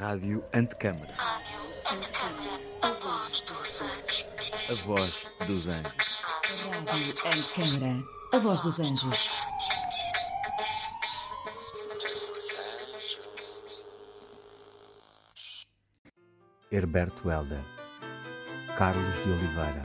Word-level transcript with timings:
Rádio 0.00 0.42
Antecâmara. 0.54 1.12
A 2.80 2.88
voz 2.88 3.42
dos 3.42 3.82
anjos. 3.82 4.26
A 4.70 4.74
voz 4.86 5.30
dos 5.46 5.68
anjos. 5.68 6.22
Rádio 6.88 7.14
Antecâmara. 7.26 8.04
A 8.32 8.38
voz 8.38 8.62
dos 8.62 8.80
anjos. 8.80 9.30
Herberto 16.72 17.30
Helder, 17.30 17.60
Carlos 18.78 19.16
de 19.16 19.32
Oliveira, 19.32 19.82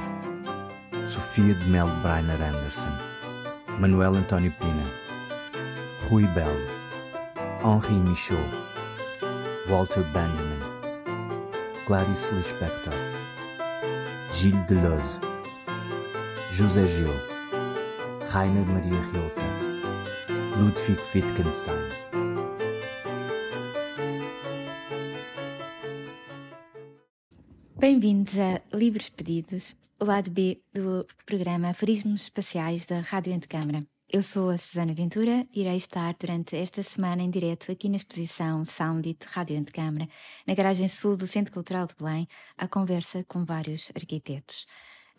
Sofia 1.09 1.53
de 1.55 1.65
Melo 1.65 1.93
Brainer 2.01 2.41
Anderson, 2.41 2.97
Manuel 3.81 4.15
António 4.15 4.53
Pina, 4.53 4.89
Rui 6.07 6.25
Belo, 6.27 6.69
Henri 7.61 7.95
Michaud, 7.95 8.64
Walter 9.67 10.03
Benjamin, 10.13 10.59
Clarice 11.87 12.31
Lispector, 12.35 12.93
Gilles 14.31 14.63
Deleuze, 14.67 15.19
José 16.53 16.85
Gil, 16.85 17.09
Rainer 18.27 18.63
Maria 18.63 19.01
Rilke, 19.11 19.41
Ludwig 20.59 20.99
Wittgenstein. 21.11 21.89
Bem-vindos 27.75 28.35
a 28.37 28.61
Livros 28.71 29.09
Pedidos, 29.09 29.75
o 29.99 30.05
lado 30.05 30.29
B 30.29 30.61
do 30.71 31.07
programa 31.25 31.69
Aforismos 31.69 32.25
Espaciais 32.25 32.85
da 32.85 32.99
Rádio 32.99 33.33
Antecâmara. 33.33 33.83
Eu 34.07 34.21
sou 34.21 34.49
a 34.51 34.57
Susana 34.57 34.93
Ventura 34.93 35.47
e 35.51 35.61
irei 35.61 35.77
estar 35.77 36.15
durante 36.19 36.55
esta 36.55 36.83
semana 36.83 37.23
em 37.23 37.29
direto 37.29 37.71
aqui 37.71 37.89
na 37.89 37.95
exposição 37.97 38.63
Soundit 38.63 39.25
Rádio 39.25 39.57
Antecâmara, 39.57 40.07
na 40.45 40.53
garagem 40.53 40.87
sul 40.87 41.17
do 41.17 41.25
Centro 41.25 41.51
Cultural 41.51 41.87
de 41.87 41.95
Belém, 41.95 42.27
à 42.55 42.67
conversa 42.67 43.23
com 43.23 43.43
vários 43.43 43.91
arquitetos. 43.95 44.67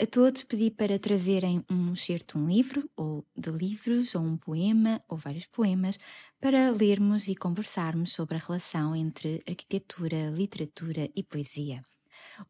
A 0.00 0.06
todos 0.06 0.44
pedi 0.44 0.70
para 0.70 1.00
trazerem 1.00 1.64
um 1.69 1.94
excerto, 1.94 2.38
um 2.38 2.46
livro, 2.46 2.88
ou 2.96 3.27
de 3.36 3.50
livros, 3.50 4.14
ou 4.14 4.22
um 4.22 4.36
poema, 4.36 5.02
ou 5.08 5.16
vários 5.16 5.46
poemas, 5.46 5.98
para 6.41 6.70
lermos 6.70 7.27
e 7.27 7.34
conversarmos 7.34 8.12
sobre 8.12 8.36
a 8.36 8.41
relação 8.41 8.94
entre 8.94 9.42
arquitetura, 9.48 10.30
literatura 10.30 11.11
e 11.14 11.24
poesia. 11.24 11.83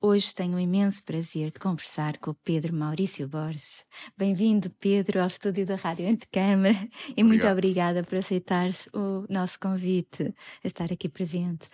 Hoje 0.01 0.35
tenho 0.35 0.57
o 0.57 0.61
imenso 0.61 1.03
prazer 1.05 1.53
de 1.53 1.61
conversar 1.61 2.19
com 2.19 2.33
o 2.33 2.35
Pedro 2.35 2.75
Maurício 2.75 3.29
Borges. 3.29 3.87
Bem-vindo, 4.17 4.69
Pedro, 4.81 5.21
ao 5.21 5.29
estúdio 5.29 5.65
da 5.65 5.77
Rádio 5.77 6.09
Antecâmara 6.09 6.89
e 7.17 7.23
muito 7.23 7.47
obrigada 7.47 8.03
por 8.03 8.19
aceitares 8.19 8.89
o 8.93 9.25
nosso 9.33 9.61
convite 9.61 10.35
a 10.65 10.67
estar 10.67 10.93
aqui 10.93 11.09
presente. 11.09 11.69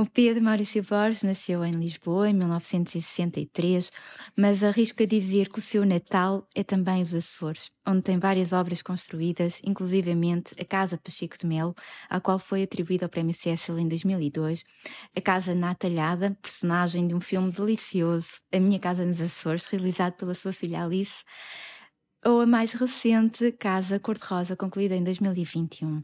O 0.00 0.06
Pedro 0.06 0.42
Maurício 0.42 0.82
Borges 0.82 1.22
nasceu 1.22 1.62
em 1.62 1.72
Lisboa 1.72 2.30
em 2.30 2.32
1963, 2.32 3.92
mas 4.34 4.64
arrisco 4.64 5.02
a 5.02 5.06
dizer 5.06 5.50
que 5.50 5.58
o 5.58 5.60
seu 5.60 5.84
Natal 5.84 6.48
é 6.54 6.64
também 6.64 7.02
os 7.02 7.14
Açores, 7.14 7.70
onde 7.86 8.00
tem 8.00 8.18
várias 8.18 8.50
obras 8.50 8.80
construídas, 8.80 9.60
inclusivamente 9.62 10.54
a 10.58 10.64
Casa 10.64 10.96
Pacheco 10.96 11.36
de 11.36 11.46
Melo, 11.46 11.74
à 12.08 12.18
qual 12.18 12.38
foi 12.38 12.62
atribuído 12.62 13.04
o 13.04 13.10
Prémio 13.10 13.34
Cecil 13.34 13.78
em 13.78 13.86
2002, 13.86 14.64
a 15.14 15.20
Casa 15.20 15.54
na 15.54 15.74
Talhada, 15.74 16.34
personagem 16.40 17.06
de 17.06 17.14
um 17.14 17.20
filme 17.20 17.52
delicioso, 17.52 18.40
A 18.50 18.58
Minha 18.58 18.78
Casa 18.78 19.04
nos 19.04 19.20
Açores, 19.20 19.66
realizado 19.66 20.14
pela 20.14 20.32
sua 20.32 20.54
filha 20.54 20.82
Alice, 20.82 21.22
ou 22.24 22.40
a 22.40 22.46
mais 22.46 22.72
recente 22.72 23.50
Casa 23.52 23.98
Cor-de-Rosa, 23.98 24.54
concluída 24.54 24.94
em 24.94 25.02
2021. 25.02 26.02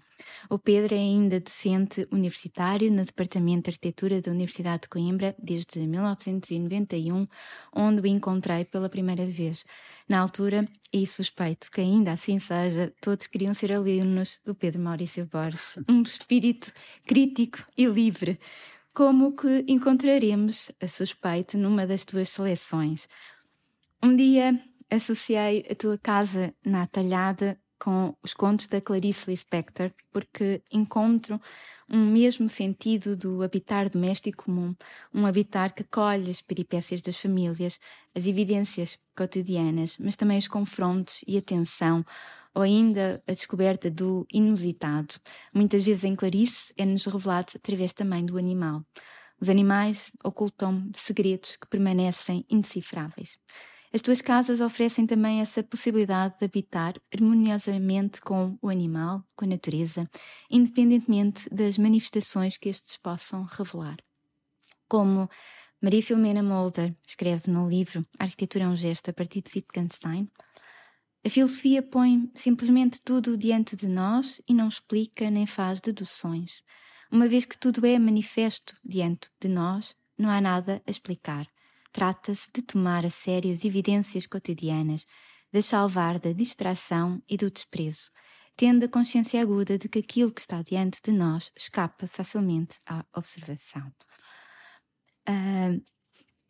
O 0.48 0.58
Pedro 0.58 0.94
é 0.94 0.98
ainda 0.98 1.38
docente 1.38 2.08
universitário 2.10 2.90
no 2.90 3.04
Departamento 3.04 3.64
de 3.64 3.70
Arquitetura 3.70 4.22
da 4.22 4.30
Universidade 4.30 4.82
de 4.82 4.88
Coimbra 4.88 5.36
desde 5.38 5.78
1991, 5.80 7.28
onde 7.74 8.00
o 8.00 8.06
encontrei 8.06 8.64
pela 8.64 8.88
primeira 8.88 9.26
vez. 9.26 9.64
Na 10.08 10.20
altura, 10.20 10.66
e 10.90 11.06
suspeito 11.06 11.70
que 11.70 11.82
ainda 11.82 12.12
assim 12.12 12.38
seja, 12.38 12.92
todos 13.00 13.26
queriam 13.26 13.52
ser 13.52 13.72
alunos 13.72 14.40
do 14.44 14.54
Pedro 14.54 14.80
Maurício 14.80 15.26
Borges, 15.26 15.76
um 15.86 16.02
espírito 16.02 16.72
crítico 17.06 17.58
e 17.76 17.84
livre, 17.84 18.40
como 18.94 19.36
que 19.36 19.66
encontraremos, 19.68 20.72
a 20.80 20.88
suspeito, 20.88 21.58
numa 21.58 21.86
das 21.86 22.06
tuas 22.06 22.30
seleções. 22.30 23.06
Um 24.02 24.16
dia 24.16 24.58
associei 24.90 25.66
a 25.70 25.74
tua 25.74 25.98
casa 25.98 26.54
na 26.64 26.86
talhada 26.86 27.58
com 27.78 28.16
os 28.22 28.32
contos 28.32 28.68
da 28.68 28.80
Clarice 28.80 29.30
Lispector, 29.30 29.92
porque 30.10 30.62
encontro 30.72 31.40
um 31.88 32.10
mesmo 32.10 32.48
sentido 32.48 33.16
do 33.16 33.42
habitar 33.42 33.88
doméstico 33.88 34.44
comum, 34.44 34.74
um 35.12 35.26
habitar 35.26 35.74
que 35.74 35.82
acolhe 35.82 36.30
as 36.30 36.40
peripécias 36.40 37.00
das 37.00 37.16
famílias, 37.16 37.78
as 38.14 38.26
evidências 38.26 38.98
cotidianas, 39.16 39.96
mas 39.98 40.16
também 40.16 40.38
os 40.38 40.48
confrontos 40.48 41.20
e 41.26 41.36
a 41.36 41.42
tensão, 41.42 42.04
ou 42.54 42.62
ainda 42.62 43.22
a 43.26 43.32
descoberta 43.32 43.90
do 43.90 44.26
inusitado. 44.32 45.16
Muitas 45.52 45.82
vezes 45.82 46.04
em 46.04 46.16
Clarice 46.16 46.72
é-nos 46.76 47.04
revelado 47.04 47.52
através 47.54 47.92
também 47.92 48.24
do 48.24 48.38
animal. 48.38 48.82
Os 49.38 49.50
animais 49.50 50.10
ocultam 50.24 50.90
segredos 50.94 51.56
que 51.56 51.68
permanecem 51.68 52.46
indecifráveis. 52.48 53.38
As 53.96 54.02
tuas 54.02 54.20
casas 54.20 54.60
oferecem 54.60 55.06
também 55.06 55.40
essa 55.40 55.62
possibilidade 55.62 56.36
de 56.38 56.44
habitar 56.44 57.00
harmoniosamente 57.10 58.20
com 58.20 58.58
o 58.60 58.68
animal, 58.68 59.24
com 59.34 59.46
a 59.46 59.48
natureza, 59.48 60.06
independentemente 60.50 61.48
das 61.48 61.78
manifestações 61.78 62.58
que 62.58 62.68
estes 62.68 62.98
possam 62.98 63.44
revelar. 63.44 63.96
Como 64.86 65.30
Maria 65.80 66.02
Filomena 66.02 66.42
Mulder 66.42 66.94
escreve 67.06 67.50
no 67.50 67.70
livro 67.70 68.06
Arquitetura 68.18 68.64
é 68.64 68.68
um 68.68 68.76
gesto 68.76 69.08
a 69.08 69.14
partir 69.14 69.40
de 69.40 69.50
Wittgenstein, 69.56 70.30
a 71.24 71.30
filosofia 71.30 71.82
põe 71.82 72.30
simplesmente 72.34 73.00
tudo 73.00 73.34
diante 73.34 73.74
de 73.76 73.88
nós 73.88 74.42
e 74.46 74.52
não 74.52 74.68
explica 74.68 75.30
nem 75.30 75.46
faz 75.46 75.80
deduções. 75.80 76.62
Uma 77.10 77.26
vez 77.26 77.46
que 77.46 77.56
tudo 77.56 77.86
é 77.86 77.98
manifesto 77.98 78.76
diante 78.84 79.30
de 79.40 79.48
nós, 79.48 79.96
não 80.18 80.28
há 80.28 80.38
nada 80.38 80.82
a 80.86 80.90
explicar. 80.90 81.48
Trata-se 81.96 82.50
de 82.52 82.60
tomar 82.60 83.06
a 83.06 83.10
sério 83.10 83.50
as 83.50 83.64
evidências 83.64 84.26
cotidianas, 84.26 85.06
de 85.50 85.62
salvar 85.62 86.18
da 86.18 86.30
distração 86.30 87.22
e 87.26 87.38
do 87.38 87.50
desprezo, 87.50 88.10
tendo 88.54 88.84
a 88.84 88.88
consciência 88.88 89.40
aguda 89.40 89.78
de 89.78 89.88
que 89.88 90.00
aquilo 90.00 90.30
que 90.30 90.42
está 90.42 90.60
diante 90.60 91.00
de 91.02 91.10
nós 91.10 91.50
escapa 91.56 92.06
facilmente 92.06 92.78
à 92.84 93.02
observação. 93.14 93.90
Uh, 95.26 95.82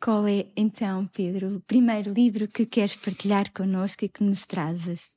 qual 0.01 0.27
é, 0.27 0.51
então, 0.53 1.07
Pedro, 1.07 1.55
o 1.55 1.61
primeiro 1.61 2.11
livro 2.11 2.49
que 2.49 2.65
queres 2.65 2.97
partilhar 2.97 3.49
connosco 3.53 4.03
e 4.03 4.09
que 4.09 4.25
nos 4.25 4.45
trazes? 4.45 5.09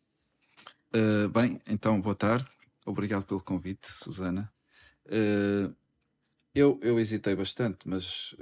Uh, 0.95 1.29
bem, 1.29 1.61
então, 1.67 2.01
boa 2.01 2.15
tarde. 2.15 2.47
Obrigado 2.87 3.25
pelo 3.25 3.43
convite, 3.43 3.91
Susana. 3.91 4.49
Uh, 5.07 5.75
eu, 6.55 6.79
eu 6.83 7.01
hesitei 7.01 7.35
bastante, 7.35 7.79
mas 7.89 8.35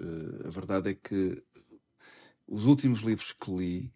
a 0.42 0.48
verdade 0.48 0.90
é 0.90 0.94
que 0.94 1.42
os 2.48 2.64
últimos 2.64 3.00
livros 3.00 3.32
que 3.32 3.50
li 3.50 3.92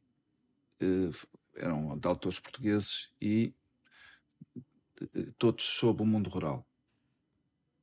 uh, 0.82 1.26
eram 1.56 1.98
de 1.98 2.06
autores 2.06 2.38
portugueses 2.38 3.10
e 3.20 3.54
uh, 5.00 5.32
todos 5.38 5.64
sobre 5.64 6.02
o 6.02 6.06
mundo 6.06 6.28
rural. 6.28 6.64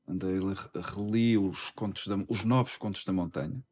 Andei, 0.08 0.40
reli 0.76 1.38
os, 1.38 1.72
contos 1.72 2.08
da, 2.08 2.16
os 2.28 2.44
novos 2.44 2.78
contos 2.78 3.04
da 3.04 3.12
montanha. 3.12 3.64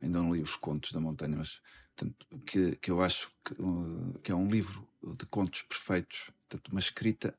Ainda 0.00 0.20
não 0.20 0.34
li 0.34 0.42
os 0.42 0.56
contos 0.56 0.92
da 0.92 1.00
montanha, 1.00 1.36
mas 1.36 1.60
tanto, 1.94 2.26
que, 2.44 2.76
que 2.76 2.90
eu 2.90 3.00
acho 3.00 3.30
que, 3.44 3.54
uh, 3.60 4.18
que 4.22 4.32
é 4.32 4.34
um 4.34 4.50
livro 4.50 4.86
de 5.16 5.24
contos 5.26 5.62
perfeitos, 5.62 6.30
tanto 6.48 6.70
uma 6.70 6.80
escrita 6.80 7.36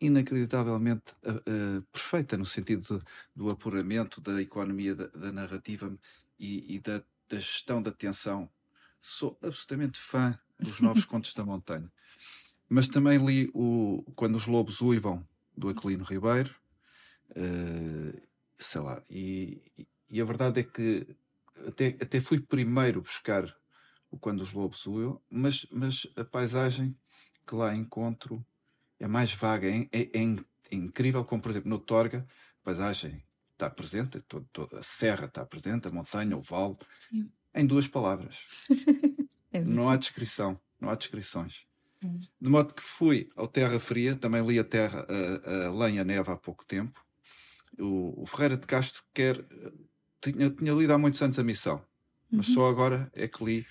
inacreditavelmente 0.00 1.12
uh, 1.24 1.78
uh, 1.78 1.82
perfeita 1.92 2.36
no 2.36 2.46
sentido 2.46 3.04
do 3.34 3.50
apuramento 3.50 4.20
da 4.20 4.40
economia 4.40 4.94
da, 4.94 5.06
da 5.08 5.32
narrativa 5.32 5.96
e, 6.38 6.76
e 6.76 6.80
da 6.80 7.02
da 7.28 7.36
gestão 7.38 7.82
da 7.82 7.90
atenção. 7.90 8.48
Sou 9.00 9.38
absolutamente 9.42 9.98
fã 9.98 10.38
dos 10.58 10.80
Novos 10.80 11.04
Contos 11.06 11.34
da 11.34 11.44
Montanha. 11.44 11.90
Mas 12.68 12.88
também 12.88 13.24
li 13.24 13.50
o 13.54 14.02
Quando 14.16 14.36
os 14.36 14.46
Lobos 14.46 14.80
Uivam, 14.80 15.26
do 15.56 15.68
Aquilino 15.68 16.04
Ribeiro. 16.04 16.54
Uh, 17.30 18.20
sei 18.58 18.80
lá. 18.80 19.02
E, 19.10 19.62
e, 20.08 20.20
a 20.20 20.24
verdade 20.24 20.60
é 20.60 20.64
que 20.64 21.06
até, 21.66 21.88
até 22.00 22.20
fui 22.20 22.40
primeiro 22.40 23.02
buscar 23.02 23.54
o 24.10 24.18
Quando 24.18 24.40
os 24.40 24.52
Lobos 24.52 24.86
Uivam, 24.86 25.20
mas, 25.30 25.66
mas 25.70 26.06
a 26.16 26.24
paisagem 26.24 26.96
que 27.46 27.54
lá 27.54 27.74
encontro 27.74 28.44
é 28.98 29.06
mais 29.06 29.32
vaga. 29.32 29.68
É, 29.68 29.88
é, 29.92 30.10
é 30.18 30.74
incrível, 30.74 31.24
como 31.24 31.42
por 31.42 31.50
exemplo 31.50 31.70
no 31.70 31.78
Torga, 31.78 32.26
paisagem 32.62 33.22
está 33.56 33.70
presente, 33.70 34.20
todo, 34.20 34.46
todo, 34.52 34.76
a 34.76 34.82
serra 34.82 35.24
está 35.24 35.44
presente, 35.44 35.88
a 35.88 35.90
montanha, 35.90 36.36
o 36.36 36.42
vale, 36.42 36.76
Sim. 37.10 37.30
em 37.54 37.66
duas 37.66 37.88
palavras. 37.88 38.40
é 39.50 39.62
não 39.62 39.88
há 39.88 39.96
descrição, 39.96 40.60
não 40.78 40.90
há 40.90 40.94
descrições. 40.94 41.66
Hum. 42.04 42.20
De 42.40 42.50
modo 42.50 42.74
que 42.74 42.82
fui 42.82 43.30
ao 43.34 43.48
Terra 43.48 43.80
Fria, 43.80 44.14
também 44.14 44.46
li 44.46 44.58
a 44.58 44.64
Terra, 44.64 45.06
a, 45.08 45.66
a 45.66 45.72
Lenha 45.72 46.04
Neve 46.04 46.30
há 46.30 46.36
pouco 46.36 46.64
tempo, 46.64 47.04
o, 47.78 48.22
o 48.22 48.26
Ferreira 48.26 48.56
de 48.56 48.66
Castro 48.66 49.02
quer. 49.12 49.44
Tinha, 50.20 50.50
tinha 50.50 50.72
lido 50.72 50.92
há 50.92 50.98
muitos 50.98 51.20
anos 51.22 51.38
a 51.38 51.44
missão, 51.44 51.84
mas 52.30 52.48
Uhum. 52.48 52.54
só 52.54 52.68
agora 52.68 53.10
é 53.14 53.28
que 53.28 53.44
li 53.44 53.66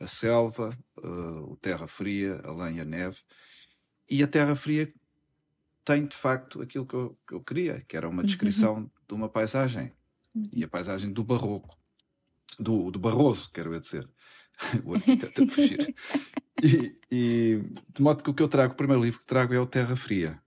a 0.00 0.06
selva, 0.06 0.76
uh, 0.98 1.52
o 1.52 1.56
Terra 1.56 1.86
Fria, 1.88 2.40
a 2.44 2.52
Lenha 2.52 2.84
Neve, 2.84 3.18
e 4.08 4.22
a 4.22 4.28
Terra 4.28 4.54
Fria 4.54 4.92
tem 5.84 6.06
de 6.06 6.16
facto 6.16 6.62
aquilo 6.62 6.86
que 6.86 6.94
eu, 6.94 7.18
que 7.26 7.34
eu 7.34 7.42
queria, 7.42 7.80
que 7.88 7.96
era 7.96 8.08
uma 8.08 8.22
descrição 8.22 8.90
de 9.08 9.14
uma 9.14 9.28
paisagem, 9.28 9.92
e 10.52 10.62
a 10.62 10.68
paisagem 10.68 11.12
do 11.12 11.24
barroco, 11.24 11.76
do, 12.58 12.90
do 12.90 12.98
Barroso, 12.98 13.50
quero 13.52 13.72
eu 13.74 13.80
dizer, 13.80 14.08
o 14.84 14.94
arquiteto 14.94 15.42
a 15.44 15.46
fugir. 15.48 15.94
E, 16.60 16.98
e, 17.08 17.62
de 17.94 18.02
modo 18.02 18.20
que 18.20 18.30
o 18.30 18.34
que 18.34 18.42
eu 18.42 18.48
trago, 18.48 18.72
o 18.72 18.76
primeiro 18.76 19.00
livro 19.00 19.20
que 19.20 19.26
trago 19.26 19.54
é 19.54 19.60
o 19.60 19.66
Terra 19.66 19.94
Fria, 19.94 20.42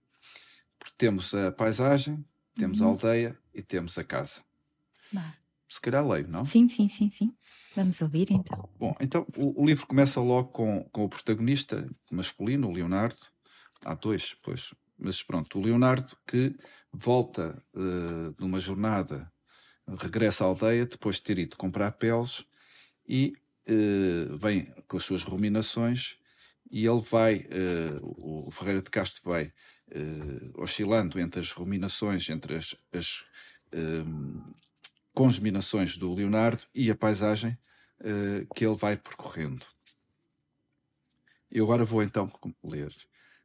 porque 0.78 0.94
temos 0.98 1.34
a 1.34 1.54
paisagem, 1.54 2.26
temos 2.58 2.82
a 2.82 2.86
Uhum. 2.86 2.92
aldeia 2.92 3.40
e 3.54 3.62
temos 3.62 3.98
a 3.98 4.04
casa. 4.04 4.42
Bah. 5.10 5.34
Se 5.70 5.80
calhar 5.80 6.06
leio, 6.06 6.28
não? 6.28 6.44
Sim, 6.44 6.68
sim, 6.68 6.90
sim, 6.90 7.10
sim. 7.10 7.34
Vamos 7.78 8.02
ouvir 8.02 8.30
então. 8.30 8.70
Bom, 8.78 8.94
então 9.00 9.26
o, 9.38 9.64
o 9.64 9.66
livro 9.66 9.88
começa 9.88 10.20
logo 10.20 10.50
com, 10.50 10.84
com 10.92 11.06
o 11.06 11.10
protagonista 11.10 11.90
masculino, 12.12 12.68
o 12.68 12.74
Leonardo. 12.74 13.16
Há 13.86 13.94
dois, 13.94 14.34
pois. 14.44 14.74
Mas 15.02 15.24
pronto, 15.24 15.58
o 15.58 15.62
Leonardo 15.64 16.16
que 16.28 16.56
volta 16.94 17.64
eh, 17.76 18.36
numa 18.40 18.60
jornada, 18.60 19.32
regressa 19.98 20.44
à 20.44 20.48
aldeia 20.48 20.86
depois 20.86 21.16
de 21.16 21.24
ter 21.24 21.40
ido 21.40 21.58
comprar 21.58 21.92
peles 21.94 22.46
e 23.08 23.34
eh, 23.66 24.28
vem 24.38 24.66
com 24.88 24.98
as 24.98 25.04
suas 25.04 25.24
ruminações 25.24 26.18
e 26.70 26.86
ele 26.86 27.02
vai, 27.02 27.48
eh, 27.50 28.00
o 28.02 28.52
Ferreira 28.52 28.82
de 28.82 28.92
Castro 28.92 29.22
vai 29.26 29.52
oscilando 30.58 31.20
entre 31.20 31.42
as 31.42 31.52
ruminações, 31.52 32.30
entre 32.30 32.56
as, 32.56 32.78
as 32.94 33.26
ehm, 33.74 34.40
congeminações 35.14 35.98
do 35.98 36.14
Leonardo 36.14 36.64
e 36.74 36.90
a 36.90 36.96
paisagem 36.96 37.58
que 38.56 38.66
ele 38.66 38.76
vai 38.78 38.96
percorrendo. 38.96 39.66
Eu 41.52 41.66
agora 41.66 41.84
vou 41.84 42.02
então 42.02 42.32
ler. 42.64 42.96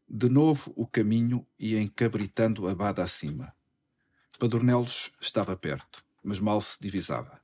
De 0.09 0.29
novo 0.29 0.73
o 0.77 0.87
caminho 0.87 1.45
ia 1.59 1.81
encabritando 1.81 2.69
a 2.69 2.75
bada 2.75 3.03
acima. 3.03 3.53
Padornelos 4.39 5.11
estava 5.21 5.57
perto, 5.57 6.05
mas 6.23 6.39
mal 6.39 6.61
se 6.61 6.81
divisava. 6.81 7.41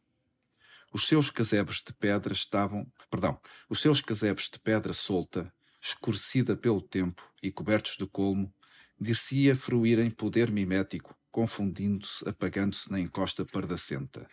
Os 0.93 1.09
seus 1.09 1.29
casebres 1.29 1.82
de 1.85 1.93
pedra 1.93 2.32
estavam, 2.32 2.87
perdão, 3.11 3.41
os 3.69 3.81
seus 3.81 4.00
casebres 4.00 4.49
de 4.49 4.61
pedra 4.61 4.93
solta, 4.93 5.53
escurecida 5.81 6.56
pelo 6.56 6.81
tempo 6.81 7.29
e 7.43 7.50
cobertos 7.50 7.97
de 7.97 8.06
colmo, 8.06 8.55
dir-se-ia 9.00 9.56
fruírem 9.56 10.09
poder 10.09 10.49
mimético, 10.49 11.19
confundindo-se, 11.32 12.29
apagando-se 12.29 12.93
na 12.93 13.00
encosta 13.00 13.44
pardacenta. 13.44 14.29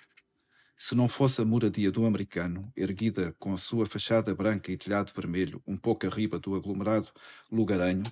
Se 0.81 0.95
não 0.95 1.09
fosse 1.09 1.41
a 1.41 1.45
moradia 1.45 1.91
do 1.91 2.05
americano, 2.05 2.71
erguida 2.73 3.35
com 3.37 3.53
a 3.53 3.57
sua 3.57 3.85
fachada 3.85 4.33
branca 4.33 4.71
e 4.71 4.77
telhado 4.77 5.11
vermelho 5.13 5.61
um 5.67 5.75
pouco 5.75 6.07
arriba 6.07 6.39
do 6.39 6.55
aglomerado 6.55 7.11
lugaranho, 7.51 8.09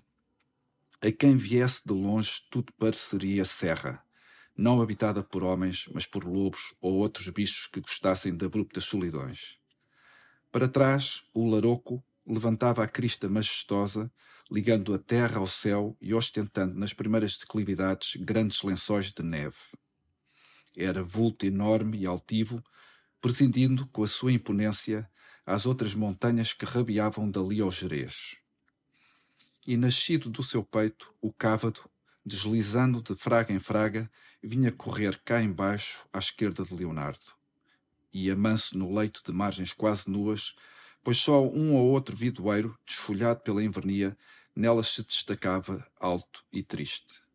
a 1.02 1.10
quem 1.10 1.38
viesse 1.38 1.81
de 1.86 1.94
longe 1.94 2.42
tudo 2.52 2.74
pareceria 2.74 3.46
serra, 3.46 4.04
não 4.56 4.81
habitada 4.81 5.24
por 5.24 5.44
homens, 5.44 5.88
mas 5.94 6.06
por 6.06 6.25
lobos 6.25 6.75
ou 6.81 6.96
outros 6.96 7.30
bichos 7.30 7.68
que 7.68 7.80
gostassem 7.80 8.36
de 8.36 8.46
abruptas 8.46 8.84
solidões. 8.84 9.58
Para 10.52 10.68
trás, 10.68 11.24
o 11.34 11.50
laroco 11.50 12.04
levantava 12.25 12.84
a 12.84 12.88
crista 12.88 13.30
majestosa, 13.30 14.12
ligando 14.52 14.94
a 14.94 15.00
terra 15.00 15.38
ao 15.38 15.48
céu 15.48 15.96
e 16.02 16.14
ostentando 16.14 16.78
nas 16.78 16.92
primeiras 16.92 17.38
declividades 17.38 18.18
grandes 18.18 18.62
lençóis 18.62 19.14
de 19.14 19.24
neve. 19.24 19.56
Era 20.79 21.01
vulto 21.01 21.44
enorme 21.44 21.97
e 21.97 22.06
altivo, 22.06 22.63
presidindo 23.19 23.88
com 23.88 24.03
a 24.03 24.07
sua 24.07 24.31
imponência 24.31 25.09
às 25.44 25.65
outras 25.65 25.95
montanhas 25.95 26.53
que 26.53 26.65
rabiavam 26.65 27.31
dali 27.31 27.59
ao 27.62 27.71
Jerez. 27.71 28.38
E 29.65 29.75
nascido 29.75 30.29
do 30.29 30.44
seu 30.44 30.63
peito, 30.63 31.12
o 31.19 31.33
cávado, 31.33 31.89
deslizando 32.24 33.01
de 33.01 33.15
fraga 33.15 33.51
em 33.51 33.57
fraga, 33.57 34.07
vinha 34.44 34.71
correr 34.71 35.19
cá 35.25 35.41
embaixo 35.41 36.06
à 36.13 36.19
esquerda 36.19 36.63
de 36.63 36.75
Leonardo. 36.75 37.35
Ia 38.13 38.35
manso 38.35 38.77
no 38.77 38.94
leito 38.94 39.23
de 39.25 39.31
margens 39.31 39.73
quase 39.73 40.07
nuas, 40.07 40.53
pois 41.03 41.18
só 41.18 41.44
um 41.44 41.73
ou 41.73 41.89
outro 41.89 42.15
vidoeiro, 42.15 42.77
desfolhado 42.85 43.41
pela 43.41 43.63
invernia, 43.63 44.15
nelas 44.56 44.89
se 44.89 45.03
destacava 45.03 45.83
alto 46.00 46.45
e 46.53 46.62
triste. 46.62 47.26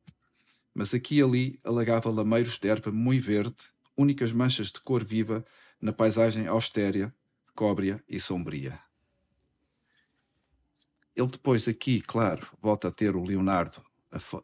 Mas 0.74 0.94
aqui 0.94 1.16
e 1.16 1.22
ali 1.22 1.60
alagava 1.64 2.10
lameiros 2.10 2.58
de 2.58 2.68
erva 2.68 2.90
muito 2.90 3.24
verde, 3.24 3.56
únicas 3.96 4.32
manchas 4.32 4.68
de 4.68 4.80
cor 4.80 5.04
viva 5.04 5.44
na 5.80 5.92
paisagem 5.92 6.46
austera, 6.46 7.14
cóbria 7.54 8.02
e 8.08 8.18
sombria. 8.18 8.80
Ele 11.14 11.28
depois 11.28 11.68
aqui, 11.68 12.00
claro, 12.00 12.46
volta 12.60 12.88
a 12.88 12.92
ter 12.92 13.14
o 13.14 13.22
Leonardo 13.22 13.84
af- 14.10 14.40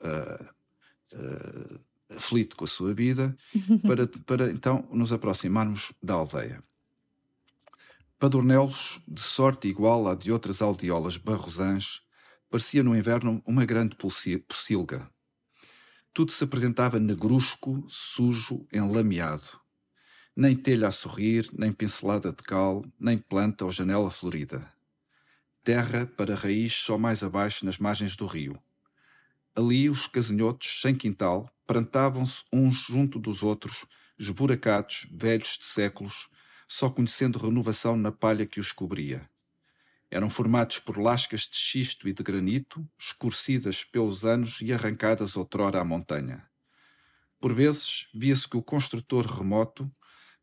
aflito 2.11 2.57
com 2.57 2.65
a 2.65 2.69
sua 2.69 2.95
vida, 2.95 3.37
para, 3.87 4.07
para 4.07 4.51
então 4.51 4.89
nos 4.93 5.13
aproximarmos 5.13 5.93
da 6.03 6.15
aldeia. 6.15 6.63
Padornelos, 8.19 9.01
de 9.07 9.21
sorte 9.21 9.69
igual 9.69 10.09
à 10.09 10.15
de 10.15 10.33
outras 10.33 10.61
aldeolas 10.61 11.17
barrosãs, 11.17 12.01
parecia 12.51 12.83
no 12.83 12.97
inverno 12.97 13.43
uma 13.47 13.65
grande 13.65 13.97
pocilga. 13.97 15.09
Tudo 16.13 16.33
se 16.33 16.43
apresentava 16.45 16.99
negrusco, 16.99 17.85
sujo, 17.89 18.67
enlameado. 18.73 19.61
Nem 20.35 20.57
telha 20.57 20.89
a 20.89 20.93
sorrir, 20.93 21.49
nem 21.53 21.73
pincelada 21.73 22.33
de 22.33 22.43
cal, 22.43 22.85
nem 22.99 23.19
planta 23.19 23.65
ou 23.65 23.73
janela 23.73 24.11
florida. 24.11 24.73
Terra 25.63 26.07
para 26.07 26.35
raiz 26.35 26.73
só 26.73 26.97
mais 26.97 27.23
abaixo 27.23 27.65
nas 27.65 27.79
margens 27.79 28.17
do 28.17 28.27
rio. 28.27 28.61
Ali 29.55 29.91
os 29.91 30.07
casinhotos, 30.07 30.81
sem 30.81 30.95
quintal, 30.95 31.51
prantavam-se 31.67 32.45
uns 32.53 32.87
junto 32.87 33.19
dos 33.19 33.43
outros, 33.43 33.85
esburacados, 34.19 35.07
velhos 35.11 35.59
de 35.59 35.65
séculos, 35.65 36.29
só 36.69 36.89
conhecendo 36.89 37.39
renovação 37.39 37.97
na 37.97 38.13
palha 38.13 38.47
que 38.47 38.61
os 38.61 38.73
cobria. 38.73 39.29
Eram 40.11 40.31
formados 40.31 40.79
por 40.79 40.99
lascas 40.99 41.43
de 41.43 41.57
xisto 41.57 42.09
e 42.09 42.13
de 42.13 42.23
granito, 42.23 42.89
escurecidas 42.99 43.85
pelos 43.85 44.25
anos 44.25 44.61
e 44.63 44.73
arrancadas 44.73 45.37
outrora 45.37 45.81
à 45.81 45.85
montanha. 45.85 46.49
Por 47.41 47.55
vezes, 47.55 48.09
via-se 48.15 48.49
que 48.49 48.57
o 48.57 48.63
construtor 48.63 49.27
remoto, 49.27 49.91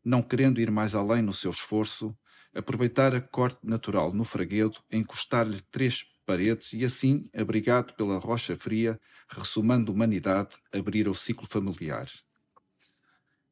não 0.04 0.22
querendo 0.22 0.60
ir 0.60 0.70
mais 0.70 0.94
além 0.94 1.20
no 1.20 1.34
seu 1.34 1.50
esforço, 1.50 2.16
aproveitar 2.54 3.14
a 3.14 3.20
corte 3.20 3.58
natural 3.64 4.12
no 4.12 4.24
fraguedo, 4.24 4.78
encostar-lhe 4.90 5.60
três 5.70 6.04
paredes 6.24 6.72
e 6.72 6.84
assim, 6.84 7.28
abrigado 7.34 7.94
pela 7.94 8.18
rocha 8.18 8.56
fria, 8.56 8.98
ressumando 9.28 9.92
humanidade, 9.92 10.56
abrir 10.72 11.08
o 11.08 11.14
ciclo 11.14 11.46
familiar. 11.46 12.08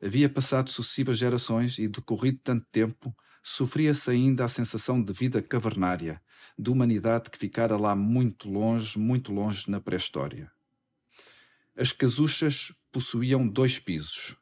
Havia 0.02 0.28
passado 0.28 0.70
sucessivas 0.70 1.18
gerações 1.18 1.78
e, 1.78 1.88
decorrido 1.88 2.40
tanto 2.42 2.66
tempo, 2.70 3.14
sofria-se 3.46 4.10
ainda 4.10 4.46
a 4.46 4.48
sensação 4.48 5.02
de 5.02 5.12
vida 5.12 5.42
cavernária, 5.42 6.18
de 6.58 6.70
humanidade 6.70 7.28
que 7.28 7.36
ficara 7.36 7.76
lá 7.76 7.94
muito 7.94 8.48
longe, 8.48 8.98
muito 8.98 9.30
longe 9.30 9.70
na 9.70 9.78
pré-história. 9.78 10.50
As 11.76 11.92
casuchas 11.92 12.72
possuíam 12.90 13.46
dois 13.46 13.78
pisos, 13.78 14.34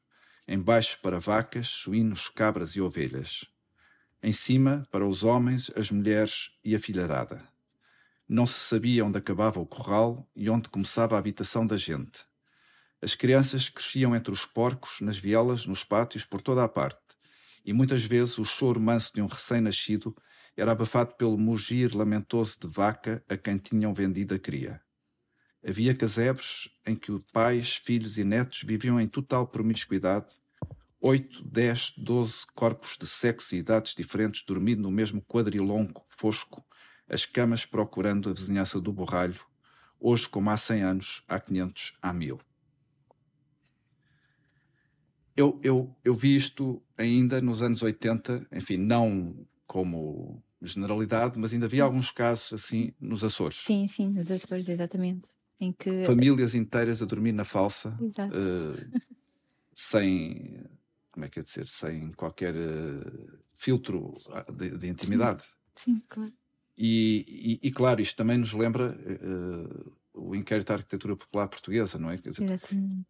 embaixo 0.47 1.00
para 1.02 1.18
vacas, 1.18 1.66
suínos, 1.66 2.28
cabras 2.28 2.76
e 2.76 2.80
ovelhas. 2.80 3.44
Em 4.23 4.32
cima, 4.32 4.87
para 4.88 5.04
os 5.04 5.25
homens, 5.25 5.68
as 5.75 5.90
mulheres 5.90 6.52
e 6.64 6.76
a 6.76 6.78
filharada. 6.78 7.42
Não 8.28 8.47
se 8.47 8.61
sabia 8.61 9.04
onde 9.04 9.18
acabava 9.18 9.59
o 9.59 9.66
corral 9.66 10.30
e 10.37 10.49
onde 10.49 10.68
começava 10.68 11.16
a 11.16 11.18
habitação 11.18 11.66
da 11.66 11.76
gente. 11.76 12.25
As 13.02 13.16
crianças 13.16 13.68
cresciam 13.68 14.14
entre 14.14 14.32
os 14.32 14.47
porcos, 14.47 15.00
nas 15.00 15.18
vielas, 15.18 15.66
nos 15.66 15.82
pátios, 15.82 16.25
por 16.25 16.40
toda 16.40 16.62
a 16.62 16.68
parte, 16.68 17.01
e 17.64 17.73
muitas 17.73 18.04
vezes 18.04 18.38
o 18.38 18.45
choro 18.45 18.81
manso 18.81 19.12
de 19.14 19.23
um 19.23 19.26
recém-nascido 19.26 20.16
era 20.57 20.73
abafado 20.73 21.14
pelo 21.14 21.38
mugir 21.38 21.95
lamentoso 21.95 22.59
de 22.61 22.69
vaca 22.69 23.25
a 23.28 23.37
quem 23.37 23.57
tinham 23.57 23.95
vendido 23.95 24.35
a 24.35 24.38
cria. 24.38 24.81
Havia 25.66 25.95
casebres 25.95 26.69
em 26.87 26.97
que 26.97 27.16
pais, 27.33 27.76
filhos 27.76 28.19
e 28.19 28.25
netos 28.25 28.62
viviam 28.64 29.00
em 29.00 29.07
total 29.07 29.47
promiscuidade, 29.47 30.37
oito, 31.00 31.45
dez, 31.45 31.92
doze 31.97 32.45
corpos 32.54 32.97
de 32.99 33.07
sexo 33.07 33.54
e 33.54 33.59
idades 33.59 33.95
diferentes 33.95 34.45
dormindo 34.45 34.83
no 34.83 34.90
mesmo 34.90 35.23
quadrilongo 35.23 36.04
fosco, 36.09 36.64
as 37.09 37.25
camas 37.25 37.64
procurando 37.64 38.28
a 38.28 38.33
vizinhança 38.33 38.81
do 38.81 38.92
borralho, 38.92 39.40
hoje 40.00 40.28
como 40.28 40.50
há 40.50 40.57
cem 40.57 40.83
anos, 40.83 41.23
há 41.28 41.38
quinhentos, 41.38 41.97
há 42.02 42.12
mil. 42.12 42.40
Eu, 45.36 45.58
eu, 45.62 45.94
eu 46.04 46.14
vi 46.14 46.36
isto 46.36 46.82
ainda 46.96 47.40
nos 47.40 47.62
anos 47.62 47.82
80, 47.82 48.46
enfim, 48.52 48.76
não 48.76 49.34
como 49.66 50.42
generalidade, 50.60 51.38
mas 51.38 51.52
ainda 51.52 51.66
havia 51.66 51.82
alguns 51.82 52.10
casos 52.10 52.52
assim 52.52 52.92
nos 53.00 53.24
Açores. 53.24 53.58
Sim, 53.58 53.88
sim, 53.88 54.08
nos 54.08 54.30
Açores, 54.30 54.68
exatamente. 54.68 55.26
Em 55.58 55.72
que. 55.72 56.04
Famílias 56.04 56.54
inteiras 56.54 57.02
a 57.02 57.06
dormir 57.06 57.32
na 57.32 57.44
falsa. 57.44 57.98
Eh, 58.18 59.00
sem, 59.74 60.64
como 61.10 61.24
é 61.24 61.28
que 61.28 61.40
é 61.40 61.42
dizer, 61.42 61.66
sem 61.66 62.12
qualquer 62.12 62.54
uh, 62.54 63.38
filtro 63.54 64.20
ah, 64.30 64.44
de, 64.52 64.76
de 64.76 64.88
intimidade. 64.88 65.44
Sim, 65.74 66.02
claro. 66.08 66.32
E, 66.76 67.60
e, 67.62 67.68
e, 67.68 67.70
claro, 67.70 68.00
isto 68.00 68.16
também 68.16 68.38
nos 68.38 68.52
lembra 68.52 68.96
uh, 68.96 69.92
o 70.14 70.34
inquérito 70.34 70.70
à 70.70 70.74
arquitetura 70.74 71.16
popular 71.16 71.48
portuguesa, 71.48 71.98
não 71.98 72.10
é? 72.10 72.18
Quer 72.18 72.30
dizer, 72.30 72.44
Exatamente. 72.44 73.06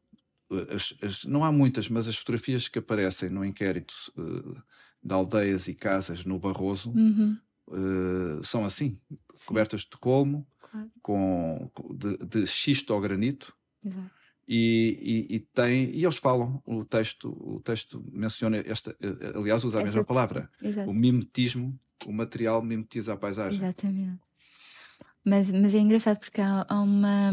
As, 0.70 0.94
as, 1.02 1.24
não 1.24 1.44
há 1.44 1.50
muitas, 1.52 1.88
mas 1.88 2.06
as 2.08 2.16
fotografias 2.16 2.68
que 2.68 2.78
aparecem 2.78 3.28
no 3.30 3.44
inquérito 3.44 3.94
uh, 4.16 4.56
de 5.02 5.12
aldeias 5.14 5.68
e 5.68 5.74
casas 5.74 6.24
no 6.24 6.38
Barroso 6.38 6.90
Uhum. 6.90 7.36
uh, 7.68 8.42
são 8.44 8.64
assim, 8.64 8.98
cobertas 9.46 9.80
de 9.80 9.96
colmo, 9.98 10.46
Claro. 10.70 10.90
com, 11.02 11.70
de, 11.94 12.16
de 12.18 12.46
xisto 12.46 12.92
ao 12.94 13.00
granito, 13.00 13.54
Exato. 13.84 14.10
e, 14.48 15.26
e, 15.30 15.34
e 15.36 15.40
tem 15.40 15.90
e 15.94 16.02
eles 16.04 16.16
falam 16.16 16.62
o 16.66 16.82
texto 16.84 17.28
o 17.40 17.60
texto 17.60 18.02
menciona 18.12 18.56
esta 18.58 18.96
eh, 19.00 19.32
aliás 19.36 19.62
usa 19.64 19.76
a 19.78 19.80
Essa- 19.80 19.86
mesma 19.90 20.04
palavra 20.04 20.50
Exato. 20.62 20.88
o 20.90 20.94
mimetismo 20.94 21.78
o 22.06 22.12
material 22.12 22.62
mimetiza 22.62 23.12
a 23.12 23.16
paisagem 23.16 23.58
Exatamente. 23.58 24.20
Mas, 25.24 25.50
mas 25.52 25.72
é 25.74 25.78
engraçado 25.78 26.18
porque 26.18 26.40
há, 26.40 26.66
há 26.68 26.80
uma. 26.80 27.30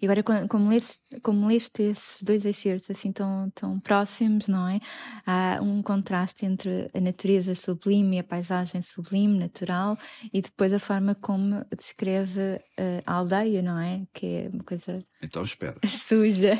E 0.00 0.06
agora, 0.06 0.22
como, 0.48 0.68
leste, 0.68 1.00
como 1.22 1.46
leste 1.48 1.82
esses 1.82 2.22
dois 2.22 2.44
excertos 2.44 2.88
assim 2.88 3.10
tão, 3.10 3.50
tão 3.54 3.80
próximos, 3.80 4.46
não 4.46 4.68
é? 4.68 4.78
Há 5.26 5.58
um 5.60 5.82
contraste 5.82 6.46
entre 6.46 6.88
a 6.94 7.00
natureza 7.00 7.54
sublime 7.56 8.16
e 8.16 8.18
a 8.20 8.24
paisagem 8.24 8.82
sublime, 8.82 9.36
natural, 9.38 9.96
e 10.32 10.40
depois 10.40 10.72
a 10.72 10.78
forma 10.78 11.14
como 11.16 11.64
descreve 11.76 12.60
eh, 12.76 13.02
a 13.04 13.14
aldeia, 13.14 13.60
não 13.62 13.78
é? 13.80 14.06
Que 14.12 14.26
é 14.26 14.48
uma 14.52 14.62
coisa 14.62 15.04
então 15.22 15.42
espera 15.42 15.78
suja, 15.86 16.52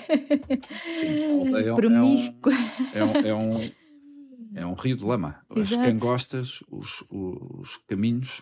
Sim, 0.94 1.22
aldeia 1.40 1.68
é 1.68 1.72
um- 1.72 1.76
promíscua. 1.76 2.52
é 2.92 3.04
um, 3.04 3.12
é 3.26 3.34
um 3.34 3.70
é 4.56 4.66
um 4.66 4.74
rio 4.74 4.96
de 4.96 5.04
lama 5.04 5.40
as 5.50 5.70
Exato. 5.72 5.82
cangostas 5.82 6.60
os, 6.70 7.04
os 7.10 7.76
caminhos 7.88 8.40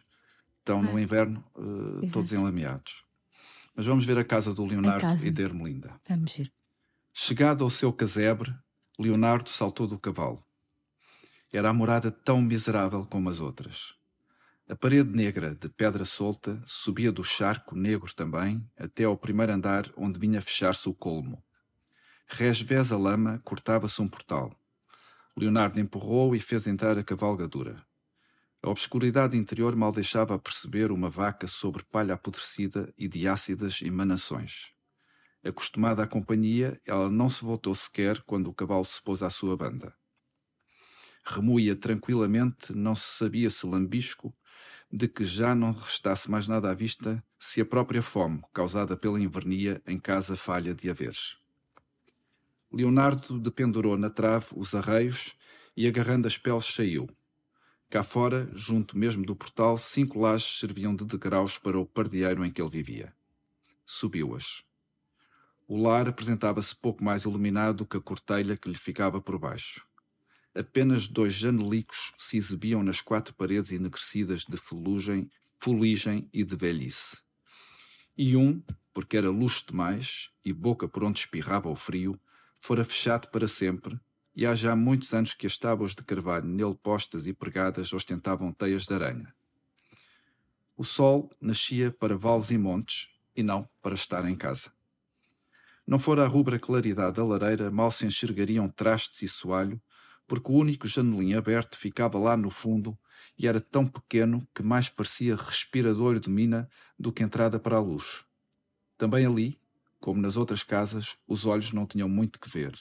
estão 0.62 0.82
no 0.82 0.96
Ah. 0.96 1.00
inverno 1.00 1.44
eh, 2.04 2.08
todos 2.10 2.32
enlameados 2.32 3.04
mas 3.74 3.84
vamos 3.86 4.04
ver 4.04 4.16
a 4.18 4.24
casa 4.24 4.54
do 4.54 4.64
Leonardo 4.64 5.00
casa. 5.00 5.26
e 5.26 5.30
da 5.30 5.42
Ermelinda 5.42 6.00
Vamos 6.08 6.32
ver. 6.32 6.52
Chegado 7.14 7.62
ao 7.64 7.68
seu 7.70 7.92
casebre, 7.92 8.54
Leonardo 8.98 9.50
saltou 9.50 9.86
do 9.86 9.98
cavalo. 9.98 10.42
Era 11.52 11.68
a 11.68 11.72
morada 11.72 12.10
tão 12.10 12.40
miserável 12.40 13.04
como 13.06 13.28
as 13.28 13.38
outras. 13.40 13.94
A 14.68 14.74
parede 14.74 15.10
negra 15.10 15.54
de 15.54 15.68
pedra 15.68 16.04
solta 16.06 16.62
subia 16.64 17.12
do 17.12 17.22
charco 17.22 17.76
negro 17.76 18.14
também 18.14 18.66
até 18.78 19.04
ao 19.04 19.16
primeiro 19.16 19.52
andar 19.52 19.90
onde 19.96 20.18
vinha 20.18 20.40
fechar-se 20.40 20.88
o 20.88 20.94
colmo. 20.94 21.42
Resvés 22.26 22.90
a 22.92 22.96
lama 22.96 23.38
cortava-se 23.44 24.00
um 24.00 24.08
portal. 24.08 24.54
Leonardo 25.36 25.78
empurrou 25.80 26.34
e 26.34 26.40
fez 26.40 26.66
entrar 26.66 26.96
a 26.98 27.04
cavalgadura. 27.04 27.84
A 28.64 28.70
obscuridade 28.70 29.36
interior 29.36 29.74
mal 29.74 29.90
deixava 29.90 30.38
perceber 30.38 30.92
uma 30.92 31.10
vaca 31.10 31.48
sobre 31.48 31.82
palha 31.82 32.14
apodrecida 32.14 32.94
e 32.96 33.08
de 33.08 33.26
ácidas 33.26 33.82
emanações. 33.82 34.72
Acostumada 35.44 36.04
à 36.04 36.06
companhia, 36.06 36.80
ela 36.86 37.10
não 37.10 37.28
se 37.28 37.44
voltou 37.44 37.74
sequer 37.74 38.22
quando 38.22 38.46
o 38.46 38.54
cavalo 38.54 38.84
se 38.84 39.02
pôs 39.02 39.20
à 39.20 39.30
sua 39.30 39.56
banda. 39.56 39.92
Remuía 41.24 41.74
tranquilamente, 41.74 42.72
não 42.72 42.94
se 42.94 43.18
sabia 43.18 43.50
se 43.50 43.66
lambisco, 43.66 44.32
de 44.92 45.08
que 45.08 45.24
já 45.24 45.56
não 45.56 45.72
restasse 45.72 46.30
mais 46.30 46.46
nada 46.46 46.70
à 46.70 46.74
vista 46.74 47.24
se 47.40 47.60
a 47.60 47.66
própria 47.66 48.02
fome, 48.02 48.42
causada 48.54 48.96
pela 48.96 49.20
invernia, 49.20 49.82
em 49.88 49.98
casa 49.98 50.36
falha 50.36 50.72
de 50.72 50.88
haveres. 50.88 51.36
Leonardo 52.72 53.40
dependurou 53.40 53.98
na 53.98 54.08
trave 54.08 54.46
os 54.54 54.72
arreios 54.72 55.36
e, 55.76 55.88
agarrando 55.88 56.28
as 56.28 56.38
peles, 56.38 56.66
saiu. 56.66 57.08
Cá 57.92 58.02
fora, 58.02 58.50
junto 58.54 58.96
mesmo 58.96 59.22
do 59.22 59.36
portal, 59.36 59.76
cinco 59.76 60.18
lajes 60.18 60.58
serviam 60.58 60.96
de 60.96 61.04
degraus 61.04 61.58
para 61.58 61.78
o 61.78 61.84
pardieiro 61.84 62.42
em 62.42 62.50
que 62.50 62.62
ele 62.62 62.70
vivia. 62.70 63.14
Subiu-as. 63.84 64.64
O 65.68 65.76
lar 65.76 66.08
apresentava-se 66.08 66.74
pouco 66.74 67.04
mais 67.04 67.24
iluminado 67.24 67.84
que 67.84 67.98
a 67.98 68.00
cortelha 68.00 68.56
que 68.56 68.70
lhe 68.70 68.78
ficava 68.78 69.20
por 69.20 69.38
baixo. 69.38 69.86
Apenas 70.54 71.06
dois 71.06 71.34
janelicos 71.34 72.14
se 72.16 72.38
exibiam 72.38 72.82
nas 72.82 73.02
quatro 73.02 73.34
paredes 73.34 73.72
enegrecidas 73.72 74.46
de 74.48 74.56
fuligem, 74.56 75.30
fuligem 75.58 76.26
e 76.32 76.44
de 76.44 76.56
velhice. 76.56 77.18
E 78.16 78.34
um, 78.38 78.62
porque 78.94 79.18
era 79.18 79.28
luxo 79.28 79.66
demais 79.68 80.30
e 80.42 80.50
boca 80.50 80.88
por 80.88 81.04
onde 81.04 81.18
espirrava 81.18 81.68
o 81.68 81.76
frio, 81.76 82.18
fora 82.58 82.86
fechado 82.86 83.28
para 83.28 83.46
sempre, 83.46 84.00
e 84.34 84.46
há 84.46 84.54
já 84.54 84.74
muitos 84.74 85.12
anos 85.12 85.34
que 85.34 85.46
as 85.46 85.58
tábuas 85.58 85.94
de 85.94 86.02
carvalho 86.02 86.46
nele 86.46 86.74
postas 86.74 87.26
e 87.26 87.32
pregadas 87.32 87.92
ostentavam 87.92 88.52
teias 88.52 88.84
de 88.84 88.94
aranha. 88.94 89.34
O 90.76 90.84
sol 90.84 91.30
nascia 91.40 91.90
para 91.90 92.16
vales 92.16 92.50
e 92.50 92.58
montes, 92.58 93.10
e 93.36 93.42
não 93.42 93.68
para 93.82 93.94
estar 93.94 94.28
em 94.28 94.34
casa. 94.34 94.72
Não 95.86 95.98
fora 95.98 96.24
a 96.24 96.28
rubra 96.28 96.58
claridade 96.58 97.16
da 97.16 97.24
lareira, 97.24 97.70
mal 97.70 97.90
se 97.90 98.06
enxergariam 98.06 98.68
trastes 98.68 99.22
e 99.22 99.28
soalho, 99.28 99.80
porque 100.26 100.50
o 100.50 100.54
único 100.54 100.86
janelim 100.86 101.34
aberto 101.34 101.76
ficava 101.76 102.18
lá 102.18 102.36
no 102.36 102.50
fundo 102.50 102.98
e 103.38 103.46
era 103.46 103.60
tão 103.60 103.86
pequeno 103.86 104.46
que 104.54 104.62
mais 104.62 104.88
parecia 104.88 105.36
respirador 105.36 106.18
de 106.18 106.30
mina 106.30 106.68
do 106.98 107.12
que 107.12 107.22
entrada 107.22 107.58
para 107.58 107.76
a 107.76 107.80
luz. 107.80 108.24
Também 108.96 109.26
ali, 109.26 109.60
como 110.00 110.20
nas 110.20 110.36
outras 110.36 110.62
casas, 110.62 111.16
os 111.26 111.44
olhos 111.44 111.72
não 111.72 111.86
tinham 111.86 112.08
muito 112.08 112.38
que 112.38 112.48
ver. 112.48 112.78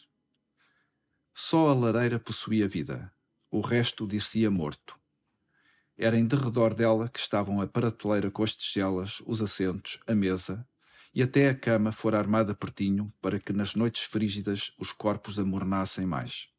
Só 1.34 1.70
a 1.70 1.74
lareira 1.74 2.20
possuía 2.20 2.68
vida, 2.68 3.12
o 3.50 3.62
resto 3.62 4.08
dir-se-ia 4.08 4.52
morto. 4.52 5.00
Era 5.98 6.18
em 6.18 6.26
derredor 6.26 6.74
dela 6.74 7.08
que 7.08 7.20
estavam 7.20 7.62
a 7.62 7.68
prateleira 7.68 8.30
com 8.30 8.44
as 8.44 8.54
tigelas, 8.54 9.22
os 9.26 9.42
assentos, 9.42 10.00
a 10.08 10.14
mesa, 10.14 10.68
e 11.14 11.22
até 11.22 11.50
a 11.50 11.56
cama 11.56 11.92
fora 11.92 12.18
armada 12.18 12.56
pertinho 12.56 13.14
para 13.22 13.40
que 13.40 13.54
nas 13.54 13.76
noites 13.76 14.04
frígidas 14.04 14.74
os 14.78 14.92
corpos 14.92 15.38
amornassem 15.38 16.06
mais. 16.06 16.50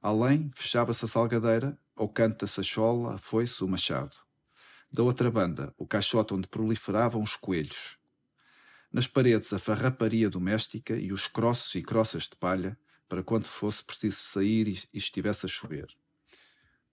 Além, 0.00 0.50
fechava-se 0.54 1.04
a 1.04 1.08
salgadeira, 1.08 1.78
ao 1.94 2.08
canto 2.08 2.40
da 2.40 2.46
sachola, 2.46 3.14
a 3.14 3.18
foice, 3.18 3.62
o 3.62 3.68
machado. 3.68 4.14
Da 4.90 5.02
outra 5.02 5.30
banda, 5.30 5.72
o 5.78 5.86
caixote 5.86 6.34
onde 6.34 6.48
proliferavam 6.48 7.22
os 7.22 7.36
coelhos. 7.36 7.96
Nas 8.92 9.06
paredes, 9.06 9.52
a 9.52 9.58
farraparia 9.58 10.28
doméstica 10.28 10.96
e 10.96 11.12
os 11.12 11.26
crosses 11.26 11.74
e 11.74 11.82
croças 11.82 12.24
de 12.24 12.36
palha, 12.36 12.78
para 13.12 13.22
quando 13.22 13.44
fosse 13.44 13.84
preciso 13.84 14.16
sair 14.16 14.66
e 14.68 14.88
estivesse 14.96 15.44
a 15.44 15.48
chover. 15.48 15.86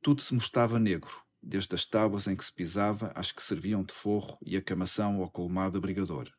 Tudo 0.01 0.21
se 0.21 0.33
mostrava 0.33 0.77
negro, 0.77 1.15
desde 1.41 1.73
as 1.73 1.85
tábuas 1.85 2.27
em 2.27 2.35
que 2.35 2.43
se 2.43 2.51
pisava 2.51 3.13
às 3.15 3.31
que 3.31 3.41
serviam 3.41 3.85
de 3.85 3.93
forro 3.93 4.37
e 4.45 4.57
a 4.57 4.61
camação 4.61 5.21
ao 5.21 5.31
colmado 5.31 5.77
abrigador. 5.77 6.29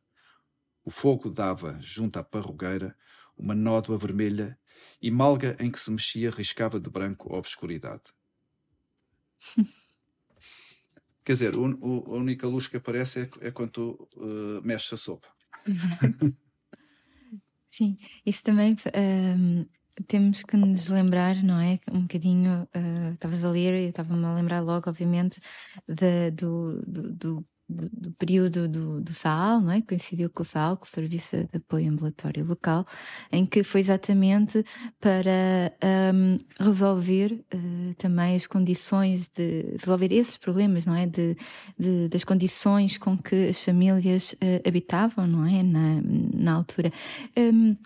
O 0.84 0.90
fogo 0.90 1.30
dava, 1.30 1.78
junto 1.80 2.18
à 2.18 2.22
parrugueira, 2.22 2.94
uma 3.34 3.54
nódoa 3.54 3.96
vermelha 3.96 4.58
e 5.00 5.10
malga 5.10 5.56
em 5.58 5.70
que 5.70 5.80
se 5.80 5.90
mexia 5.90 6.30
riscava 6.30 6.78
de 6.78 6.90
branco 6.90 7.34
a 7.34 7.38
obscuridade. 7.38 8.02
Quer 11.24 11.32
dizer, 11.32 11.54
a 11.54 11.58
única 11.58 12.46
luz 12.46 12.66
que 12.66 12.76
aparece 12.76 13.20
é, 13.20 13.48
é 13.48 13.50
quando 13.50 13.70
tu 13.70 14.08
eh, 14.18 14.60
mexes 14.62 14.92
a 14.92 14.96
sopa. 14.98 15.28
Sim, 17.72 17.96
isso 18.26 18.42
também 18.42 18.76
ahm, 18.94 19.64
temos 20.06 20.42
que 20.42 20.56
nos 20.56 20.88
lembrar, 20.88 21.36
não 21.42 21.60
é? 21.60 21.78
Um 21.90 22.02
bocadinho, 22.02 22.68
ah, 22.74 23.12
estavas 23.14 23.44
a 23.44 23.50
ler, 23.50 23.74
eu 23.74 23.88
estava-me 23.90 24.24
a 24.24 24.34
lembrar 24.34 24.60
logo, 24.60 24.90
obviamente, 24.90 25.40
da- 25.86 26.30
do, 26.30 26.82
do, 26.86 27.12
do, 27.14 27.46
do- 27.70 27.88
do 27.90 28.10
período 28.12 28.68
do, 28.68 29.00
do 29.00 29.12
SAAL, 29.12 29.60
não 29.60 29.72
é? 29.72 29.80
Coincidiu 29.82 30.28
com 30.30 30.42
o 30.42 30.46
SAAL, 30.46 30.76
com 30.76 30.84
o 30.84 30.88
Serviço 30.88 31.36
de 31.36 31.48
Apoio 31.56 31.90
Ambulatório 31.90 32.44
Local, 32.44 32.86
em 33.32 33.46
que 33.46 33.62
foi 33.64 33.80
exatamente 33.80 34.64
para 35.00 35.72
ahm, 35.82 36.38
resolver 36.58 37.44
ah, 37.52 37.94
também 37.98 38.36
as 38.36 38.46
condições 38.46 39.28
de 39.28 39.76
resolver 39.78 40.12
esses 40.12 40.36
problemas, 40.36 40.84
não 40.86 40.94
é? 40.96 41.06
De, 41.06 41.36
de- 41.78 42.08
das 42.08 42.24
condições 42.24 42.98
com 42.98 43.16
que 43.16 43.48
as 43.48 43.58
famílias 43.60 44.34
eh, 44.40 44.62
habitavam, 44.66 45.26
não 45.26 45.46
é? 45.46 45.62
Na, 45.62 46.00
na 46.34 46.52
altura. 46.54 46.92
Hum, 47.36 47.76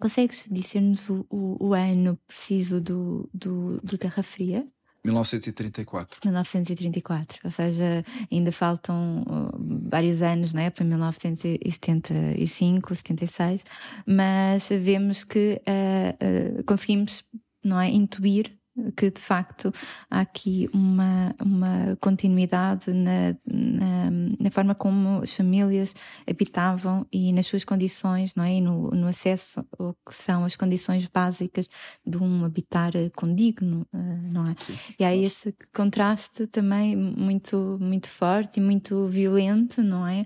consegues 0.00 0.46
dizer-nos 0.50 1.08
o, 1.08 1.24
o- 1.30 1.56
o 1.68 1.74
ano 1.74 2.18
preciso 2.26 2.80
do, 2.80 3.28
do, 3.32 3.80
do 3.82 3.96
Terra 3.98 4.22
Fria? 4.22 4.66
1934. 5.04 6.20
1934, 6.24 7.40
ou 7.44 7.50
seja, 7.50 8.04
ainda 8.30 8.52
faltam 8.52 9.22
uh, 9.22 9.50
vários 9.90 10.22
anos, 10.22 10.52
não 10.52 10.62
é? 10.62 10.70
Para 10.70 10.84
1975, 10.84 12.94
76, 12.94 13.64
mas 14.06 14.68
vemos 14.68 15.24
que 15.24 15.60
uh, 15.66 16.60
uh, 16.60 16.64
conseguimos, 16.64 17.24
não 17.64 17.80
é? 17.80 17.90
Intuir 17.90 18.56
que 18.96 19.10
de 19.10 19.20
facto 19.20 19.72
há 20.10 20.20
aqui 20.20 20.68
uma, 20.72 21.34
uma 21.44 21.96
continuidade 22.00 22.92
na, 22.92 23.36
na, 23.46 24.10
na, 24.40 24.50
forma 24.50 24.74
como 24.74 25.22
as 25.22 25.34
famílias 25.34 25.94
habitavam 26.28 27.06
e 27.12 27.32
nas 27.32 27.46
suas 27.46 27.64
condições, 27.64 28.34
não 28.34 28.44
é? 28.44 28.54
E 28.54 28.60
no, 28.60 28.90
no 28.90 29.08
acesso 29.08 29.64
ao 29.78 29.94
que 30.06 30.14
são 30.14 30.44
as 30.44 30.56
condições 30.56 31.06
básicas 31.06 31.68
de 32.06 32.16
um 32.16 32.44
habitar 32.44 32.92
condigno, 33.14 33.86
eh, 33.92 33.98
não 34.30 34.48
é? 34.48 34.54
Sim, 34.58 34.78
e 34.98 35.04
há 35.04 35.14
esse 35.14 35.54
contraste 35.74 36.46
também 36.46 36.96
muito, 36.96 37.76
muito 37.78 38.08
forte 38.08 38.58
e 38.58 38.62
muito 38.62 39.06
violento, 39.08 39.82
não 39.82 40.06
é? 40.06 40.24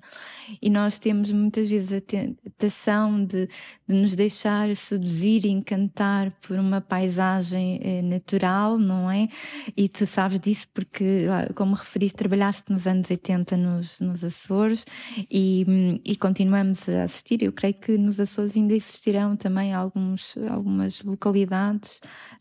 E 0.63 0.71
nós 0.71 0.99
temos 0.99 1.33
muitas 1.33 1.69
vezes 1.69 1.93
a 1.93 2.01
tentação 2.01 3.25
de, 3.25 3.49
de 3.89 3.95
nos 3.95 4.15
deixar 4.15 4.75
seduzir 4.77 5.45
e 5.45 5.51
encantar 5.51 6.31
por 6.47 6.57
uma 6.57 6.81
paisagem 6.81 7.81
eh, 7.83 8.03
natural 8.03 8.36
natural, 8.37 8.79
não 8.79 9.11
é? 9.11 9.29
E 9.77 9.89
tu 9.89 10.07
sabes 10.07 10.39
disso 10.39 10.69
porque, 10.73 11.27
como 11.55 11.75
referiste, 11.75 12.17
trabalhaste 12.17 12.71
nos 12.71 12.87
anos 12.87 13.11
80 13.11 13.57
nos, 13.57 13.99
nos 14.01 14.23
Açores 14.23 14.85
e, 15.31 16.01
e 16.05 16.17
continuamos 16.17 16.89
a 16.89 17.05
assistir. 17.05 17.43
Eu 17.43 17.53
creio 17.53 17.75
que 17.75 17.97
nos 17.97 18.21
Açores 18.21 18.57
ainda 18.57 18.75
existirão 18.75 19.37
também 19.37 19.73
alguns, 19.73 20.37
algumas 20.51 21.03
localidades 21.03 22.01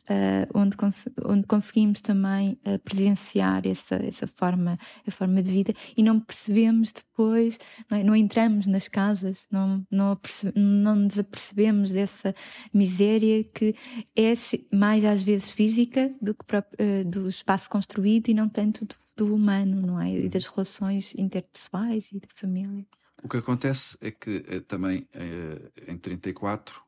uh, 0.10 0.60
onde, 0.60 0.76
cons 0.76 1.08
onde 1.24 1.44
conseguimos 1.44 2.02
também 2.02 2.58
uh, 2.66 2.80
presenciar 2.80 3.66
essa, 3.66 3.96
essa 3.96 4.28
forma, 4.28 4.78
a 5.06 5.12
forma 5.12 5.42
de 5.42 5.52
vida 5.52 5.74
e 5.96 6.04
não 6.04 6.20
percebemos 6.20 6.92
depois, 6.92 7.60
não, 7.90 7.98
é? 7.98 8.04
não 8.04 8.16
entramos 8.16 8.66
nas 8.66 8.88
casas, 8.88 9.46
não, 9.52 9.86
não, 9.90 10.18
não 10.56 10.96
nos 10.96 11.18
apercebemos 11.18 11.92
dessa 11.92 12.36
miséria 12.74 13.44
que 13.44 13.76
é 14.16 14.34
mais 14.74 15.04
às 15.06 15.22
vezes 15.22 15.52
física 15.52 15.85
do 16.22 16.34
que 16.34 16.56
uh, 16.56 17.06
do 17.06 17.28
espaço 17.30 17.70
construído 17.70 18.30
e 18.30 18.34
não 18.34 18.50
tanto 18.50 18.86
do, 18.86 18.96
do 19.16 19.36
humano, 19.36 19.82
não 19.82 20.02
é? 20.02 20.12
E 20.12 20.30
das 20.30 20.46
relações 20.46 21.14
interpessoais 21.18 22.12
e 22.12 22.20
da 22.20 22.28
família. 22.36 22.86
O 23.24 23.30
que 23.30 23.38
acontece 23.38 23.98
é 24.02 24.12
que 24.12 24.42
também 24.68 25.08
em 25.88 25.98
34 25.98 26.80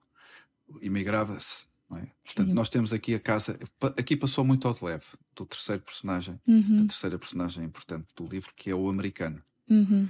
imigrava-se 0.81 1.67
é? 1.95 2.07
Portanto, 2.23 2.53
nós 2.53 2.67
temos 2.67 2.91
aqui 2.91 3.15
a 3.15 3.19
casa. 3.19 3.57
Aqui 3.97 4.17
passou 4.17 4.43
muito 4.43 4.67
ao 4.67 4.73
de 4.73 4.83
leve 4.83 5.05
do 5.33 5.45
terceiro 5.45 5.81
personagem, 5.81 6.39
uhum. 6.45 6.83
a 6.83 6.87
terceira 6.87 7.17
personagem 7.17 7.63
importante 7.63 8.07
do 8.15 8.25
livro, 8.25 8.51
que 8.55 8.69
é 8.69 8.75
o 8.75 8.89
americano. 8.89 9.41
Uhum. 9.69 10.09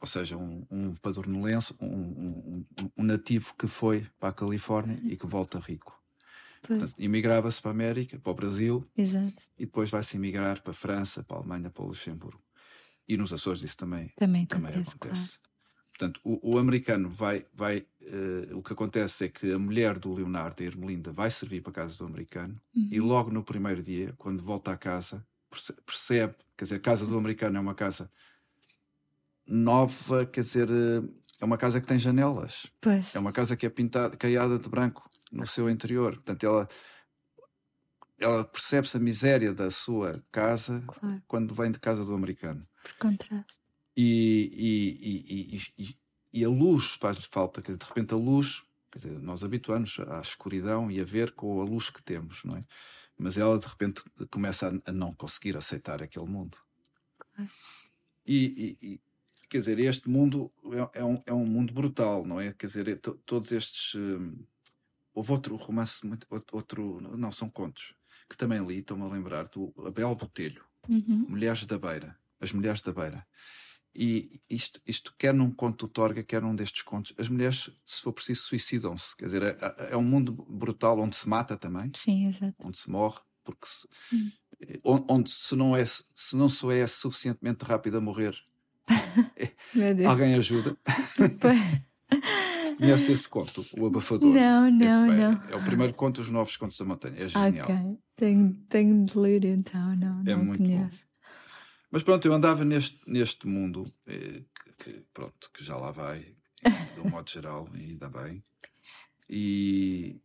Ou 0.00 0.06
seja, 0.06 0.36
um, 0.36 0.64
um 0.70 0.94
padronelense, 0.94 1.74
um, 1.80 1.86
um, 1.86 2.64
um, 2.96 3.02
nativo 3.02 3.54
que 3.58 3.66
foi 3.66 4.06
para 4.20 4.28
a 4.28 4.32
Califórnia 4.32 4.98
uhum. 5.02 5.08
e 5.08 5.16
que 5.16 5.26
volta 5.26 5.58
rico. 5.58 6.00
Imigrava-se 6.98 7.60
para 7.60 7.70
a 7.70 7.74
América, 7.74 8.18
para 8.18 8.32
o 8.32 8.34
Brasil, 8.34 8.86
Exato. 8.96 9.42
e 9.58 9.66
depois 9.66 9.90
vai-se 9.90 10.16
emigrar 10.16 10.62
para 10.62 10.72
a 10.72 10.74
França, 10.74 11.22
para 11.22 11.36
a 11.36 11.40
Alemanha, 11.40 11.70
para 11.70 11.82
o 11.82 11.86
Luxemburgo. 11.88 12.42
E 13.08 13.16
nos 13.16 13.32
Açores 13.32 13.62
isso 13.62 13.76
também, 13.76 14.12
também, 14.16 14.46
também 14.46 14.70
acontece. 14.70 14.96
acontece. 14.96 15.28
Claro. 15.28 15.52
Portanto, 15.90 16.20
o, 16.24 16.54
o 16.54 16.58
americano 16.58 17.10
vai, 17.10 17.44
vai 17.52 17.78
uh, 17.78 18.56
o 18.56 18.62
que 18.62 18.72
acontece 18.72 19.24
é 19.24 19.28
que 19.28 19.52
a 19.52 19.58
mulher 19.58 19.98
do 19.98 20.14
Leonardo, 20.14 20.62
a 20.62 20.66
Ermelinda, 20.66 21.12
vai 21.12 21.30
servir 21.30 21.60
para 21.60 21.70
a 21.70 21.74
casa 21.74 21.96
do 21.96 22.04
americano 22.04 22.60
uhum. 22.74 22.88
e 22.90 23.00
logo 23.00 23.30
no 23.30 23.44
primeiro 23.44 23.82
dia, 23.82 24.14
quando 24.16 24.42
volta 24.42 24.72
à 24.72 24.76
casa, 24.76 25.24
percebe, 25.84 26.34
quer 26.56 26.64
dizer, 26.64 26.76
a 26.76 26.80
casa 26.80 27.06
do 27.06 27.16
americano 27.16 27.58
é 27.58 27.60
uma 27.60 27.74
casa 27.74 28.10
nova, 29.46 30.24
quer 30.24 30.40
dizer, 30.40 30.70
eh, 30.70 31.02
é 31.40 31.44
uma 31.44 31.58
casa 31.58 31.80
que 31.80 31.86
tem 31.86 31.98
janelas. 31.98 32.66
Pois. 32.80 33.14
É 33.14 33.18
uma 33.18 33.32
casa 33.32 33.56
que 33.56 33.66
é 33.66 33.68
pintada, 33.68 34.16
caiada 34.16 34.58
de 34.58 34.68
branco 34.68 35.10
no 35.32 35.46
seu 35.46 35.68
interior. 35.70 36.14
Portanto, 36.14 36.44
ela 36.44 36.68
ela 38.20 38.44
percebe-se 38.44 38.96
a 38.96 39.00
miséria 39.00 39.52
da 39.52 39.68
sua 39.68 40.24
casa 40.30 40.84
claro. 40.86 41.20
quando 41.26 41.52
vem 41.52 41.72
de 41.72 41.80
casa 41.80 42.04
do 42.04 42.14
americano. 42.14 42.64
Por 42.80 42.94
contraste 42.94 43.62
e, 43.96 45.62
e, 45.76 45.84
e, 45.84 45.98
e 46.32 46.44
a 46.44 46.48
luz 46.48 46.96
faz 47.00 47.18
falta, 47.26 47.60
que 47.60 47.76
de 47.76 47.84
repente 47.84 48.14
a 48.14 48.16
luz, 48.16 48.62
dizer, 48.94 49.18
nós 49.20 49.44
habituamos 49.44 49.98
à 50.00 50.20
escuridão 50.20 50.90
e 50.90 51.00
a 51.00 51.04
ver 51.04 51.32
com 51.32 51.60
a 51.60 51.64
luz 51.64 51.90
que 51.90 52.02
temos, 52.02 52.42
não 52.44 52.56
é? 52.56 52.64
Mas 53.18 53.36
ela 53.36 53.58
de 53.58 53.66
repente 53.66 54.02
começa 54.30 54.68
a, 54.68 54.90
a 54.90 54.92
não 54.92 55.14
conseguir 55.14 55.56
aceitar 55.56 56.02
aquele 56.02 56.26
mundo. 56.26 56.56
E, 58.26 59.00
quer 59.48 59.58
dizer, 59.58 59.78
este 59.78 60.08
mundo 60.08 60.50
é, 60.94 61.00
é, 61.00 61.04
um, 61.04 61.22
é 61.26 61.32
um 61.32 61.44
mundo 61.44 61.72
brutal, 61.72 62.24
não 62.24 62.40
é? 62.40 62.52
Quer 62.52 62.68
dizer, 62.68 62.88
é 62.88 62.96
todos 62.96 63.52
estes. 63.52 63.94
Hum, 63.94 64.44
houve 65.14 65.32
outro 65.32 65.56
romance, 65.56 66.06
muito, 66.06 66.26
outro, 66.52 67.00
não, 67.00 67.32
são 67.32 67.48
contos, 67.48 67.94
que 68.28 68.36
também 68.36 68.64
li, 68.64 68.78
estou-me 68.78 69.04
a 69.04 69.08
lembrar, 69.08 69.48
do 69.48 69.72
Abel 69.86 70.14
Botelho, 70.14 70.64
uhum. 70.88 71.26
Mulheres 71.28 71.64
da 71.64 71.78
Beira, 71.78 72.16
As 72.40 72.52
Mulheres 72.52 72.82
da 72.82 72.92
Beira. 72.92 73.26
E 73.94 74.40
isto, 74.48 74.80
isto 74.86 75.14
quer 75.18 75.34
num 75.34 75.50
conto 75.50 75.86
do 75.86 75.92
Torga, 75.92 76.22
quer 76.22 76.40
num 76.40 76.56
destes 76.56 76.80
contos, 76.82 77.12
as 77.18 77.28
mulheres, 77.28 77.70
se 77.84 78.00
for 78.00 78.12
preciso, 78.12 78.44
suicidam-se. 78.44 79.14
Quer 79.16 79.26
dizer, 79.26 79.42
é, 79.42 79.48
é, 79.60 79.92
é, 79.92 79.96
um 79.96 80.02
mundo 80.02 80.32
brutal 80.48 80.98
onde 80.98 81.14
se 81.14 81.28
mata 81.28 81.58
também. 81.58 81.92
Sim, 81.94 82.28
exato. 82.28 82.54
Onde 82.58 82.78
se 82.78 82.90
morre, 82.90 83.20
porque 83.44 83.66
se, 83.66 83.86
eh, 84.62 84.80
onde 84.82 85.30
se 85.30 85.54
não, 85.54 85.76
é, 85.76 85.84
se 85.84 86.34
não 86.34 86.48
se 86.48 86.66
é 86.72 86.86
suficientemente 86.86 87.66
rápido 87.66 87.98
a 87.98 88.00
morrer, 88.00 88.34
é, 89.36 90.06
alguém 90.06 90.34
ajuda. 90.36 90.74
Conhece 92.82 93.12
esse 93.12 93.28
conto, 93.28 93.64
O 93.78 93.86
Abafador? 93.86 94.32
Não, 94.32 94.70
não, 94.70 95.12
é, 95.12 95.16
não. 95.16 95.42
É 95.50 95.56
o 95.56 95.64
primeiro 95.64 95.94
conto 95.94 96.20
dos 96.20 96.30
Novos 96.30 96.56
Contos 96.56 96.78
da 96.78 96.84
Montanha. 96.84 97.14
É 97.16 97.28
genial. 97.28 97.68
Ok, 97.68 97.98
tenho, 98.16 98.54
tenho 98.68 99.04
de 99.04 99.18
ler 99.18 99.44
então, 99.44 99.96
não, 99.96 100.20
é 100.20 100.36
não 100.36 100.44
muito 100.44 100.62
conheço. 100.62 100.90
Bom. 100.90 101.12
Mas 101.90 102.02
pronto, 102.02 102.26
eu 102.26 102.32
andava 102.32 102.64
neste, 102.64 102.98
neste 103.06 103.46
mundo, 103.46 103.92
eh, 104.06 104.42
que, 104.78 105.04
pronto, 105.12 105.50
que 105.52 105.62
já 105.62 105.76
lá 105.76 105.90
vai, 105.92 106.20
de 106.94 107.00
um 107.00 107.10
modo 107.10 107.30
geral, 107.30 107.68
ainda 107.74 108.08
bem. 108.08 108.42
E, 109.28 110.20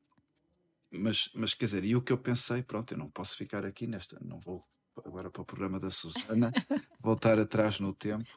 mas, 0.90 1.30
mas 1.36 1.54
quer 1.54 1.66
dizer, 1.66 1.84
e 1.84 1.96
o 1.96 2.02
que 2.02 2.12
eu 2.12 2.18
pensei, 2.18 2.64
pronto, 2.64 2.94
eu 2.94 2.98
não 2.98 3.10
posso 3.10 3.36
ficar 3.36 3.66
aqui 3.66 3.86
nesta, 3.86 4.18
não 4.22 4.40
vou 4.40 4.66
agora 5.06 5.30
para 5.30 5.42
o 5.42 5.46
programa 5.46 5.80
da 5.80 5.92
Susana, 5.92 6.52
voltar 7.00 7.38
atrás 7.38 7.80
no 7.80 7.94
tempo. 7.94 8.30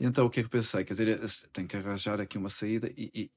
Então 0.00 0.26
o 0.26 0.30
que 0.30 0.40
é 0.40 0.42
que 0.42 0.48
pensei? 0.48 0.84
Quer 0.84 0.94
dizer, 0.94 1.20
tenho 1.52 1.68
que 1.68 1.76
arranjar 1.76 2.20
aqui 2.20 2.38
uma 2.38 2.48
saída 2.48 2.90
e, 2.96 3.10
e 3.14 3.30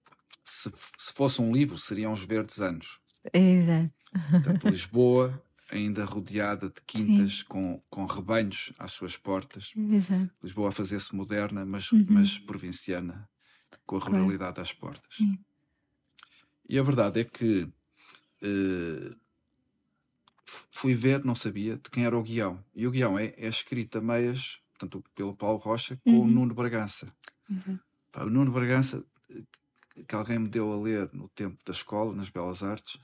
se, 0.44 0.72
se, 0.98 1.14
fosse 1.14 1.42
um 1.42 1.52
livro, 1.52 1.78
seriam 1.78 2.12
os 2.12 2.24
verdes 2.24 2.60
anos. 2.60 3.00
Exato. 3.34 3.92
Portanto, 4.32 4.70
Lisboa, 4.70 5.44
ainda 5.72 6.06
rodeada 6.06 6.70
de 6.70 6.82
quintas 6.86 7.42
com, 7.44 7.82
com 7.90 8.06
rebanhos 8.06 8.74
às 8.78 8.92
suas 8.92 9.18
portas. 9.18 9.72
Exato. 9.76 10.30
Lisboa 10.42 10.70
a 10.70 10.72
fazer-se 10.72 11.16
moderna, 11.16 11.66
mas, 11.66 11.92
uhum. 11.92 12.06
mas 12.10 12.38
provinciana, 12.38 13.28
com 13.86 13.98
a 13.98 14.00
ruralidade 14.00 14.56
claro. 14.56 14.62
às 14.62 14.74
portas. 14.74 15.20
Uhum. 15.20 15.38
E 16.70 16.80
a 16.80 16.84
verdade 16.84 17.22
é 17.22 17.24
que 17.24 17.64
uh, 17.64 19.16
fui 20.72 20.96
ver, 20.96 21.24
não 21.24 21.36
sabia, 21.36 21.78
de 21.78 21.90
quem 21.90 22.06
era 22.06 22.18
o 22.18 22.24
guião. 22.24 22.64
E 22.76 22.88
o 22.88 22.92
guião 22.92 23.18
é, 23.18 23.34
é 23.38 23.48
escrito 23.48 23.98
a 23.98 24.02
meias, 24.02 24.60
portanto, 24.72 25.04
pelo 25.16 25.36
Paulo 25.36 25.58
Rocha, 25.58 26.00
com 26.04 26.12
uhum. 26.12 26.22
o 26.22 26.28
Nuno 26.28 26.54
Bragança. 26.54 27.12
Uhum. 27.50 27.80
o 28.16 28.30
Nuno 28.30 28.52
Bragança, 28.52 29.04
eh, 29.30 29.42
que 30.08 30.16
alguém 30.16 30.40
me 30.40 30.50
deu 30.50 30.72
a 30.72 30.82
ler 30.82 31.10
no 31.14 31.28
tempo 31.30 31.58
da 31.66 31.72
escola, 31.72 32.14
nas 32.14 32.30
Belas 32.30 32.64
Artes, 32.64 33.00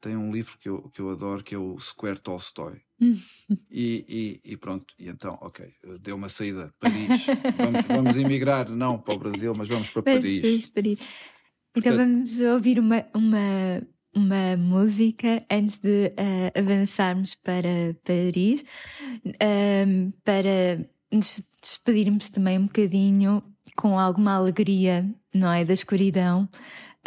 tem 0.00 0.16
um 0.16 0.32
livro 0.32 0.58
que 0.58 0.68
eu, 0.68 0.90
que 0.90 1.00
eu 1.00 1.10
adoro 1.10 1.44
que 1.44 1.54
é 1.54 1.58
o 1.58 1.78
Square 1.78 2.18
Tolstoy. 2.18 2.80
e, 3.70 4.40
e, 4.44 4.52
e, 4.52 4.56
pronto, 4.56 4.92
e 4.98 5.08
então, 5.08 5.38
ok, 5.40 5.66
deu 6.00 6.16
uma 6.16 6.28
saída. 6.28 6.74
Paris, 6.78 7.26
vamos, 7.56 7.86
vamos 7.86 8.16
emigrar, 8.16 8.68
não 8.68 8.98
para 8.98 9.14
o 9.14 9.18
Brasil, 9.18 9.54
mas 9.54 9.68
vamos 9.68 9.88
para 9.90 10.02
Paris. 10.02 10.66
Paris. 10.68 10.98
Então 11.74 11.94
Portanto, 11.94 11.96
vamos 11.96 12.40
ouvir 12.40 12.78
uma, 12.78 13.06
uma, 13.14 13.82
uma 14.14 14.56
música 14.56 15.44
antes 15.50 15.78
de 15.78 16.08
uh, 16.08 16.58
avançarmos 16.58 17.34
para 17.36 17.96
Paris, 18.04 18.64
para 20.24 20.86
nos 21.10 21.42
despedirmos 21.62 22.28
também 22.28 22.58
um 22.58 22.66
bocadinho 22.66 23.42
com 23.76 23.98
alguma 23.98 24.34
alegria, 24.34 25.08
não 25.34 25.50
é? 25.52 25.64
Da 25.64 25.72
escuridão 25.74 26.48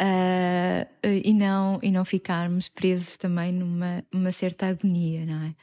uh, 0.00 1.06
e, 1.06 1.32
não, 1.32 1.78
e 1.82 1.90
não 1.90 2.04
ficarmos 2.04 2.68
presos 2.68 3.16
também 3.16 3.52
numa 3.52 4.04
uma 4.12 4.32
certa 4.32 4.66
agonia, 4.66 5.24
não 5.24 5.42
é? 5.44 5.54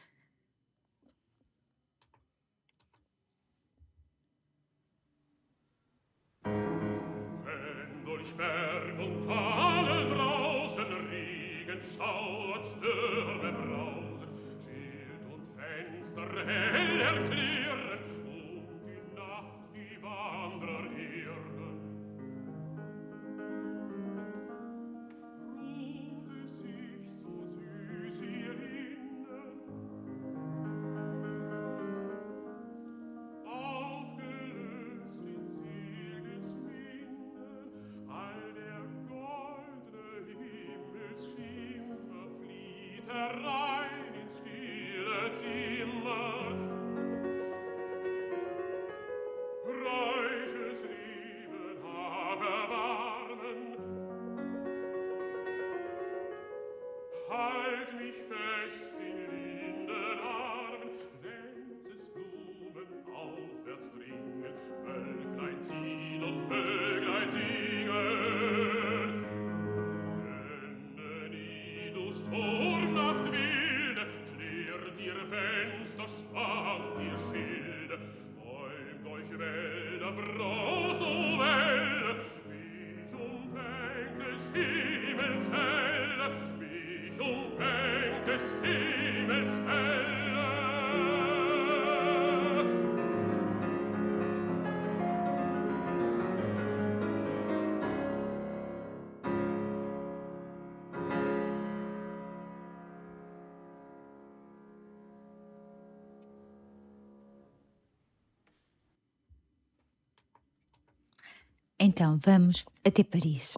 Então, 111.86 112.18
vamos 112.24 112.64
até 112.84 113.04
Paris. 113.04 113.54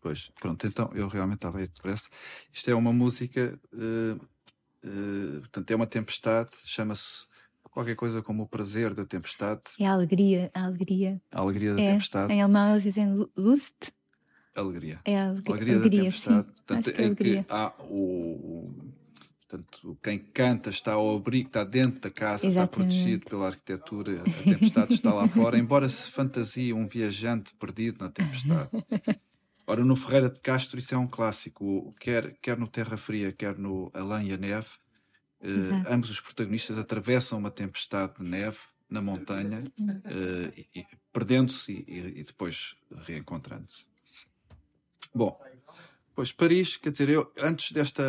Pois, 0.00 0.28
pronto, 0.40 0.66
então 0.66 0.90
eu 0.94 1.08
realmente 1.08 1.36
estava 1.36 1.58
aí 1.58 1.66
depressa. 1.66 2.08
Isto 2.52 2.70
é 2.70 2.74
uma 2.74 2.92
música, 2.92 3.58
eh, 3.72 4.16
eh, 4.84 5.38
portanto, 5.40 5.70
é 5.70 5.74
uma 5.76 5.86
tempestade, 5.86 6.50
chama-se 6.64 7.24
qualquer 7.70 7.96
coisa 7.96 8.22
como 8.22 8.42
o 8.44 8.48
prazer 8.48 8.94
da 8.94 9.04
tempestade, 9.04 9.62
É 9.80 9.86
a 9.86 9.92
alegria, 9.92 10.50
a 10.54 10.64
alegria. 10.64 11.20
a 11.32 11.40
alegria 11.40 11.74
da 11.74 11.82
É, 11.82 11.92
tempestade, 11.92 12.32
em 12.32 12.40
alemão 12.42 12.70
eles 12.72 12.82
dizem 12.84 13.26
Lust. 13.36 13.90
alegria. 14.54 15.00
É 15.04 15.18
a 15.18 15.28
alegria, 15.28 15.54
alegria, 15.54 15.74
alegria, 15.76 15.98
da 15.98 16.04
tempestade, 16.04 16.46
sim. 16.48 16.54
portanto, 16.54 16.88
é 16.88 17.02
em 17.02 17.06
alegria. 17.06 17.44
que 17.44 17.52
há 17.52 17.74
o- 17.80 18.93
portanto, 19.48 19.98
quem 20.02 20.18
canta 20.18 20.70
está 20.70 20.94
ao 20.94 21.16
abrigo, 21.16 21.48
está 21.48 21.64
dentro 21.64 22.00
da 22.00 22.10
casa, 22.10 22.46
está 22.46 22.62
Exatamente. 22.62 22.88
protegido 22.88 23.26
pela 23.26 23.46
arquitetura, 23.46 24.22
a 24.22 24.42
tempestade 24.42 24.94
está 24.94 25.12
lá 25.12 25.28
fora, 25.28 25.58
embora 25.58 25.88
se 25.88 26.10
fantasie 26.10 26.72
um 26.72 26.86
viajante 26.86 27.54
perdido 27.54 28.02
na 28.04 28.10
tempestade. 28.10 28.70
Ora, 29.66 29.84
no 29.84 29.96
Ferreira 29.96 30.28
de 30.28 30.40
Castro 30.40 30.78
isso 30.78 30.94
é 30.94 30.98
um 30.98 31.06
clássico, 31.06 31.94
quer, 31.98 32.36
quer 32.42 32.58
no 32.58 32.68
Terra 32.68 32.96
Fria, 32.96 33.32
quer 33.32 33.56
no 33.58 33.90
Além 33.94 34.28
e 34.28 34.32
a 34.32 34.36
Neve, 34.36 34.68
eh, 35.40 35.82
ambos 35.88 36.10
os 36.10 36.20
protagonistas 36.20 36.78
atravessam 36.78 37.38
uma 37.38 37.50
tempestade 37.50 38.14
de 38.18 38.24
neve 38.24 38.58
na 38.90 39.00
montanha, 39.00 39.64
eh, 40.04 40.84
perdendo-se 41.12 41.72
e- 41.88 42.20
e 42.20 42.22
depois 42.22 42.76
reencontrando-se. 43.06 43.86
Bom, 45.14 45.40
pois 46.14 46.30
Paris, 46.32 46.76
quer 46.76 46.90
dizer, 46.90 47.08
eu 47.08 47.32
antes 47.38 47.72
desta. 47.72 48.02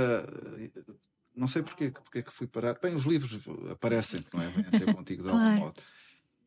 Não 1.35 1.47
sei 1.47 1.61
porque, 1.63 1.91
porque 1.91 2.19
é 2.19 2.21
que 2.21 2.31
fui 2.31 2.47
parar. 2.47 2.77
Bem, 2.81 2.95
os 2.95 3.03
livros 3.05 3.39
aparecem, 3.71 4.23
não 4.33 4.41
é? 4.41 4.49
Vêm 4.49 4.65
até 4.67 4.93
contigo 4.93 5.23
de 5.23 5.29
algum 5.29 5.41
Claro. 5.41 5.59
modo. 5.59 5.81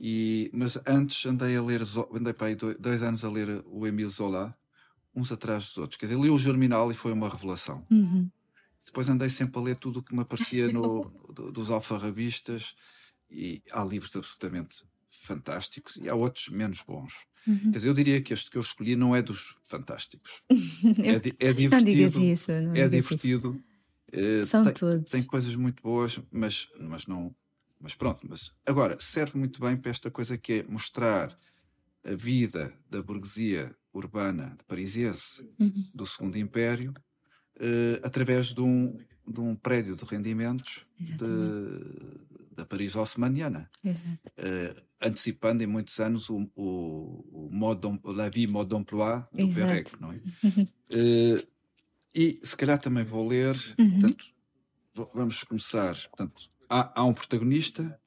E, 0.00 0.50
mas 0.54 0.78
antes 0.86 1.26
andei 1.26 1.56
a 1.56 1.62
ler, 1.62 1.82
andei 2.14 2.32
para 2.32 2.46
aí 2.46 2.54
dois, 2.54 2.78
dois 2.78 3.02
anos 3.02 3.24
a 3.24 3.30
ler 3.30 3.62
o 3.66 3.86
Emile 3.86 4.08
Zola, 4.08 4.56
uns 5.14 5.32
atrás 5.32 5.66
dos 5.68 5.78
outros. 5.78 5.98
Quer 5.98 6.06
dizer, 6.06 6.20
li 6.20 6.30
o 6.30 6.38
Germinal 6.38 6.90
e 6.90 6.94
foi 6.94 7.12
uma 7.12 7.28
revelação. 7.28 7.84
Uhum. 7.90 8.30
Depois 8.86 9.08
andei 9.08 9.28
sempre 9.28 9.58
a 9.60 9.62
ler 9.62 9.76
tudo 9.76 9.98
o 9.98 10.02
que 10.02 10.14
me 10.14 10.22
aparecia 10.22 10.72
no, 10.72 11.10
do- 11.34 11.50
dos 11.52 11.70
alfarrabistas 11.70 12.74
e 13.30 13.62
há 13.72 13.84
livros 13.84 14.14
absolutamente 14.16 14.82
fantásticos 15.10 15.96
e 15.96 16.08
há 16.08 16.14
outros 16.14 16.48
menos 16.48 16.80
bons. 16.80 17.12
Uhum. 17.46 17.58
Quer 17.72 17.78
dizer, 17.78 17.88
eu 17.88 17.94
diria 17.94 18.20
que 18.22 18.32
este 18.32 18.50
que 18.50 18.56
eu 18.56 18.62
escolhi 18.62 18.94
não 18.96 19.14
é 19.14 19.20
dos 19.20 19.56
fantásticos. 19.64 20.42
É, 21.04 21.18
di- 21.18 21.34
é 21.40 21.52
divertido. 21.52 22.22
isso. 22.24 22.50
É 22.52 22.88
digas 22.88 23.10
isso. 23.50 23.60
Eh, 24.12 24.46
São 24.46 24.64
tem, 24.64 24.72
todos. 24.74 25.10
tem 25.10 25.22
coisas 25.22 25.54
muito 25.56 25.82
boas, 25.82 26.20
mas, 26.30 26.68
mas 26.80 27.06
não. 27.06 27.34
Mas 27.80 27.94
pronto, 27.94 28.26
mas 28.28 28.52
agora 28.66 29.00
serve 29.00 29.38
muito 29.38 29.60
bem 29.60 29.76
para 29.76 29.90
esta 29.90 30.10
coisa 30.10 30.36
que 30.36 30.52
é 30.54 30.62
mostrar 30.64 31.38
a 32.04 32.14
vida 32.14 32.72
da 32.90 33.02
burguesia 33.02 33.74
urbana 33.92 34.56
parisiense 34.66 35.42
Uhum. 35.60 35.84
do 35.94 36.06
Segundo 36.06 36.36
Império 36.36 36.92
eh, 37.60 38.00
através 38.04 38.48
de 38.54 38.60
um, 38.60 38.96
de 39.26 39.40
um 39.40 39.54
prédio 39.56 39.94
de 39.96 40.04
rendimentos 40.04 40.86
de, 40.98 41.24
da 42.52 42.64
Paris 42.66 42.96
Haussmanniana, 42.96 43.70
Exato. 43.84 44.32
eh, 44.36 44.74
antecipando 45.00 45.62
em 45.62 45.66
muitos 45.66 45.98
anos 46.00 46.28
o, 46.30 46.50
o, 46.56 47.46
o 47.46 47.50
d'em- 47.88 48.00
la 48.04 48.28
vie 48.28 48.46
mode 48.46 48.70
d'emploi 48.70 49.22
do. 49.32 49.48
Perec, 49.54 50.00
não 50.00 50.12
é? 50.12 50.20
E 52.14 52.40
se 52.42 52.56
calhar 52.56 52.78
também 52.78 53.04
vou 53.04 53.26
ler, 53.26 53.54
Uhum. 53.78 53.90
portanto, 54.00 54.24
vamos 55.14 55.44
começar. 55.44 55.94
Portanto, 56.08 56.50
há, 56.68 57.00
há 57.00 57.04
um 57.04 57.14
protagonista 57.14 58.00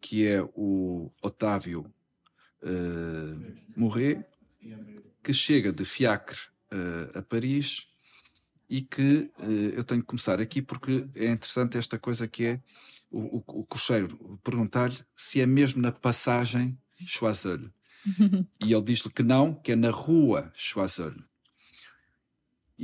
que 0.00 0.26
é 0.26 0.42
o 0.54 1.10
Otávio 1.22 1.92
Mouret, 3.76 4.24
que 5.22 5.32
chega 5.32 5.72
de 5.72 5.84
fiacre 5.84 6.38
eh, 6.70 7.18
a 7.18 7.22
Paris 7.22 7.86
e 8.68 8.82
que 8.82 9.30
eh, 9.38 9.76
eu 9.78 9.84
tenho 9.84 10.00
que 10.00 10.06
começar 10.06 10.40
aqui 10.40 10.60
porque 10.62 11.06
é 11.14 11.26
interessante 11.30 11.76
esta 11.78 11.98
coisa 11.98 12.26
que 12.28 12.44
é 12.44 12.60
o, 13.10 13.38
o, 13.38 13.44
o 13.60 13.66
cocheiro 13.66 14.38
perguntar-lhe 14.42 14.98
se 15.16 15.40
é 15.40 15.46
mesmo 15.46 15.80
na 15.82 15.92
passagem 15.92 16.78
Choiseul. 17.06 17.70
E 18.64 18.72
ele 18.72 18.82
diz-lhe 18.82 19.12
que 19.12 19.22
não, 19.22 19.54
que 19.54 19.72
é 19.72 19.76
na 19.76 19.90
rua 19.90 20.50
Choiseul. 20.54 21.14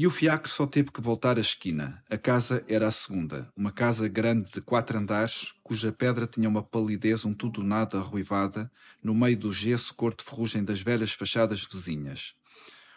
E 0.00 0.06
o 0.06 0.12
fiacre 0.12 0.48
só 0.48 0.64
teve 0.64 0.92
que 0.92 1.00
voltar 1.00 1.38
à 1.38 1.40
esquina. 1.40 2.04
A 2.08 2.16
casa 2.16 2.64
era 2.68 2.87
a 2.87 2.90
segunda, 2.92 3.52
uma 3.56 3.72
casa 3.72 4.06
grande 4.06 4.48
de 4.52 4.61
quatro 4.61 4.96
andares, 4.96 5.52
cuja 5.61 5.90
pedra 5.90 6.24
tinha 6.24 6.48
uma 6.48 6.62
palidez 6.62 7.24
um 7.24 7.34
tudo 7.34 7.64
nada 7.64 7.98
arruivada, 7.98 8.70
no 9.02 9.12
meio 9.12 9.37
do 9.37 9.52
gesso 9.52 9.92
cor 9.92 10.14
de 10.14 10.22
ferrugem 10.22 10.62
das 10.62 10.80
velhas 10.80 11.11
fachadas 11.11 11.64
vizinhas. 11.64 12.37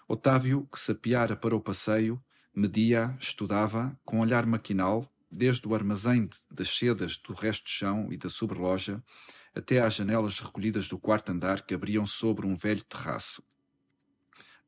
Otávio, 0.07 0.69
que 0.71 0.79
se 0.79 0.91
apiara 0.91 1.35
para 1.35 1.55
o 1.55 1.59
passeio, 1.59 2.23
media, 2.55 3.17
estudava, 3.19 3.99
com 4.05 4.19
olhar 4.19 4.45
maquinal, 4.45 5.11
desde 5.31 5.67
o 5.67 5.73
armazém 5.73 6.27
de- 6.27 6.37
das 6.51 6.69
sedas 6.69 7.17
do 7.17 7.33
resto 7.33 7.65
de 7.65 7.71
chão 7.71 8.09
e 8.11 8.17
da 8.17 8.29
sobreloja, 8.29 9.03
até 9.55 9.81
às 9.81 9.95
janelas 9.95 10.39
recolhidas 10.39 10.87
do 10.87 10.99
quarto 10.99 11.31
andar 11.31 11.63
que 11.63 11.73
abriam 11.73 12.05
sobre 12.05 12.45
um 12.45 12.55
velho 12.55 12.83
terraço. 12.83 13.41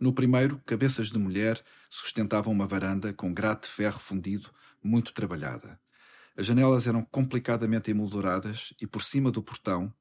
No 0.03 0.11
primeiro, 0.11 0.61
cabeças 0.65 1.09
de 1.09 1.17
mulher 1.17 1.63
sustentavam 1.89 2.51
uma 2.51 2.67
varanda 2.67 3.13
com 3.13 3.33
grade 3.33 3.61
de 3.61 3.67
ferro 3.69 4.01
fundido, 4.01 4.49
muito 4.83 5.13
trabalhada. 5.13 5.79
As 6.35 6.45
janelas 6.45 6.85
eram 6.85 7.05
complicadamente 7.05 7.89
emolduradas 7.89 8.73
e 8.81 8.85
por 8.85 9.01
cima 9.01 9.31
do 9.31 9.41
portão, 9.41 9.93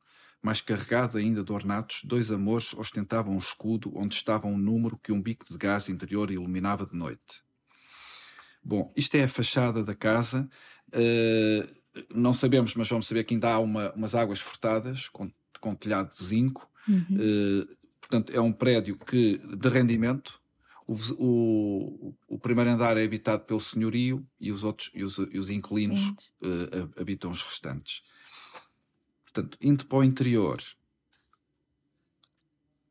mais 0.42 0.60
carregado 0.60 1.18
ainda 1.18 1.44
de 1.44 1.52
ornatos, 1.52 2.02
dois 2.02 2.32
amores 2.32 2.74
ostentavam 2.74 3.34
um 3.34 3.38
escudo 3.38 3.96
onde 3.96 4.16
estava 4.16 4.48
um 4.48 4.58
número 4.58 4.98
que 4.98 5.12
um 5.12 5.22
bico 5.22 5.44
de 5.48 5.56
gás 5.56 5.88
interior 5.88 6.32
iluminava 6.32 6.84
de 6.84 6.96
noite. 6.96 7.44
Bom, 8.60 8.92
isto 8.96 9.14
é 9.14 9.22
a 9.22 9.28
fachada 9.28 9.84
da 9.84 9.94
casa. 9.94 10.48
eh, 10.94 11.68
não 12.12 12.32
sabemos, 12.32 12.74
mas 12.74 12.88
vamos 12.88 13.06
saber 13.06 13.22
que 13.22 13.34
ainda 13.34 13.52
há 13.52 13.60
uma- 13.60 13.92
umas 13.92 14.16
águas 14.16 14.40
furtadas 14.40 15.08
com, 15.08 15.30
com 15.60 15.76
telhado 15.76 16.10
de 16.10 16.24
zinco. 16.24 16.68
Uhum. 16.88 17.18
Eh, 17.20 17.81
portanto, 18.12 18.36
é 18.36 18.40
um 18.40 18.52
prédio 18.52 18.98
que, 18.98 19.38
de 19.38 19.68
rendimento. 19.68 20.38
O, 20.86 20.94
o- 21.16 22.14
o 22.28 22.38
primeiro 22.38 22.70
andar 22.70 22.96
é 22.98 23.04
habitado 23.04 23.44
pelo 23.44 23.60
senhorio 23.60 24.26
e 24.38 24.52
os 24.52 24.64
outros 24.64 24.90
e 24.92 25.02
os, 25.02 25.16
e 25.16 25.38
os 25.38 25.48
inquilinos 25.48 26.12
hab- 26.42 27.00
habitam 27.00 27.30
os 27.30 27.40
restantes. 27.42 28.02
Portanto, 29.24 29.56
indo 29.62 29.86
para 29.86 29.98
o 29.98 30.04
interior, 30.04 30.60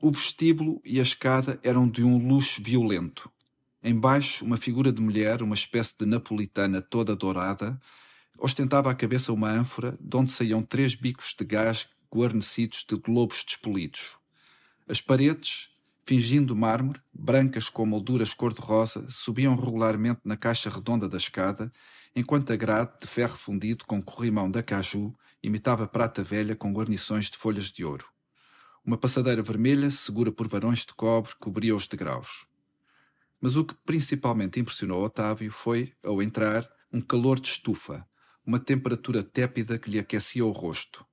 o 0.01 0.09
vestíbulo 0.09 0.81
e 0.83 0.99
a 0.99 1.03
escada 1.03 1.59
eram 1.63 1.87
de 1.87 2.03
um 2.03 2.27
luxo 2.27 2.63
violento. 2.63 3.29
Embaixo, 3.83 4.43
uma 4.43 4.57
figura 4.57 4.91
de 4.91 5.01
mulher, 5.01 5.43
uma 5.43 5.53
espécie 5.55 5.95
de 5.99 6.05
napolitana 6.05 6.81
toda 6.81 7.15
dourada, 7.15 7.79
ostentava 8.39 8.89
à 8.89 8.95
cabeça 8.95 9.31
uma 9.31 9.51
ânfora 9.51 9.95
de 9.99 10.17
onde 10.17 10.31
saíam 10.31 10.63
três 10.63 10.95
bicos 10.95 11.35
de 11.37 11.45
gás 11.45 11.87
guarnecidos 12.11 12.83
de 12.89 12.95
globos 12.95 13.43
despolidos. 13.43 14.20
As 14.87 14.99
paredes, 14.99 15.69
fingindo 16.03 16.55
mármore, 16.55 17.01
brancas 17.13 17.69
com 17.69 17.85
molduras 17.85 18.33
cor-de-rosa, 18.33 19.05
subiam 19.09 19.55
regularmente 19.55 20.21
na 20.25 20.35
caixa 20.35 20.69
redonda 20.69 21.07
da 21.07 21.17
escada, 21.17 21.71
enquanto 22.15 22.51
a 22.51 22.55
grade 22.55 22.91
de 22.99 23.07
ferro 23.07 23.37
fundido 23.37 23.85
com 23.85 24.01
corrimão 24.01 24.49
da 24.49 24.61
caju 24.61 25.15
imitava 25.41 25.87
prata 25.87 26.23
velha 26.23 26.55
com 26.55 26.73
guarnições 26.73 27.29
de 27.29 27.37
folhas 27.37 27.71
de 27.71 27.83
ouro. 27.83 28.05
Uma 28.83 28.97
passadeira 28.97 29.41
vermelha, 29.41 29.91
segura 29.91 30.31
por 30.31 30.47
varões 30.47 30.79
de 30.79 30.93
cobre, 30.93 31.33
cobria 31.39 31.75
os 31.75 31.87
degraus. 31.87 32.45
Mas 33.39 33.55
o 33.55 33.63
que 33.63 33.75
principalmente 33.85 34.59
impressionou 34.59 35.03
Otávio 35.03 35.51
foi, 35.51 35.93
ao 36.03 36.21
entrar, 36.21 36.69
um 36.91 36.99
calor 36.99 37.39
de 37.39 37.47
estufa, 37.47 38.05
uma 38.45 38.59
temperatura 38.59 39.23
tépida 39.23 39.77
que 39.79 39.89
lhe 39.89 39.99
aquecia 39.99 40.45
o 40.45 40.51
rosto. 40.51 41.05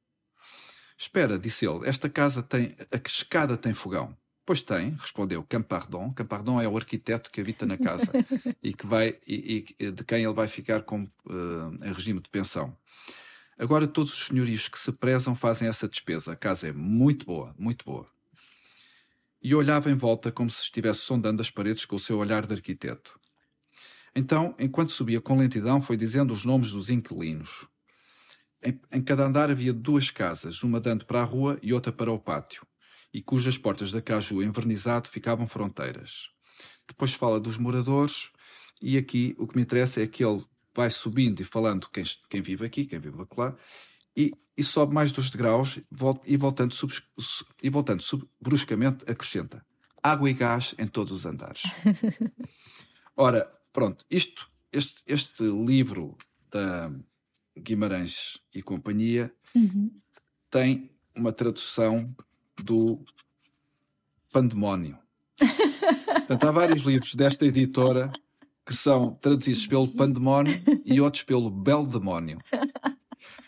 Espera, 0.98 1.38
disse 1.38 1.64
ele, 1.64 1.88
esta 1.88 2.10
casa 2.10 2.42
tem. 2.42 2.74
A 2.90 3.00
escada 3.06 3.56
tem 3.56 3.72
fogão. 3.72 4.16
Pois 4.44 4.62
tem, 4.62 4.96
respondeu 5.00 5.44
Campardon. 5.44 6.12
Campardon 6.12 6.60
é 6.60 6.66
o 6.66 6.76
arquiteto 6.76 7.30
que 7.30 7.40
habita 7.40 7.64
na 7.64 7.78
casa 7.78 8.10
e 8.60 8.72
que 8.72 8.84
vai 8.84 9.16
e, 9.26 9.64
e 9.78 9.90
de 9.92 10.04
quem 10.04 10.24
ele 10.24 10.32
vai 10.32 10.48
ficar 10.48 10.82
com, 10.82 11.04
uh, 11.04 11.84
em 11.84 11.92
regime 11.92 12.20
de 12.20 12.28
pensão. 12.28 12.76
Agora 13.56 13.86
todos 13.86 14.12
os 14.12 14.26
senhorios 14.26 14.66
que 14.66 14.78
se 14.78 14.90
prezam 14.90 15.36
fazem 15.36 15.68
essa 15.68 15.88
despesa. 15.88 16.32
A 16.32 16.36
casa 16.36 16.68
é 16.68 16.72
muito 16.72 17.26
boa, 17.26 17.54
muito 17.58 17.84
boa. 17.84 18.08
E 19.40 19.54
olhava 19.54 19.90
em 19.90 19.94
volta 19.94 20.32
como 20.32 20.50
se 20.50 20.62
estivesse 20.62 21.00
sondando 21.00 21.42
as 21.42 21.50
paredes 21.50 21.84
com 21.84 21.94
o 21.94 22.00
seu 22.00 22.18
olhar 22.18 22.44
de 22.44 22.54
arquiteto. 22.54 23.20
Então, 24.16 24.54
enquanto 24.58 24.90
subia 24.90 25.20
com 25.20 25.38
lentidão, 25.38 25.80
foi 25.80 25.96
dizendo 25.96 26.32
os 26.32 26.44
nomes 26.44 26.72
dos 26.72 26.90
inquilinos. 26.90 27.68
Em, 28.62 28.80
em 28.92 29.02
cada 29.02 29.26
andar 29.26 29.50
havia 29.50 29.72
duas 29.72 30.10
casas, 30.10 30.62
uma 30.62 30.80
dando 30.80 31.06
para 31.06 31.20
a 31.20 31.24
rua 31.24 31.58
e 31.62 31.72
outra 31.72 31.92
para 31.92 32.10
o 32.10 32.18
pátio 32.18 32.66
e 33.12 33.22
cujas 33.22 33.56
portas 33.56 33.90
da 33.90 34.02
caju 34.02 34.42
envernizado 34.42 35.08
ficavam 35.08 35.46
fronteiras. 35.46 36.30
Depois 36.86 37.14
fala 37.14 37.40
dos 37.40 37.58
moradores, 37.58 38.30
e 38.80 38.96
aqui 38.96 39.34
o 39.38 39.46
que 39.46 39.56
me 39.56 39.62
interessa 39.62 40.02
é 40.02 40.06
que 40.06 40.24
ele 40.24 40.44
vai 40.74 40.90
subindo 40.90 41.40
e 41.40 41.44
falando 41.44 41.88
quem, 41.90 42.04
quem 42.28 42.40
vive 42.40 42.64
aqui, 42.64 42.84
quem 42.84 42.98
vive 42.98 43.16
lá, 43.36 43.56
e, 44.16 44.32
e 44.56 44.64
sobe 44.64 44.94
mais 44.94 45.12
dos 45.12 45.30
degraus 45.30 45.78
e 46.24 46.36
voltando, 46.36 46.74
sub, 46.74 46.92
e 47.62 47.70
voltando 47.70 48.02
sub, 48.02 48.28
bruscamente 48.40 49.04
acrescenta 49.10 49.64
água 50.02 50.30
e 50.30 50.32
gás 50.32 50.74
em 50.78 50.86
todos 50.86 51.12
os 51.12 51.26
andares. 51.26 51.62
Ora, 53.16 53.52
pronto, 53.72 54.04
isto, 54.08 54.48
este, 54.72 55.02
este 55.06 55.42
livro 55.42 56.16
da 56.50 56.90
Guimarães 57.58 58.38
e 58.54 58.62
Companhia 58.62 59.32
Uhum. 59.54 59.90
tem 60.50 60.90
uma 61.14 61.32
tradução 61.32 62.14
do 62.62 63.02
Pandemónio. 64.32 64.98
Portanto, 65.38 66.44
há 66.44 66.52
vários 66.52 66.82
livros 66.82 67.14
desta 67.14 67.46
editora 67.46 68.12
que 68.66 68.74
são 68.74 69.14
traduzidos 69.14 69.66
pelo 69.66 69.88
Pandemónio 69.88 70.60
e 70.84 71.00
outros 71.00 71.22
pelo 71.22 71.50
Beldemónio. 71.50 72.38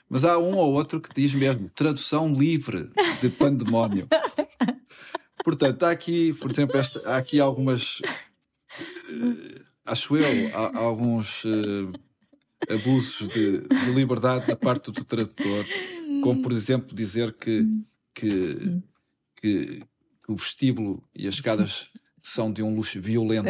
Mas 0.09 0.25
há 0.25 0.39
um 0.39 0.57
ou 0.57 0.73
outro 0.73 1.01
que 1.01 1.15
diz 1.15 1.35
mesmo 1.35 1.69
tradução 1.71 2.33
livre 2.33 2.91
de 3.21 3.29
Pandemónio. 3.29 4.09
Portanto, 5.45 5.83
há 5.85 5.91
aqui, 5.91 6.33
por 6.35 6.51
exemplo, 6.51 6.77
esta, 6.77 7.01
há 7.09 7.17
aqui 7.19 7.39
algumas. 7.39 8.01
eh, 9.11 9.61
acho 9.85 10.17
eu, 10.17 10.57
há, 10.57 10.67
há 10.69 10.79
alguns 10.79 11.45
eh, 11.45 11.99
abusos 12.69 13.29
de, 13.29 13.61
de 13.61 13.91
liberdade 13.93 14.47
da 14.47 14.57
parte 14.57 14.91
do 14.91 15.05
tradutor, 15.05 15.65
como 16.23 16.43
por 16.43 16.53
exemplo 16.53 16.95
dizer 16.95 17.33
que, 17.33 17.67
que, 18.15 18.81
que 19.37 19.83
o 20.29 20.35
vestíbulo 20.35 21.03
e 21.15 21.27
as 21.27 21.35
escadas 21.35 21.91
são 22.23 22.53
de 22.53 22.63
um 22.63 22.75
luxo 22.75 23.01
violento. 23.01 23.49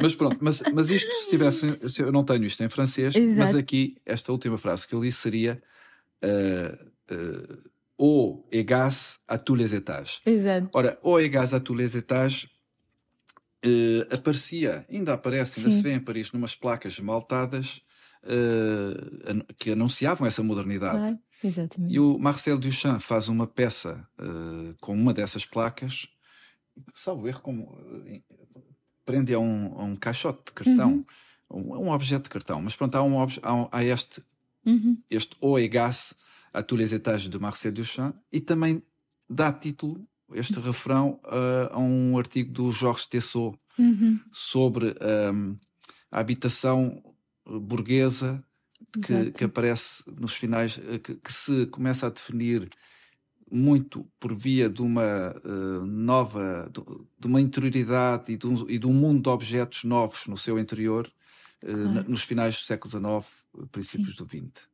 Mas 0.00 0.16
pronto, 0.16 0.38
mas, 0.40 0.62
mas 0.74 0.90
isto 0.90 1.12
se 1.14 1.30
tivesse. 1.30 1.78
se 1.88 2.02
Eu 2.02 2.10
não 2.10 2.24
tenho 2.24 2.44
isto 2.44 2.62
em 2.64 2.68
francês, 2.68 3.14
mas 3.14 3.50
Exato. 3.50 3.58
aqui 3.58 3.96
esta 4.04 4.32
última 4.32 4.58
frase 4.58 4.88
que 4.88 4.94
eu 4.94 5.02
li 5.02 5.12
seria. 5.12 5.62
Uh, 6.24 7.14
uh, 7.14 7.72
eau 7.98 8.44
et 8.50 8.64
gaz 8.64 9.18
à 9.28 9.38
tous 9.38 9.54
les 9.54 9.74
étages. 9.74 10.20
Exato. 10.26 10.68
Ora, 10.74 10.98
eau 11.02 11.20
et 11.20 11.28
gaz 11.28 11.54
à 11.54 11.60
tous 11.60 11.74
les 11.74 11.96
étages 11.96 12.48
eh, 13.64 14.06
aparecia, 14.14 14.84
ainda 14.90 15.12
aparece, 15.14 15.60
ainda 15.60 15.70
Sim. 15.70 15.76
se 15.76 15.82
vê 15.82 15.92
em 15.94 16.00
Paris, 16.00 16.32
numas 16.32 16.54
placas 16.54 16.98
maltadas 17.00 17.80
an- 19.26 19.44
que 19.58 19.70
anunciavam 19.72 20.26
essa 20.26 20.42
modernidade. 20.42 20.98
Claro. 20.98 21.18
Exatamente. 21.44 21.92
E 21.92 21.98
o 21.98 22.18
Marcel 22.20 22.56
Duchamp 22.56 23.00
faz 23.00 23.26
uma 23.28 23.46
peça 23.48 24.06
eh, 24.18 24.74
com 24.80 24.94
uma 24.94 25.12
dessas 25.12 25.44
placas, 25.44 26.06
salvo 26.94 27.26
erro, 27.26 27.40
como 27.40 27.76
prende 29.04 29.34
a 29.34 29.38
um, 29.40 29.78
a 29.80 29.82
um 29.84 29.96
caixote 29.96 30.44
de 30.46 30.52
cartão, 30.52 31.04
um, 31.50 31.74
um 31.76 31.90
objeto 31.90 32.24
de 32.24 32.30
cartão. 32.30 32.62
Mas 32.62 32.76
pronto, 32.76 32.94
há, 32.94 33.02
um, 33.02 33.20
há, 33.20 33.28
há 33.72 33.84
este, 33.84 34.22
Uhum. 34.64 34.96
este 35.10 35.36
Gaz 35.68 36.14
à 36.52 36.62
tous 36.62 36.76
les 36.76 36.92
étages 36.92 37.28
de 37.28 37.36
Marcel 37.40 37.72
Duchamp 37.72 38.14
e 38.32 38.40
também 38.40 38.80
dá 39.28 39.52
título, 39.52 40.06
este 40.34 40.58
refrão, 40.60 41.20
a- 41.24 41.74
a 41.74 41.78
um 41.78 42.16
artigo 42.18 42.52
do 42.52 42.72
Georges 42.72 43.06
Tessot 43.06 43.56
Uhum. 43.78 44.20
sobre 44.32 44.94
hum, 45.32 45.56
a 46.10 46.20
habitação 46.20 47.02
burguesa 47.46 48.44
que, 49.02 49.30
que 49.32 49.44
aparece 49.44 50.04
nos 50.20 50.34
finais, 50.34 50.78
eh, 50.88 50.98
que, 50.98 51.14
que 51.14 51.32
se 51.32 51.66
começa 51.66 52.06
a 52.06 52.10
definir 52.10 52.68
muito 53.50 54.06
por 54.20 54.34
via 54.34 54.68
de 54.68 54.82
uma 54.82 55.02
eh, 55.02 55.84
nova, 55.86 56.70
de- 56.72 57.04
de 57.18 57.26
uma 57.26 57.40
interioridade 57.40 58.32
e 58.32 58.36
de, 58.36 58.46
um, 58.46 58.68
e 58.68 58.78
de 58.78 58.86
um 58.86 58.92
mundo 58.92 59.22
de 59.22 59.28
objetos 59.28 59.84
novos 59.84 60.26
no 60.26 60.36
seu 60.36 60.58
interior 60.58 61.10
na- 61.62 62.02
nos 62.02 62.22
finais 62.24 62.56
do 62.56 62.60
século 62.64 62.90
XIX, 62.90 63.26
princípios 63.70 64.16
do 64.16 64.24
XX. 64.26 64.68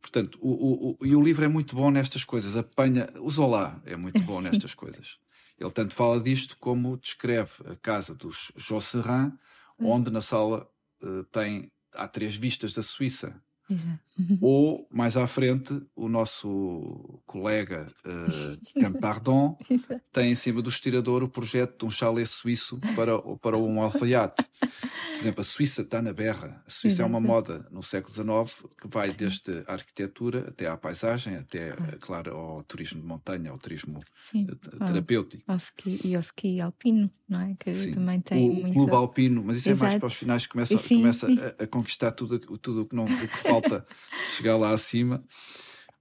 Portanto, 0.00 0.38
o, 0.40 0.96
o, 1.00 1.06
e 1.06 1.16
o 1.16 1.22
livro 1.22 1.44
é 1.44 1.48
muito 1.48 1.74
bom 1.74 1.90
nestas 1.90 2.24
coisas, 2.24 2.56
apanha, 2.56 3.08
o 3.20 3.30
Zola 3.30 3.82
é 3.84 3.96
muito 3.96 4.22
bom 4.22 4.40
nestas 4.40 4.72
coisas. 4.74 5.18
Ele 5.58 5.70
tanto 5.72 5.94
fala 5.94 6.20
disto 6.22 6.56
como 6.58 6.96
descreve 6.98 7.52
a 7.66 7.76
casa 7.76 8.14
dos 8.14 8.52
Josserand, 8.56 9.32
Hum. 9.78 9.90
onde 9.90 10.10
na 10.10 10.22
sala 10.22 10.66
eh, 11.02 11.24
tem, 11.30 11.70
há 11.92 12.08
três 12.08 12.34
vistas 12.34 12.72
da 12.72 12.82
Suíça. 12.82 13.42
Exato. 13.68 14.00
Ou, 14.40 14.88
mais 14.90 15.16
à 15.16 15.26
frente, 15.26 15.78
o 15.94 16.08
nosso 16.08 17.20
colega 17.26 17.86
uh, 18.06 18.80
Campardon 18.80 19.58
Exato. 19.68 20.00
tem 20.12 20.32
em 20.32 20.34
cima 20.34 20.62
do 20.62 20.70
estirador 20.70 21.22
o 21.22 21.28
projeto 21.28 21.80
de 21.80 21.84
um 21.84 21.90
chalé 21.90 22.24
suíço 22.24 22.78
para, 22.94 23.18
para 23.38 23.56
um 23.58 23.80
alfaiate. 23.82 24.42
Por 24.60 25.20
exemplo, 25.20 25.40
a 25.40 25.44
Suíça 25.44 25.82
está 25.82 26.00
na 26.00 26.12
berra. 26.12 26.62
A 26.66 26.70
Suíça 26.70 27.02
é 27.02 27.04
uma 27.04 27.18
Exato. 27.18 27.32
moda 27.32 27.66
no 27.70 27.82
século 27.82 28.12
XIX 28.14 28.64
que 28.80 28.88
vai 28.88 29.12
desde 29.12 29.62
a 29.66 29.72
arquitetura 29.74 30.46
até 30.48 30.66
à 30.68 30.76
paisagem, 30.76 31.36
até, 31.36 31.72
Claro. 31.72 31.92
eh, 31.94 31.98
claro, 32.00 32.36
ao 32.36 32.62
turismo 32.62 33.00
de 33.00 33.06
montanha, 33.06 33.50
ao 33.50 33.58
turismo 33.58 33.98
Sim. 34.30 34.46
eh, 34.50 34.54
te- 34.54 34.78
terapêutico. 34.78 35.42
ao 35.46 35.56
ski, 35.56 36.00
e 36.04 36.14
ao 36.14 36.20
ski 36.20 36.60
alpino, 36.60 37.10
não 37.28 37.40
é? 37.40 37.54
Que 37.58 37.74
Sim. 37.74 37.92
também 37.92 38.20
tem 38.20 38.48
o 38.50 38.54
muito. 38.54 38.74
clube 38.74 38.92
alpino, 38.92 39.42
mas 39.44 39.56
isso 39.58 39.68
é 39.70 39.74
mais 39.74 39.92
Exato. 39.92 40.00
para 40.00 40.06
os 40.06 40.14
finais 40.14 40.46
que 40.46 40.52
começa, 40.52 40.78
Sim, 40.78 40.96
começa 41.00 41.26
a, 41.58 41.64
a 41.64 41.66
conquistar 41.66 42.12
tudo 42.12 42.34
o 42.50 42.58
tudo 42.58 42.84
que 42.86 42.94
não 42.94 43.04
o 43.04 43.08
que 43.08 43.26
falta 43.38 43.55
chegar 44.36 44.56
lá 44.56 44.70
acima. 44.70 45.24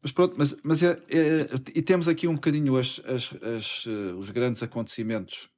Mas 0.01 0.11
pronto, 0.11 0.35
mas, 0.37 0.55
mas 0.63 0.83
é, 0.83 0.91
é- 1.09 1.47
e 1.75 1.81
temos 1.81 2.07
aqui 2.07 2.27
um 2.27 2.35
bocadinho 2.35 2.75
as, 2.77 3.01
as- 3.05 3.33
as, 3.43 3.85
eh, 3.87 4.13
os 4.15 4.29
grandes 4.29 4.61
acontecimentos 4.63 5.49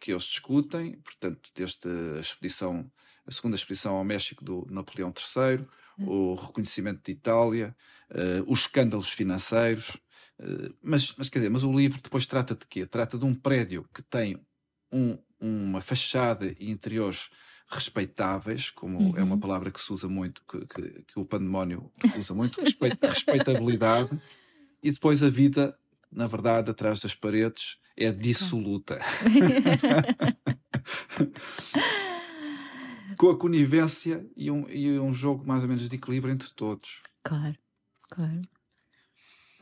que 0.00 0.12
eles 0.12 0.24
discutem, 0.24 1.00
portanto, 1.00 1.50
desde 1.54 1.88
a 2.16 2.20
expedição, 2.20 2.90
a 3.26 3.30
segunda 3.32 3.56
expedição 3.56 3.96
ao 3.96 4.04
México 4.04 4.44
do 4.44 4.66
Napoleão 4.70 5.12
III, 5.12 5.66
o 6.06 6.34
reconhecimento 6.34 7.02
de 7.04 7.12
Itália, 7.12 7.76
eh, 8.10 8.42
os 8.46 8.60
escândalos 8.60 9.10
financeiros, 9.10 9.98
eh, 10.40 10.70
mas, 10.82 11.14
mas 11.16 11.28
quer 11.28 11.40
dizer, 11.40 11.50
mas 11.50 11.62
o 11.64 11.72
livro 11.72 12.00
depois 12.00 12.26
trata 12.26 12.54
de 12.54 12.66
quê? 12.66 12.86
Trata 12.86 13.18
de 13.18 13.24
um 13.24 13.34
prédio 13.34 13.88
que 13.94 14.02
tem 14.02 14.40
um- 14.92 15.18
uma 15.40 15.80
fachada 15.80 16.54
e 16.58 16.70
interiores 16.70 17.28
respeitáveis, 17.72 18.70
como 18.70 19.16
é 19.16 19.22
uma 19.22 19.34
Uhum. 19.34 19.40
palavra 19.40 19.70
que 19.70 19.80
se 19.80 19.92
usa 19.92 20.08
muito, 20.08 20.42
que, 20.48 20.66
que- 20.66 21.02
que 21.08 21.18
o 21.18 21.24
pandemónio 21.24 21.90
usa 22.18 22.34
muito, 22.34 22.60
respeit- 22.60 22.98
respeitabilidade, 23.02 24.10
e 24.82 24.90
depois 24.90 25.22
a 25.22 25.30
vida, 25.30 25.76
na 26.10 26.26
verdade, 26.26 26.70
atrás 26.70 27.00
das 27.00 27.14
paredes, 27.14 27.78
é 27.96 28.10
dissoluta. 28.12 28.98
Com 33.18 33.30
a 33.30 33.38
conivência 33.38 34.26
e 34.36 34.50
um, 34.50 34.66
e 34.68 34.98
um 34.98 35.12
jogo 35.12 35.46
mais 35.46 35.62
ou 35.62 35.68
menos 35.68 35.88
de 35.88 35.96
equilíbrio 35.96 36.32
entre 36.32 36.50
todos. 36.54 37.02
Claro, 37.22 37.54
claro. 38.10 38.42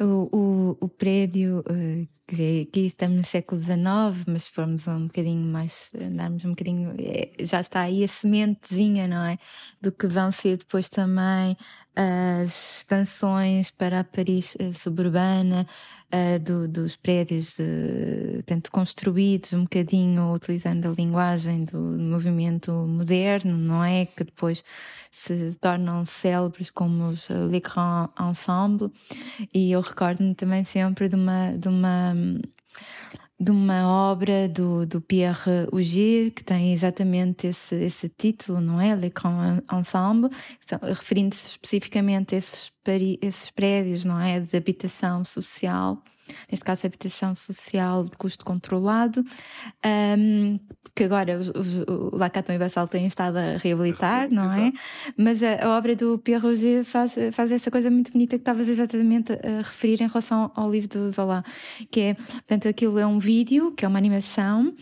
O, 0.02 0.76
o, 0.80 0.88
prédio, 0.88 1.62
eh, 1.68 2.06
que 2.26 2.42
é- 2.42 2.62
aqui 2.62 2.86
estamos 2.86 3.16
no 3.18 3.24
século 3.24 3.60
XIX, 3.60 4.24
mas 4.26 4.44
se 4.44 4.50
formos 4.50 4.86
um 4.88 5.06
bocadinho 5.08 5.44
mais, 5.46 5.90
andarmos 5.94 6.42
um 6.44 6.50
bocadinho, 6.50 6.94
eh, 6.98 7.30
já 7.40 7.60
está 7.60 7.80
aí 7.82 8.02
a 8.04 8.08
sementezinha, 8.08 9.06
não 9.06 9.22
é? 9.24 9.38
Do 9.80 9.92
que 9.92 10.06
vão 10.06 10.32
ser 10.32 10.56
depois 10.56 10.88
também 10.88 11.54
as 12.02 12.76
expansões 12.78 13.70
para 13.70 14.00
a 14.00 14.04
Paris 14.04 14.56
eh, 14.58 14.72
suburbana, 14.72 15.66
eh, 16.10 16.38
do- 16.38 16.66
dos 16.66 16.96
prédios, 16.96 17.56
eh, 17.60 18.40
tanto 18.46 18.70
construídos, 18.70 19.52
um 19.52 19.62
bocadinho 19.64 20.32
utilizando 20.32 20.86
a 20.88 20.92
linguagem 20.92 21.64
do 21.66 21.78
movimento 21.78 22.72
moderno, 22.72 23.56
não 23.56 23.84
é? 23.84 24.06
Que 24.06 24.24
depois 24.24 24.64
se 25.10 25.54
tornam 25.60 26.06
célebres 26.06 26.70
como 26.70 27.08
os 27.10 27.28
eh, 27.30 27.34
Le 27.34 27.60
Grand 27.60 28.08
Ensemble. 28.18 28.90
E 29.52 29.70
eu 29.72 29.80
recordo-me 29.82 30.34
também 30.34 30.64
sempre 30.64 31.08
de 31.08 31.16
uma. 31.16 31.52
De 31.52 31.68
uma 31.68 32.14
de 33.40 33.50
uma 33.50 34.10
obra 34.12 34.46
do, 34.46 34.84
do 34.84 35.00
Pierre 35.00 35.66
Auger, 35.72 36.30
que 36.30 36.44
tem 36.44 36.74
exatamente 36.74 37.46
esse, 37.46 37.74
esse 37.74 38.06
título, 38.06 38.60
não 38.60 38.78
é? 38.78 38.94
Le 38.94 39.08
Grand 39.08 39.62
Ensemble, 39.72 40.30
referindo-se 40.82 41.48
especificamente 41.48 42.34
a 42.34 42.38
esses, 42.38 42.70
esses 43.22 43.50
prédios, 43.50 44.04
não 44.04 44.20
é? 44.20 44.38
De 44.40 44.54
habitação 44.54 45.24
social, 45.24 46.02
neste 46.50 46.64
caso, 46.64 46.86
habitação 46.86 47.34
social 47.34 48.04
de 48.04 48.16
custo 48.16 48.44
controlado, 48.44 49.24
ahm, 49.84 50.58
que 50.94 51.04
agora 51.04 51.38
os- 51.38 51.48
os- 51.48 51.84
o 51.88 52.16
Lacaton 52.16 52.52
e 52.52 52.58
Vassal 52.58 52.88
têm 52.88 53.06
estado 53.06 53.36
a 53.36 53.56
reabilitar, 53.56 54.28
não 54.30 54.52
é? 54.52 54.72
Mas 55.16 55.42
a, 55.42 55.64
a 55.64 55.76
obra 55.78 55.94
do 55.94 56.18
Pierre 56.18 56.42
Roger 56.42 56.84
faz, 56.84 57.16
faz 57.32 57.52
essa 57.52 57.70
coisa 57.70 57.90
muito 57.90 58.12
bonita 58.12 58.36
que 58.36 58.42
estavas 58.42 58.68
exatamente 58.68 59.32
a, 59.32 59.36
a 59.36 59.56
referir 59.58 60.02
em 60.02 60.06
relação 60.08 60.50
ao 60.54 60.70
livro 60.70 60.88
do 60.88 61.10
Zola, 61.10 61.44
que 61.90 62.00
é, 62.00 62.14
portanto, 62.14 62.68
aquilo 62.68 62.98
é 62.98 63.06
um 63.06 63.18
vídeo, 63.18 63.72
que 63.72 63.84
é 63.84 63.88
uma 63.88 63.98
animação, 63.98 64.74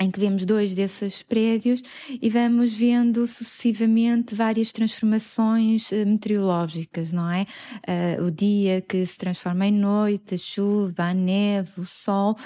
em 0.00 0.10
que 0.10 0.20
vemos 0.20 0.44
dois 0.44 0.74
desses 0.74 1.22
prédios 1.22 1.82
e 2.08 2.30
vamos 2.30 2.74
vendo 2.74 3.26
sucessivamente 3.26 4.34
várias 4.34 4.70
transformações 4.70 5.90
eh, 5.92 6.04
meteorológicas, 6.04 7.10
não 7.10 7.28
é? 7.28 7.46
Eh, 7.86 8.18
o 8.20 8.30
dia 8.30 8.80
que 8.80 9.04
se 9.04 9.18
transforma 9.18 9.66
em 9.66 9.72
noite, 9.72 10.36
a 10.36 10.38
chuva, 10.38 11.04
a 11.04 11.14
neve, 11.14 11.70
o 11.78 11.84
sol 11.84 12.36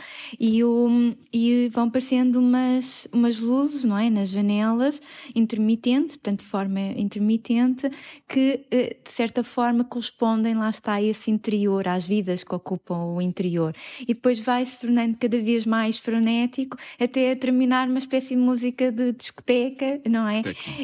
e, 0.41 0.65
o, 0.65 1.15
e 1.33 1.71
vão 1.73 1.88
aparecendo 1.88 2.37
umas, 2.37 3.07
umas 3.12 3.38
luzes, 3.38 3.85
não 3.85 3.99
é? 3.99 4.09
Nas 4.09 4.31
janelas, 4.31 5.03
intermitentes, 5.35 6.17
portanto, 6.17 6.41
de 6.41 6.47
forma 6.47 6.81
intermitente, 6.97 7.91
que 8.27 8.65
eh, 8.71 8.97
de 9.05 9.11
certa 9.11 9.45
forma 9.45 9.85
correspondem, 9.85 10.55
lá 10.55 10.71
está, 10.71 10.95
a 10.95 11.03
esse 11.03 11.31
interior, 11.31 11.87
às 11.87 12.05
vidas 12.05 12.43
que 12.43 12.55
ocupam 12.55 13.15
o 13.15 13.21
interior. 13.21 13.75
E 14.01 14.15
depois 14.15 14.41
vai 14.41 14.65
se 14.65 14.81
tornando 14.81 15.19
cada 15.19 15.38
vez 15.38 15.67
mais 15.67 15.99
frenético 15.99 16.79
até 16.99 17.42
terminar 17.43 17.89
uma 17.89 17.99
espécie 17.99 18.29
de 18.29 18.37
música 18.37 18.93
de 18.93 19.13
discoteca, 19.13 20.01
não 20.09 20.29
é? 20.29 20.43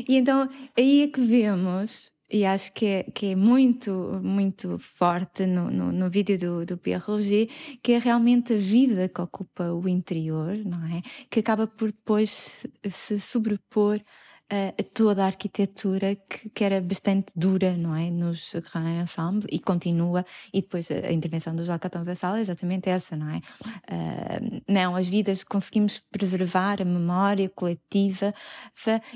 E 0.09 0.16
então 0.16 0.49
aí 0.77 1.03
é 1.03 1.09
que 1.09 1.21
vemos. 1.21 2.11
E 2.31 2.44
acho 2.44 2.75
que 2.75 2.85
é, 2.85 3.03
que 3.05 3.27
é 3.33 3.37
muito, 3.37 4.21
muito 4.23 4.79
forte 4.79 5.47
no, 5.47 5.71
no, 5.71 5.90
no 5.90 6.11
vídeo 6.11 6.37
do, 6.38 6.66
do 6.66 6.77
Pierre 6.77 7.03
Roger, 7.03 7.49
que 7.83 7.92
é 7.92 7.99
realmente 7.99 8.53
a 8.53 8.59
vida 8.59 9.09
que 9.09 9.23
ocupa 9.23 9.73
o 9.73 9.88
interior, 9.88 10.55
não 10.62 10.85
é? 10.94 11.01
Que 11.31 11.40
acaba 11.40 11.66
por 11.66 11.90
depois 11.90 12.31
se, 12.31 12.90
se 12.90 13.21
sobrepor 13.21 13.99
a, 14.50 14.82
toda 14.94 15.24
a 15.24 15.26
arquitetura 15.26 16.16
que, 16.28 16.48
que 16.48 16.64
era 16.64 16.80
bastante 16.80 17.32
dura, 17.37 17.76
não 17.76 17.94
é? 17.94 18.11
Nos 18.11 18.54
Grand 18.72 19.02
Ensemble 19.02 19.46
e 19.50 19.58
continua. 19.58 20.24
E 20.52 20.62
depois 20.62 20.90
a, 20.90 21.12
intervenção 21.12 21.54
do 21.54 21.64
Jacques 21.64 21.90
Vassal 22.04 22.37
é 22.37 22.40
exatamente 22.40 22.88
essa, 22.88 23.14
não 23.16 23.28
é? 23.28 23.40
Ah, 23.87 24.40
não, 24.66 24.96
as 24.96 25.06
vidas 25.06 25.44
conseguimos 25.44 26.02
preservar 26.11 26.80
a 26.80 26.84
memória 26.84 27.48
coletiva 27.48 28.34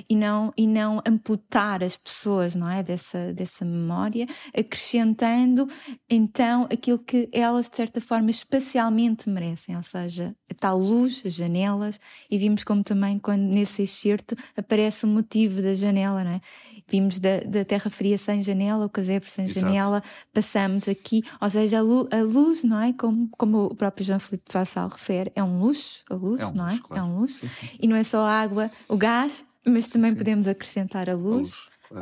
e 0.08 0.14
não, 0.14 0.52
e 0.56 0.66
não 0.66 1.00
amputar 1.06 1.82
as 1.82 1.96
pessoas, 1.96 2.54
não 2.54 2.68
é? 2.68 2.82
Dessa, 2.82 3.32
dessa 3.32 3.64
memória, 3.64 4.26
acrescentando 4.56 5.68
então 6.10 6.64
aquilo 6.70 6.98
que 6.98 7.28
elas, 7.32 7.70
de 7.70 7.76
certa 7.76 8.00
forma, 8.00 8.30
espacialmente 8.30 9.28
merecem, 9.30 9.76
ou 9.76 9.82
seja, 9.82 10.34
a 10.50 10.54
tal 10.54 10.78
luz, 10.78 11.22
as 11.24 11.32
janelas, 11.32 11.98
e 12.30 12.36
vimos 12.36 12.64
como 12.64 12.82
também 12.82 13.18
quando 13.18 13.42
nesse 13.42 13.82
excerto 13.82 14.36
aparece 14.56 15.06
o 15.06 15.08
motivo 15.22 15.62
da 15.62 15.74
janela, 15.74 16.22
não 16.22 16.32
é? 16.32 16.40
Vimos 16.88 17.18
da, 17.18 17.40
da 17.40 17.64
terra 17.64 17.90
fria 17.90 18.18
sem 18.18 18.42
janela, 18.42 18.84
o 18.84 18.90
casebre 18.90 19.30
sem 19.30 19.46
Exato. 19.46 19.60
janela, 19.60 20.02
passamos 20.34 20.86
aqui, 20.88 21.22
ou 21.40 21.48
seja, 21.48 21.78
a, 21.78 21.80
lu- 21.80 22.08
a 22.10 22.20
luz, 22.22 22.62
não 22.64 22.78
é? 22.80 22.92
Como, 22.92 23.28
como 23.30 23.64
o 23.66 23.74
próprio 23.74 24.04
João 24.04 24.20
Filipe 24.20 24.52
Vassal 24.52 24.88
refere, 24.88 25.32
é 25.34 25.42
um 25.42 25.60
luxo, 25.60 26.04
a 26.10 26.14
luz, 26.14 26.40
É 26.40 26.46
um 26.46 26.52
não 26.52 26.66
é? 26.66 26.72
luxo, 26.72 26.82
claro. 26.82 27.02
É 27.02 27.06
um 27.06 27.20
luxo. 27.20 27.38
Sim, 27.38 27.48
sim. 27.60 27.68
E 27.80 27.86
não 27.88 27.96
é 27.96 28.04
só 28.04 28.18
a 28.18 28.30
água, 28.42 28.70
o 28.88 28.96
gás, 28.96 29.44
mas 29.64 29.86
também 29.86 30.10
sim. 30.10 30.16
podemos 30.18 30.46
acrescentar 30.48 31.08
a 31.08 31.12
A 31.12 31.16
luz. 31.16 31.54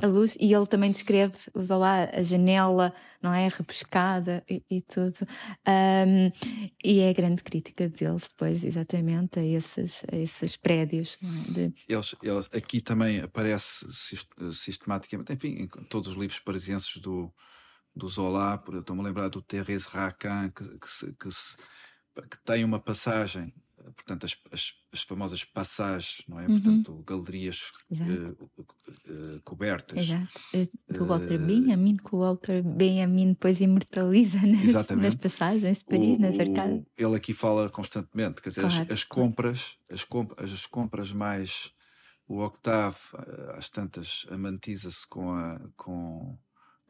A 0.02 0.06
luz, 0.06 0.36
e 0.40 0.52
ele 0.54 0.66
também 0.66 0.90
descreve, 0.90 1.34
usa 1.54 1.76
lá 1.76 2.04
a 2.12 2.22
janela, 2.22 2.92
não 3.22 3.32
é? 3.32 3.48
Repescada 3.48 4.44
e, 4.48 4.62
e 4.70 4.80
tudo. 4.82 5.16
Ahm, 5.66 6.30
e 6.84 7.00
é 7.00 7.10
a 7.10 7.12
grande 7.12 7.42
crítica 7.42 7.88
dele 7.88 8.18
depois, 8.18 8.62
exatamente, 8.64 9.38
a 9.38 9.44
esses, 9.44 10.02
a 10.12 10.16
esses 10.16 10.56
prédios. 10.56 11.18
é? 11.22 11.52
De- 11.52 11.74
Eles, 11.88 12.14
eles- 12.22 12.48
aqui 12.54 12.80
também 12.80 13.20
aparece 13.20 13.86
sis- 13.92 14.26
sistematicamente, 14.52 15.32
enfim, 15.32 15.54
em 15.62 15.66
todos 15.84 16.12
os 16.12 16.16
livros 16.16 16.38
parisienses 16.40 16.96
do, 16.98 17.32
do 17.94 18.08
Zola, 18.08 18.58
por- 18.58 18.74
eu 18.74 18.80
estou-me 18.80 19.02
a 19.02 19.04
lembrar 19.04 19.28
do 19.28 19.42
Thérèse 19.42 19.88
Racan, 19.88 20.50
que, 20.50 20.64
que, 20.64 21.12
que 21.14 21.30
que 22.28 22.38
tem 22.44 22.64
uma 22.64 22.78
passagem, 22.80 23.54
portanto, 23.96 24.26
as, 24.26 24.36
as, 24.52 24.74
as 24.92 25.02
famosas 25.02 25.44
passagens, 25.44 26.22
não 26.28 26.38
é? 26.40 26.46
Uhum. 26.46 26.60
Portanto, 26.60 27.02
galerias 27.06 27.70
eh, 27.92 27.96
eh, 29.08 29.40
cobertas. 29.44 29.98
Exato. 29.98 30.28
Eh, 30.54 30.68
Do 30.88 31.06
Walter 31.06 31.34
Eh, 31.34 31.38
Benjamin, 31.38 31.96
que 31.96 32.14
o 32.14 32.18
Walter 32.18 32.62
Benjamin 32.62 33.28
depois 33.30 33.60
imortaliza 33.60 34.38
nas, 34.46 34.88
nas 34.96 35.14
passagens 35.14 35.78
de 35.78 35.84
Paris, 35.84 36.18
O- 36.18 36.20
nas 36.20 36.34
o- 36.36 36.40
arcadas. 36.40 36.82
Ele 36.96 37.16
aqui 37.16 37.32
fala 37.34 37.68
constantemente, 37.70 38.40
quer 38.42 38.50
dizer, 38.50 38.64
as- 38.64 38.74
Claro, 38.74 38.92
as, 38.92 39.04
claro. 39.04 39.28
compras, 39.30 39.76
as, 39.90 40.04
comp- 40.04 40.40
as 40.40 40.66
compras 40.66 41.12
mais 41.12 41.72
o 42.28 42.44
Octave, 42.44 42.96
às 43.56 43.68
tantas 43.70 44.24
amantiza-se 44.30 45.06
com 45.08 45.32
a 45.32 45.60
com 45.76 46.38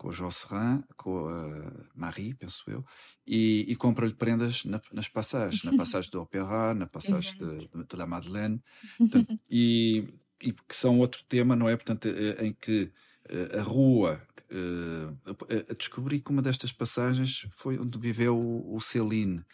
com 0.00 0.08
a 0.08 0.12
Josserand, 0.12 0.82
com 0.96 1.28
a 1.28 1.70
Marie, 1.94 2.32
penso 2.32 2.62
eu, 2.68 2.82
e, 3.26 3.66
e 3.68 3.76
compra-lhe 3.76 4.14
prendas 4.14 4.64
na- 4.64 4.80
nas 4.94 5.08
passagens, 5.08 5.62
na 5.62 5.72
passagem 5.76 6.10
do 6.10 6.22
Opéra, 6.22 6.72
na 6.72 6.86
passagem 6.86 7.34
de, 7.36 7.68
de 7.68 7.96
La 7.96 8.06
Madeleine, 8.06 8.62
Portanto, 8.96 9.38
e, 9.50 10.08
e 10.42 10.52
que 10.54 10.74
são 10.74 10.98
outro 11.00 11.22
tema, 11.28 11.54
não 11.54 11.68
é? 11.68 11.76
Portanto, 11.76 12.06
eh, 12.08 12.46
em 12.46 12.52
que 12.54 12.90
eh, 13.28 13.58
a 13.58 13.62
rua. 13.62 14.22
eh, 14.48 15.34
eh, 15.68 15.74
descobri 15.74 16.18
que 16.18 16.30
uma 16.30 16.40
destas 16.40 16.72
passagens 16.72 17.46
foi 17.58 17.78
onde 17.78 17.98
viveu 17.98 18.34
o, 18.38 18.74
o 18.76 18.80
Céline. 18.80 19.44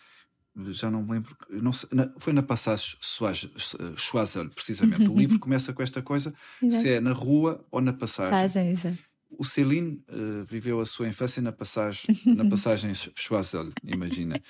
Já 0.71 0.91
não 0.91 1.03
me 1.03 1.13
lembro. 1.13 1.37
não 1.51 1.73
sei- 1.73 1.91
na- 1.93 2.11
foi 2.19 2.33
na 2.33 2.43
passagem 2.43 2.97
Choise- 3.01 3.51
eh, 3.79 3.93
Choiseul, 3.97 4.49
precisamente. 4.51 5.07
O 5.09 5.15
livro 5.19 5.39
começa 5.41 5.73
com 5.73 5.83
esta 5.83 6.01
coisa: 6.01 6.33
se 6.71 6.89
é 6.89 7.01
na 7.01 7.13
rua 7.13 7.63
ou 7.71 7.81
na 7.83 7.93
passagem. 7.93 8.31
Passagem. 8.75 8.99
O 9.29 9.45
Céline 9.45 10.03
eh, 10.09 10.45
viveu 10.47 10.81
a 10.81 10.87
sua 10.87 11.09
infância 11.09 11.43
na 11.43 11.53
passagem, 11.53 12.17
na 12.27 12.45
passagem 12.49 12.93
Choiseul, 12.95 13.71
imagina. 13.85 14.41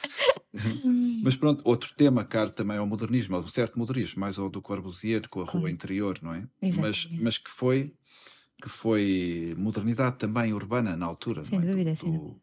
Mas 1.22 1.34
pronto, 1.36 1.62
outro 1.64 1.92
tema 1.96 2.24
caro 2.24 2.50
também 2.52 2.76
ao 2.76 2.86
modernismo, 2.86 3.36
ao 3.36 3.48
certo 3.48 3.78
modernismo, 3.78 4.20
mais 4.20 4.38
ao 4.38 4.48
do 4.48 4.62
Corbusier, 4.62 5.28
com 5.28 5.40
a 5.40 5.44
rua 5.44 5.70
interior, 5.70 6.18
não 6.22 6.32
é? 6.34 6.46
Mas, 6.62 6.70
Exatamente. 6.70 7.22
mas 7.22 7.38
que 7.38 7.50
foi 7.50 7.92
que 8.62 8.68
foi 8.70 9.54
modernidade 9.58 10.16
também 10.16 10.54
urbana 10.54 10.96
na 10.96 11.04
altura. 11.04 11.44
Sem 11.44 11.58
não 11.58 11.66
é? 11.66 11.70
Dúvida, 11.70 11.94
sem 11.96 12.10
do- 12.10 12.18
dúvida. 12.18 12.40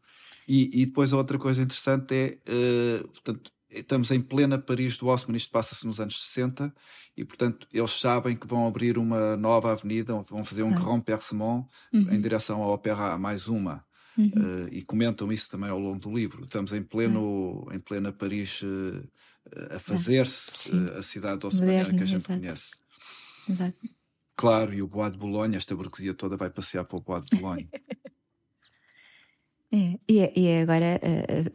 E, 0.47 0.81
e 0.81 0.85
depois 0.85 1.11
a 1.13 1.17
outra 1.17 1.39
coisa 1.39 1.61
interessante 1.61 2.13
é, 2.13 2.37
eh, 2.45 2.99
portanto, 3.07 3.51
estamos 3.73 4.11
em 4.11 4.21
plena 4.21 4.57
Paris 4.57 4.97
do 4.97 5.09
Haussmann, 5.09 5.35
isto 5.37 5.51
passa-se 5.51 5.85
nos 5.85 5.99
anos 5.99 6.21
60, 6.27 6.73
e 7.17 7.23
portanto 7.25 7.67
eles 7.73 7.91
sabem 7.91 8.35
que 8.35 8.47
vão 8.47 8.67
abrir 8.67 8.97
uma 8.97 9.35
nova 9.37 9.71
avenida, 9.71 10.13
vão 10.29 10.43
fazer 10.45 10.63
um 10.63 10.69
Claro. 10.69 10.85
grand 10.85 11.01
percement 11.01 11.67
Uhum, 11.93 12.11
em 12.13 12.21
direção 12.21 12.61
ao 12.63 12.73
Opéra, 12.73 13.17
mais 13.17 13.47
uma. 13.47 13.83
uhum. 14.17 14.31
Eh, 14.69 14.69
e 14.77 14.81
comentam 14.83 15.31
isso 15.31 15.49
também 15.49 15.69
ao 15.69 15.79
longo 15.79 15.99
do 15.99 16.13
livro. 16.13 16.43
Estamos 16.43 16.71
em 16.73 16.83
pleno, 16.83 17.67
em 17.71 17.79
plena 17.79 18.11
Paris 18.11 18.61
eh, 18.63 19.75
a 19.75 19.79
fazer-se 19.79 20.51
eh, 20.71 20.97
a 20.99 21.01
cidade 21.01 21.43
haussmanniana 21.45 21.89
que 21.93 22.03
a 22.03 22.05
gente 22.05 22.25
exato. 22.25 22.39
conhece. 22.39 22.71
Exato. 23.49 23.77
Claro, 24.35 24.73
e 24.73 24.81
o 24.81 24.87
Bois 24.87 25.11
de 25.11 25.17
Boulogne, 25.17 25.55
esta 25.57 25.75
burguesia 25.75 26.13
toda 26.13 26.35
vai 26.37 26.49
passear 26.49 26.85
para 26.85 26.97
o 26.97 27.01
Bois 27.01 27.23
de 27.25 27.37
Boulogne. 27.37 27.69
É, 29.73 29.97
e, 30.07 30.19
é, 30.19 30.33
e 30.39 30.47
é 30.47 30.61
agora 30.61 30.99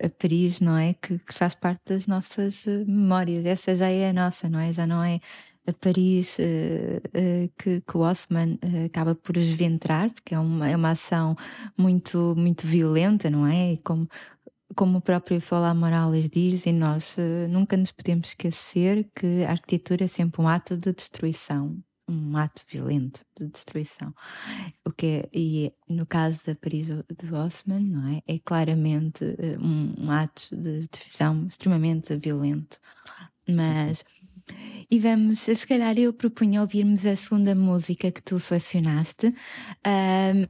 a, 0.02 0.06
a- 0.06 0.10
Paris, 0.10 0.58
não 0.60 0.76
é? 0.76 0.94
Que, 0.94 1.18
que 1.20 1.32
faz 1.34 1.54
parte 1.54 1.82
das 1.86 2.06
nossas 2.08 2.66
eh, 2.66 2.84
memórias. 2.84 3.44
Essa 3.46 3.76
já 3.76 3.88
é 3.88 4.08
a 4.10 4.12
nossa, 4.12 4.48
não 4.48 4.58
é? 4.58 4.72
Já 4.72 4.86
não 4.88 5.04
é 5.04 5.20
a 5.66 5.72
Paris 5.72 6.36
eh, 6.40 7.00
eh, 7.14 7.48
que, 7.56 7.80
que 7.80 7.96
o 7.96 8.00
Osman 8.00 8.58
eh, 8.62 8.86
acaba 8.86 9.14
por 9.14 9.36
esventrar, 9.36 10.10
porque 10.12 10.34
é 10.34 10.38
uma, 10.38 10.68
é 10.68 10.74
uma 10.76 10.90
ação 10.90 11.36
muito, 11.76 12.34
muito 12.36 12.66
violenta, 12.66 13.30
não 13.30 13.46
é? 13.46 13.74
E 13.74 13.78
como, 13.78 14.08
como 14.76 14.98
o 14.98 15.02
próprio 15.02 15.40
Solá 15.40 15.72
Morales 15.74 16.28
diz, 16.30 16.66
e 16.66 16.72
nós 16.72 17.16
nunca 17.50 17.76
nos 17.76 17.92
podemos 17.92 18.28
esquecer 18.30 19.08
que 19.14 19.44
a 19.44 19.50
arquitetura 19.52 20.04
é 20.06 20.08
sempre 20.08 20.42
um 20.42 20.48
ato 20.48 20.76
de 20.76 20.92
destruição. 20.92 21.78
Um 22.08 22.36
ato 22.36 22.62
violento 22.68 23.24
de 23.38 23.46
destruição. 23.48 24.14
O 24.84 24.90
que 24.90 25.06
é, 25.06 25.28
e 25.32 25.72
no 25.88 26.06
caso 26.06 26.40
da 26.46 26.54
Paris 26.54 26.86
de 26.86 27.34
Haussmann, 27.34 27.84
não 27.84 28.08
é? 28.08 28.22
É 28.26 28.38
claramente 28.38 29.24
eh, 29.38 29.58
um, 29.58 29.94
um 30.06 30.10
ato 30.10 30.48
de 30.50 30.80
destruição 30.80 31.46
extremamente 31.46 32.16
violento. 32.16 32.80
Mas. 33.48 34.04
E 34.90 34.98
vamos, 34.98 35.40
se 35.40 35.66
calhar 35.66 35.98
eu 35.98 36.10
propunha 36.14 36.62
ouvirmos 36.62 37.04
a 37.04 37.14
segunda 37.14 37.54
música 37.54 38.10
que 38.10 38.22
tu 38.22 38.40
selecionaste. 38.40 39.34
ahm, 39.84 40.48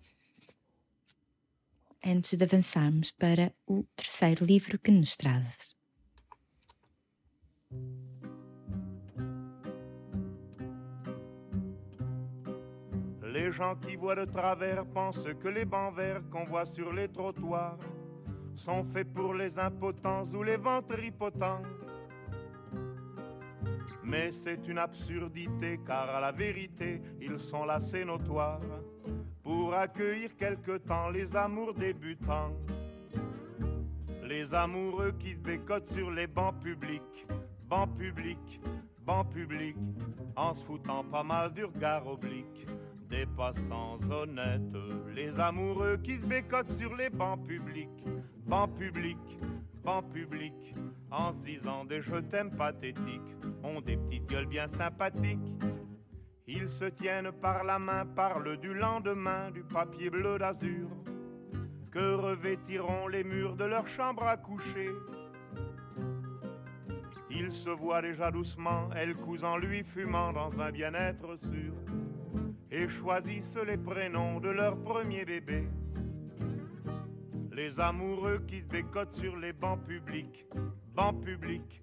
antes 2.04 2.36
de 2.36 2.44
avançarmos 2.44 3.10
para 3.10 3.52
o 3.66 3.84
terceiro 3.96 4.44
livro 4.44 4.78
que 4.78 4.90
nos 4.90 5.16
trazes. 5.16 5.76
Les 13.32 13.52
gens 13.52 13.76
qui 13.76 13.94
voient 13.96 14.14
de 14.14 14.24
travers 14.24 14.86
pensent 14.86 15.28
que 15.42 15.48
les 15.48 15.66
bancs 15.66 15.94
verts 15.94 16.22
qu'on 16.30 16.44
voit 16.44 16.64
sur 16.64 16.92
les 16.94 17.08
trottoirs 17.08 17.76
sont 18.54 18.82
faits 18.82 19.12
pour 19.12 19.34
les 19.34 19.58
impotents 19.58 20.24
ou 20.34 20.42
les 20.42 20.56
ventripotents. 20.56 21.60
Mais 24.02 24.30
c'est 24.30 24.66
une 24.66 24.78
absurdité 24.78 25.78
car 25.86 26.08
à 26.08 26.20
la 26.20 26.32
vérité 26.32 27.02
ils 27.20 27.38
sont 27.38 27.66
là 27.66 27.78
c'est 27.78 28.06
notoire 28.06 28.60
pour 29.42 29.74
accueillir 29.74 30.34
quelque 30.34 30.78
temps 30.78 31.10
les 31.10 31.36
amours 31.36 31.74
débutants. 31.74 32.54
Les 34.24 34.54
amoureux 34.54 35.12
qui 35.18 35.32
se 35.32 35.38
bécotent 35.38 35.92
sur 35.92 36.10
les 36.10 36.26
bancs 36.26 36.58
publics, 36.60 37.26
bancs 37.68 37.94
publics, 37.94 38.60
bancs 39.04 39.28
publics, 39.28 39.76
en 40.34 40.54
se 40.54 40.64
foutant 40.64 41.04
pas 41.04 41.22
mal 41.22 41.52
du 41.52 41.64
regard 41.64 42.06
oblique 42.06 42.66
des 43.08 43.26
passants 43.26 43.98
honnêtes. 44.10 44.60
Les 45.14 45.38
amoureux 45.40 45.96
qui 46.02 46.16
se 46.16 46.26
bécotent 46.26 46.72
sur 46.78 46.94
les 46.96 47.10
bancs 47.10 47.46
publics, 47.46 48.04
bancs 48.46 48.74
publics, 48.76 49.38
bancs 49.84 50.08
publics, 50.12 50.74
en 51.10 51.32
se 51.32 51.38
disant 51.40 51.84
des 51.84 52.02
je 52.02 52.16
t'aime 52.16 52.50
pathétiques, 52.50 53.36
ont 53.62 53.80
des 53.80 53.96
petites 53.96 54.26
gueules 54.26 54.46
bien 54.46 54.66
sympathiques. 54.66 55.38
Ils 56.46 56.68
se 56.68 56.86
tiennent 56.86 57.32
par 57.32 57.64
la 57.64 57.78
main, 57.78 58.06
parlent 58.06 58.58
du 58.58 58.72
lendemain, 58.74 59.50
du 59.50 59.62
papier 59.62 60.10
bleu 60.10 60.38
d'azur, 60.38 60.88
que 61.90 62.14
revêtiront 62.14 63.08
les 63.08 63.24
murs 63.24 63.56
de 63.56 63.64
leur 63.64 63.86
chambre 63.88 64.24
à 64.24 64.36
coucher. 64.36 64.90
Ils 67.30 67.52
se 67.52 67.70
voient 67.70 68.02
déjà 68.02 68.30
doucement, 68.30 68.88
elle 68.96 69.14
couse 69.14 69.44
en 69.44 69.58
lui 69.58 69.84
fumant 69.84 70.32
dans 70.32 70.58
un 70.60 70.70
bien-être 70.70 71.36
sûr, 71.36 71.74
et 72.70 72.88
choisissent 72.88 73.58
les 73.66 73.76
prénoms 73.76 74.40
de 74.40 74.50
leur 74.50 74.76
premier 74.82 75.24
bébé. 75.24 75.68
Les 77.52 77.80
amoureux 77.80 78.44
qui 78.46 78.60
se 78.60 78.66
bécotent 78.66 79.16
sur 79.16 79.36
les 79.36 79.52
bancs 79.52 79.82
publics, 79.84 80.46
bancs 80.94 81.20
publics, 81.24 81.82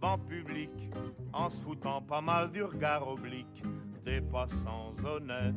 bancs 0.00 0.24
publics, 0.26 0.90
en 1.32 1.50
se 1.50 1.60
foutant 1.62 2.02
pas 2.02 2.20
mal 2.20 2.50
du 2.52 2.62
regard 2.62 3.08
oblique 3.08 3.62
des 4.04 4.20
passants 4.20 4.94
honnêtes. 5.04 5.54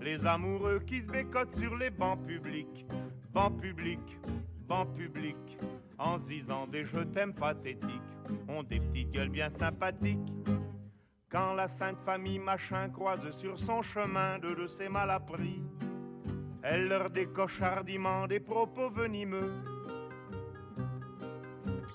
Les 0.00 0.26
amoureux 0.26 0.80
qui 0.80 1.00
se 1.00 1.06
bécotent 1.06 1.54
sur 1.54 1.76
les 1.76 1.90
bancs 1.90 2.26
publics, 2.26 2.86
bancs 3.32 3.56
publics, 3.60 4.18
bancs 4.66 4.92
publics, 4.94 5.58
en 5.98 6.18
se 6.18 6.24
disant 6.24 6.66
des 6.66 6.84
je 6.84 6.98
t'aime 6.98 7.34
pathétiques, 7.34 7.90
ont 8.48 8.62
des 8.62 8.80
petites 8.80 9.12
gueules 9.12 9.28
bien 9.28 9.50
sympathiques. 9.50 10.32
Quand 11.34 11.54
la 11.54 11.66
sainte 11.66 11.98
famille 12.04 12.38
machin 12.38 12.88
croise 12.90 13.28
sur 13.32 13.58
son 13.58 13.82
chemin 13.82 14.38
deux 14.38 14.54
de 14.54 14.68
ses 14.68 14.88
malappris, 14.88 15.60
elle 16.62 16.86
leur 16.86 17.10
décoche 17.10 17.60
hardiment 17.60 18.28
des 18.28 18.38
propos 18.38 18.88
venimeux. 18.88 19.52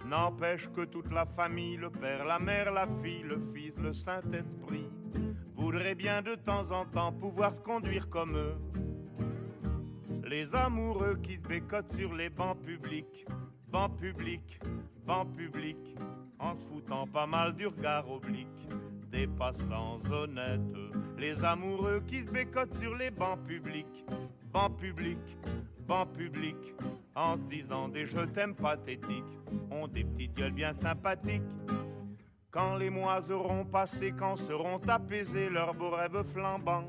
N'empêche 0.06 0.70
que 0.76 0.82
toute 0.82 1.10
la 1.14 1.26
famille, 1.26 1.78
le 1.78 1.90
père, 1.90 2.26
la 2.26 2.38
mère, 2.38 2.74
la 2.74 2.86
fille, 3.02 3.24
le 3.24 3.40
fils, 3.54 3.72
le 3.78 3.94
Saint-Esprit, 3.94 4.90
voudraient 5.56 5.96
bien 5.96 6.22
de 6.22 6.36
temps 6.36 6.70
en 6.72 6.84
temps 6.84 7.14
pouvoir 7.14 7.54
se 7.54 7.62
conduire 7.62 8.10
comme 8.10 8.36
eux. 8.36 8.58
Les 10.26 10.54
amoureux 10.54 11.16
qui 11.24 11.36
se 11.36 11.48
bécotent 11.48 11.94
sur 11.94 12.14
les 12.14 12.30
bancs 12.30 12.60
publics, 12.60 13.26
bancs 13.70 13.96
publics, 13.96 14.60
bancs 15.06 15.34
publics, 15.34 15.96
en 16.40 16.58
se 16.58 16.66
foutant 16.66 17.08
pas 17.08 17.26
mal 17.26 17.56
du 17.56 17.68
regard 17.68 18.12
oblique 18.12 18.68
des 19.12 19.28
passants 19.28 20.00
honnêtes. 20.12 20.60
Les 21.18 21.44
amoureux 21.44 22.02
qui 22.08 22.24
se 22.24 22.30
bécotent 22.30 22.76
sur 22.76 22.96
les 22.96 23.12
bancs 23.12 23.40
publics, 23.46 24.06
bancs 24.52 24.78
publics, 24.78 25.38
bancs 25.88 26.12
publics, 26.14 26.74
en 27.16 27.38
se 27.38 27.44
disant 27.44 27.90
des 27.90 28.06
je 28.06 28.20
t'aime 28.20 28.56
pathétiques, 28.56 29.24
ont 29.72 29.88
des 29.88 30.04
petites 30.04 30.34
gueules 30.34 30.54
bien 30.54 30.74
sympathiques. 30.74 31.42
Quand 32.52 32.78
les 32.78 32.90
mois 32.90 33.30
auront 33.32 33.66
passé, 33.66 34.14
quand 34.18 34.38
seront 34.38 34.80
apaisés 34.88 35.50
leurs 35.50 35.74
beaux 35.74 35.92
rêves 35.92 36.24
flambants, 36.24 36.88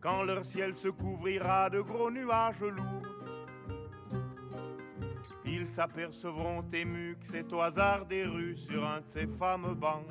quand 0.00 0.22
leur 0.24 0.44
ciel 0.44 0.74
se 0.74 0.88
couvrira 0.88 1.70
de 1.70 1.80
gros 1.80 2.10
nuages 2.10 2.60
lourds, 2.60 3.02
ils 5.44 5.68
s'apercevront 5.68 6.62
émus 6.72 7.16
que 7.18 7.26
c'est 7.26 7.52
au 7.52 7.60
hasard 7.60 8.04
des 8.04 8.24
rues 8.24 8.56
sur 8.56 8.86
un 8.86 9.00
de 9.00 9.06
ces 9.06 9.26
fameux 9.26 9.74
bancs 9.74 10.04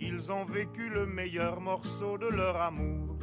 qu'ils 0.00 0.32
ont 0.32 0.46
vécu 0.46 0.88
le 0.88 1.04
meilleur 1.04 1.60
morceau 1.60 2.16
de 2.16 2.26
leur 2.26 2.56
amour. 2.56 3.18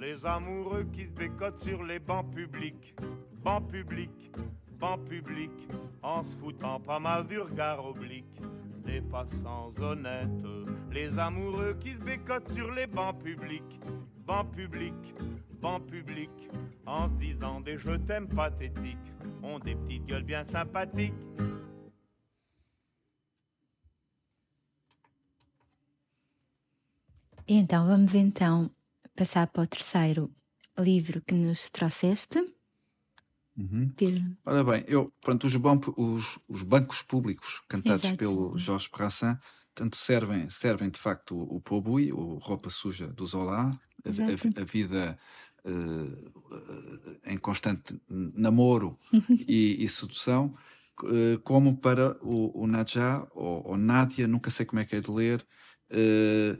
Les 0.00 0.26
amoureux 0.26 0.84
qui 0.92 1.04
se 1.04 1.12
bécotent 1.12 1.60
sur 1.60 1.84
les 1.84 2.00
bancs 2.00 2.28
publics, 2.34 2.92
bancs 3.44 3.68
publics, 3.68 4.32
bancs 4.80 5.00
publics, 5.08 5.68
en 6.02 6.24
se 6.24 6.36
foutant 6.36 6.80
pas 6.80 6.98
mal 6.98 7.24
du 7.28 7.38
regard 7.38 7.86
oblique 7.86 8.40
des 8.84 9.00
passants 9.00 9.72
honnêtes. 9.80 10.28
Les 10.90 11.16
amoureux 11.16 11.76
qui 11.78 11.92
se 11.92 12.02
bécotent 12.02 12.52
sur 12.52 12.72
les 12.72 12.88
bancs 12.88 13.22
publics, 13.22 13.80
bancs 14.26 14.50
publics, 14.50 15.14
bancs 15.60 15.86
publics, 15.86 16.50
en 16.84 17.08
se 17.08 17.14
disant 17.14 17.60
des 17.60 17.78
je 17.78 17.92
t'aime 17.92 18.26
pathétiques, 18.26 19.12
ont 19.44 19.60
des 19.60 19.76
petites 19.76 20.06
gueules 20.06 20.24
bien 20.24 20.42
sympathiques. 20.42 21.14
E 27.52 27.54
então 27.56 27.86
vamos 27.86 28.14
então 28.14 28.70
passar 29.14 29.46
para 29.46 29.64
o 29.64 29.66
terceiro 29.66 30.34
livro 30.78 31.20
que 31.20 31.34
nos 31.34 31.68
trouxeste. 31.68 32.38
Uhum. 33.58 33.92
Pedro. 33.94 34.24
Ora 34.46 34.64
bem, 34.64 34.82
eu, 34.88 35.12
pronto, 35.20 35.46
os, 35.46 35.54
bom- 35.56 35.78
os- 35.98 36.38
os 36.48 36.62
bancos 36.62 37.02
públicos 37.02 37.60
cantados 37.68 38.06
Exato. 38.06 38.16
pelo 38.16 38.56
Jorge 38.56 38.88
Brassens 38.90 39.36
tanto 39.74 39.96
servem, 39.98 40.48
servem 40.48 40.88
de 40.88 40.98
facto 40.98 41.36
o, 41.36 41.56
o 41.56 41.60
Pobui, 41.60 42.10
o 42.10 42.38
Roupa 42.38 42.70
Suja 42.70 43.08
do 43.08 43.26
Zola, 43.26 43.78
a, 44.02 44.08
a 44.08 44.62
a 44.62 44.64
vida 44.64 45.18
eh, 45.66 47.32
em 47.32 47.36
constante 47.36 48.00
namoro 48.08 48.98
e, 49.46 49.84
e 49.84 49.88
sedução, 49.90 50.54
eh, 51.04 51.38
como 51.44 51.76
para 51.76 52.16
o, 52.22 52.62
o 52.62 52.66
Nadja, 52.66 53.26
ou, 53.32 53.66
ou 53.68 53.76
Nádia, 53.76 54.26
nunca 54.26 54.48
sei 54.50 54.64
como 54.64 54.80
é 54.80 54.86
que 54.86 54.96
é 54.96 55.00
de 55.02 55.10
ler, 55.10 55.46
eh, 55.90 56.58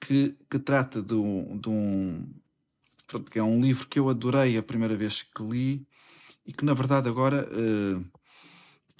que, 0.00 0.34
que 0.50 0.58
trata 0.58 1.02
de 1.02 1.14
um, 1.14 1.58
de 1.58 1.68
um- 1.68 2.26
pronto, 3.06 3.30
que 3.30 3.38
é 3.38 3.42
um 3.42 3.60
livro 3.60 3.86
que 3.88 3.98
eu 3.98 4.08
adorei 4.08 4.56
a 4.56 4.62
primeira 4.62 4.96
vez 4.96 5.22
que 5.22 5.42
li 5.42 5.86
e 6.46 6.52
que 6.52 6.64
na 6.64 6.74
verdade 6.74 7.08
agora 7.08 7.48
eh, 7.52 8.00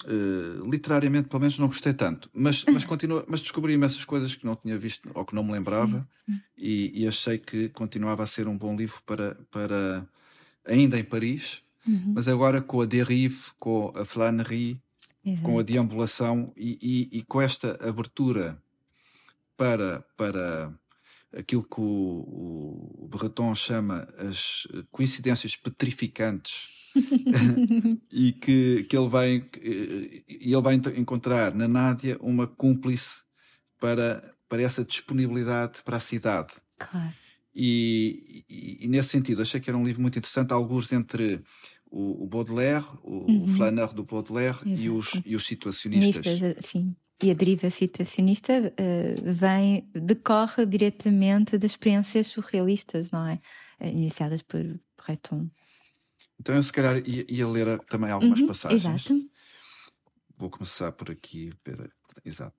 eh, 0.05 0.69
literariamente 0.69 1.27
pelo 1.29 1.39
menos 1.41 1.57
não 1.59 1.67
gostei 1.67 1.93
tanto. 1.93 2.29
Mas 2.33 2.63
mas 2.65 2.85
continua 2.85 3.25
mas 3.27 3.41
descobri 3.41 3.73
imensas 3.73 4.03
coisas 4.05 4.35
que 4.35 4.45
não 4.45 4.55
tinha 4.55 4.77
visto 4.77 5.09
ou 5.13 5.25
que 5.25 5.35
não 5.35 5.43
me 5.43 5.51
lembrava 5.53 6.07
e, 6.57 7.03
e 7.03 7.07
achei 7.07 7.37
que 7.37 7.69
continuava 7.69 8.23
a 8.23 8.27
ser 8.27 8.47
um 8.47 8.57
bom 8.57 8.75
livro 8.75 9.01
para 9.05 9.35
para 9.49 10.07
ainda 10.65 10.99
em 10.99 11.03
Paris 11.03 11.61
Uhum. 11.87 12.13
mas 12.13 12.27
agora 12.27 12.61
com 12.61 12.79
a 12.81 12.85
dérive 12.85 13.39
com 13.57 13.91
a 13.95 14.05
flânerie 14.05 14.79
com 15.41 15.57
a 15.57 15.63
deambulação 15.63 16.53
e, 16.55 16.77
e- 17.11 17.17
e 17.17 17.23
com 17.23 17.41
esta 17.41 17.75
abertura 17.89 18.61
para, 19.57 20.01
para 20.15 20.71
aquilo 21.35 21.63
que 21.63 21.79
o, 21.79 22.95
o 23.03 23.07
Breton 23.07 23.53
chama 23.55 24.07
as 24.17 24.67
coincidências 24.91 25.55
petrificantes 25.55 26.91
e 28.11 28.33
que, 28.33 28.83
que 28.83 28.97
ele 28.97 29.07
vai 29.09 29.49
e 29.63 30.23
ele 30.53 30.61
vai 30.61 30.75
encontrar 30.97 31.53
na 31.55 31.67
Nádia 31.67 32.17
uma 32.21 32.45
cúmplice 32.47 33.21
para, 33.79 34.33
para 34.49 34.61
essa 34.61 34.83
disponibilidade 34.83 35.81
para 35.83 35.97
a 35.97 36.01
cidade 36.01 36.53
Claro. 36.77 37.13
e, 37.55 38.43
e- 38.49 38.85
e 38.85 38.87
nesse 38.87 39.09
sentido 39.09 39.41
achei 39.41 39.59
que 39.59 39.69
era 39.69 39.77
um 39.77 39.85
livro 39.85 40.01
muito 40.01 40.17
interessante, 40.17 40.51
alguns 40.51 40.91
entre 40.91 41.41
o, 41.89 42.23
o 42.23 42.27
Baudelaire, 42.27 42.85
o 43.03 43.31
Uhum. 43.31 43.47
Flaneur 43.55 43.93
do 43.93 44.03
Baudelaire 44.03 44.57
e 44.65 44.89
os, 44.89 45.21
e 45.25 45.35
os 45.35 45.45
situacionistas. 45.45 46.39
Sim. 46.65 46.95
E 47.23 47.29
a 47.29 47.33
deriva 47.35 47.69
situacionista 47.69 48.53
uh, 48.73 49.33
vem, 49.33 49.87
decorre 49.93 50.65
diretamente 50.65 51.57
das 51.57 51.71
experiências 51.71 52.27
surrealistas, 52.27 53.11
não 53.11 53.27
é? 53.27 53.39
Uh, 53.79 53.87
iniciadas 53.87 54.41
por 54.41 54.63
Breton. 54.97 55.49
Então 56.39 56.55
eu 56.55 56.63
se 56.63 56.73
calhar 56.73 56.97
ia, 57.07 57.25
ia 57.29 57.47
ler 57.47 57.79
também 57.81 58.09
algumas 58.11 58.39
Uhum, 58.39 58.47
passagens. 58.47 59.05
Exato. 59.05 59.29
Vou 60.37 60.49
começar 60.49 60.91
por 60.91 61.11
aqui. 61.11 61.53
Pera, 61.63 61.91
exato. 62.25 62.55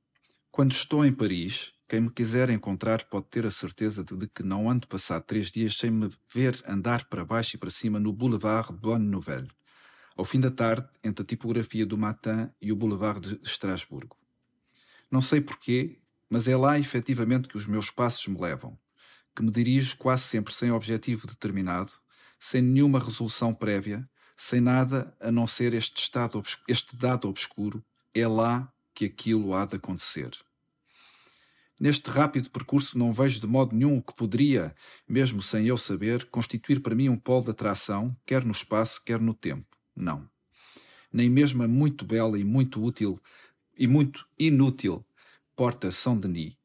Quando 0.53 0.73
estou 0.73 1.05
em 1.05 1.13
Paris, 1.13 1.73
quem 1.89 2.03
me 2.03 2.11
quiser 2.11 2.49
encontrar 2.51 3.05
pode 3.07 3.27
ter 3.27 3.45
a 3.45 3.51
certeza 3.51 4.05
de 4.05 4.29
que 4.29 4.43
não 4.43 4.71
ando 4.71 4.87
passar 4.87 5.21
três 5.21 5.51
dias 5.51 5.77
sem 5.77 5.91
me 5.91 6.09
ver 6.33 6.63
andar 6.69 7.07
para 7.09 7.25
baixo 7.25 7.57
e 7.57 7.59
para 7.59 7.71
cima 7.71 7.99
no 7.99 8.13
Boulevard 8.13 8.73
Bonne 8.73 9.07
Nouvelle, 9.07 9.49
ao 10.17 10.25
fim 10.25 10.39
da 10.41 10.51
tarde, 10.51 10.89
entre 11.03 11.23
a 11.23 11.27
tipografia 11.27 11.85
do 11.85 11.99
Matin 11.99 12.51
e 12.61 12.71
o 12.71 12.77
Boulevard 12.77 13.21
de 13.21 13.41
Estrasburgo. 13.43 14.22
Não 15.13 15.21
sei 15.21 15.43
porquê, 15.43 15.99
mas 16.31 16.49
é 16.49 16.57
lá 16.57 16.79
efetivamente 16.79 17.47
que 17.47 17.59
os 17.59 17.67
meus 17.67 17.91
passos 17.91 18.27
me 18.27 18.41
levam, 18.41 18.79
que 19.37 19.43
me 19.43 19.51
dirijo 19.51 19.95
quase 19.99 20.23
sempre 20.23 20.55
sem 20.55 20.73
objetivo 20.73 21.27
determinado, 21.27 21.93
sem 22.41 22.63
nenhuma 22.63 22.99
resolução 22.99 23.53
prévia, 23.53 24.09
sem 24.39 24.59
nada 24.59 25.15
a 25.21 25.31
não 25.31 25.47
ser 25.47 25.75
este, 25.75 26.01
estado, 26.01 26.43
este 26.67 26.97
dado 26.97 27.29
obscuro, 27.29 27.85
é 28.15 28.27
lá 28.27 28.73
que 28.95 29.05
aquilo 29.05 29.53
há 29.53 29.67
de 29.67 29.77
acontecer. 29.77 30.31
Neste 31.79 32.09
rápido 32.09 32.49
percurso 32.49 32.97
não 32.97 33.13
vejo 33.13 33.39
de 33.39 33.47
modo 33.47 33.77
nenhum 33.77 33.99
o 33.99 34.03
que 34.03 34.15
poderia, 34.15 34.75
mesmo 35.07 35.43
sem 35.43 35.67
eu 35.67 35.77
saber, 35.77 36.25
constituir 36.31 36.81
para 36.81 36.95
mim 36.95 37.11
um 37.11 37.19
polo 37.19 37.45
de 37.45 37.51
atração, 37.51 38.17
quer 38.25 38.47
no 38.47 38.53
espaço, 38.53 39.03
quer 39.05 39.21
no 39.21 39.35
tempo. 39.35 39.77
Não. 39.95 40.27
Nem 41.13 41.29
mesmo 41.29 41.63
a 41.63 41.69
muito 41.69 42.07
bela 42.07 42.39
e 42.39 42.45
muito 42.45 42.83
útil 42.83 43.21
e 43.77 43.87
muito 43.87 44.27
inútil 44.39 45.05
Porta 45.57 45.91
Saint-Denis. 45.91 46.57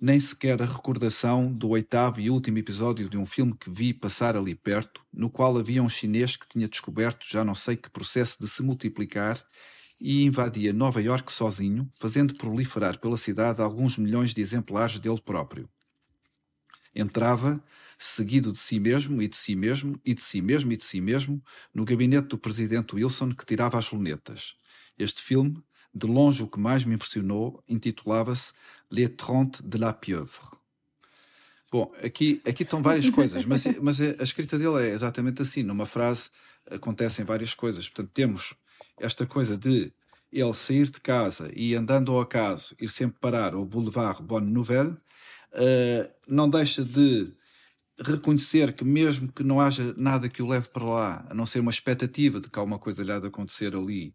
Nem 0.00 0.20
sequer 0.20 0.62
a 0.62 0.64
recordação 0.64 1.52
do 1.52 1.70
oitavo 1.70 2.20
e 2.20 2.30
último 2.30 2.58
episódio 2.58 3.08
de 3.08 3.18
um 3.18 3.26
filme 3.26 3.56
que 3.56 3.68
vi 3.68 3.92
passar 3.92 4.36
ali 4.36 4.54
perto, 4.54 5.04
no 5.12 5.28
qual 5.28 5.58
havia 5.58 5.82
um 5.82 5.88
chinês 5.88 6.36
que 6.36 6.48
tinha 6.48 6.68
descoberto 6.68 7.26
já 7.26 7.44
não 7.44 7.54
sei 7.54 7.76
que 7.76 7.90
processo 7.90 8.38
de 8.40 8.48
se 8.48 8.62
multiplicar 8.62 9.44
e 10.00 10.24
invadia 10.24 10.72
Nova 10.72 11.02
Iorque 11.02 11.32
sozinho, 11.32 11.90
fazendo 11.98 12.34
proliferar 12.36 13.00
pela 13.00 13.16
cidade 13.16 13.60
alguns 13.60 13.98
milhões 13.98 14.32
de 14.32 14.40
exemplares 14.40 14.98
dele 14.98 15.20
próprio. 15.20 15.68
Entrava, 16.94 17.62
seguido 17.98 18.52
de 18.52 18.58
si 18.58 18.78
mesmo 18.78 19.20
e 19.20 19.26
de 19.26 19.36
si 19.36 19.56
mesmo 19.56 20.00
e 20.04 20.14
de 20.14 20.22
si 20.22 20.40
mesmo 20.40 20.72
e 20.72 20.76
de 20.76 20.84
si 20.84 21.00
mesmo, 21.00 21.42
no 21.74 21.84
gabinete 21.84 22.28
do 22.28 22.38
presidente 22.38 22.94
Wilson 22.94 23.32
que 23.32 23.44
tirava 23.44 23.78
as 23.78 23.90
lunetas. 23.90 24.54
Este 24.96 25.22
filme, 25.22 25.62
de 25.94 26.06
longe 26.06 26.42
o 26.42 26.48
que 26.48 26.58
mais 26.58 26.84
me 26.84 26.94
impressionou, 26.94 27.62
intitulava-se 27.68 28.52
Les 28.90 29.08
Trente 29.08 29.62
de 29.62 29.78
la 29.78 29.92
Pieuvre. 29.92 30.58
Bom, 31.70 31.92
aqui, 32.02 32.40
aqui 32.46 32.62
estão 32.62 32.82
várias 32.82 33.10
coisas, 33.10 33.44
mas, 33.44 33.64
mas 33.82 34.00
a 34.00 34.22
escrita 34.22 34.58
dele 34.58 34.88
é 34.88 34.94
exatamente 34.94 35.42
assim. 35.42 35.62
Numa 35.62 35.84
frase 35.86 36.30
acontecem 36.70 37.24
várias 37.24 37.54
coisas. 37.54 37.88
Portanto, 37.88 38.10
temos 38.14 38.54
esta 38.98 39.26
coisa 39.26 39.56
de 39.56 39.92
ele 40.32 40.54
sair 40.54 40.90
de 40.90 41.00
casa 41.00 41.50
e 41.54 41.74
andando 41.74 42.12
ao 42.12 42.20
acaso 42.20 42.74
ir 42.80 42.90
sempre 42.90 43.18
parar 43.20 43.54
ao 43.54 43.64
Boulevard 43.64 44.22
Bonne 44.22 44.50
Nouvelle, 44.50 44.90
uh, 44.92 46.10
não 46.26 46.48
deixa 46.48 46.84
de 46.84 47.32
reconhecer 48.00 48.72
que 48.72 48.84
mesmo 48.84 49.32
que 49.32 49.42
não 49.42 49.60
haja 49.60 49.94
nada 49.96 50.28
que 50.28 50.42
o 50.42 50.46
leve 50.46 50.68
para 50.68 50.84
lá, 50.84 51.26
a 51.28 51.34
não 51.34 51.46
ser 51.46 51.60
uma 51.60 51.70
expectativa 51.70 52.40
de 52.40 52.48
que 52.48 52.58
alguma 52.58 52.78
coisa 52.78 53.02
lhe 53.02 53.10
há 53.10 53.18
de 53.18 53.26
acontecer 53.26 53.74
ali, 53.74 54.14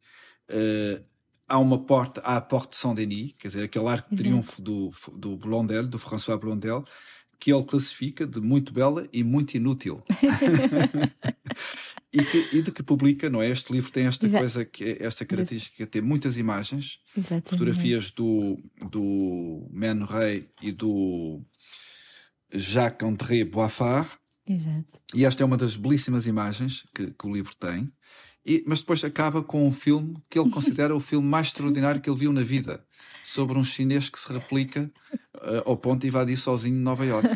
uh, 0.49 1.03
há 1.47 1.59
uma 1.59 1.77
porta, 1.77 2.21
há 2.21 2.37
a 2.37 2.41
Porte 2.41 2.71
de 2.71 2.77
Saint-Denis, 2.77 3.33
quer 3.37 3.49
dizer, 3.49 3.63
aquele 3.63 3.87
arco 3.87 4.09
de 4.09 4.17
triunfo 4.17 4.61
do, 4.61 4.91
do 5.15 5.37
Blondel, 5.37 5.87
do 5.87 5.99
François 5.99 6.39
Blondel, 6.39 6.85
que 7.39 7.51
ele 7.51 7.63
classifica 7.63 8.25
de 8.25 8.39
muito 8.39 8.71
bela 8.73 9.07
e 9.11 9.23
muito 9.23 9.55
inútil. 9.55 10.01
e, 12.13 12.23
que, 12.23 12.49
e, 12.53 12.61
de 12.61 12.71
que 12.71 12.81
publica, 12.81 13.29
não 13.29 13.41
é? 13.41 13.49
Este 13.49 13.73
livro 13.73 13.91
tem 13.91 14.05
esta 14.05 14.25
Exato. 14.25 14.41
coisa, 14.41 14.63
que 14.65 14.97
esta 15.01 15.25
característica, 15.25 15.85
tem 15.85 16.01
muitas 16.01 16.37
imagens, 16.37 16.99
Exatamente. 17.17 17.49
fotografias 17.49 18.11
do, 18.11 18.57
do 18.89 19.67
Man 19.71 20.05
Ray 20.05 20.47
e 20.61 20.71
do 20.71 21.41
Jacques-André 22.53 23.43
Boifard, 23.43 24.09
Exato. 24.47 25.01
e 25.13 25.25
esta 25.25 25.43
é 25.43 25.45
uma 25.45 25.57
das 25.57 25.75
belíssimas 25.75 26.25
imagens 26.25 26.85
que, 26.95 27.11
que 27.11 27.27
o 27.27 27.33
livro 27.33 27.53
tem, 27.55 27.91
e, 28.45 28.63
mas 28.67 28.79
depois 28.79 29.03
acaba 29.03 29.41
com 29.41 29.67
um 29.67 29.71
filme 29.71 30.17
que 30.29 30.37
ele 30.37 30.49
considera 30.49 30.95
o 30.95 30.99
filme 30.99 31.27
mais 31.27 31.47
extraordinário 31.47 32.01
que 32.01 32.09
ele 32.09 32.19
viu 32.19 32.33
na 32.33 32.41
vida, 32.41 32.85
sobre 33.23 33.57
um 33.57 33.63
chinês 33.63 34.09
que 34.09 34.19
se 34.19 34.31
replica 34.31 34.91
uh, 35.35 35.63
ao 35.65 35.77
ponto 35.77 36.01
de 36.01 36.07
invadir 36.07 36.37
sozinho 36.37 36.77
Nova 36.77 37.05
York, 37.05 37.27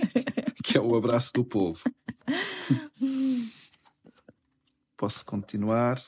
que 0.62 0.76
é 0.76 0.80
o 0.80 0.94
abraço 0.94 1.32
do 1.32 1.44
povo. 1.44 1.82
Posso 4.96 5.24
continuar? 5.24 5.98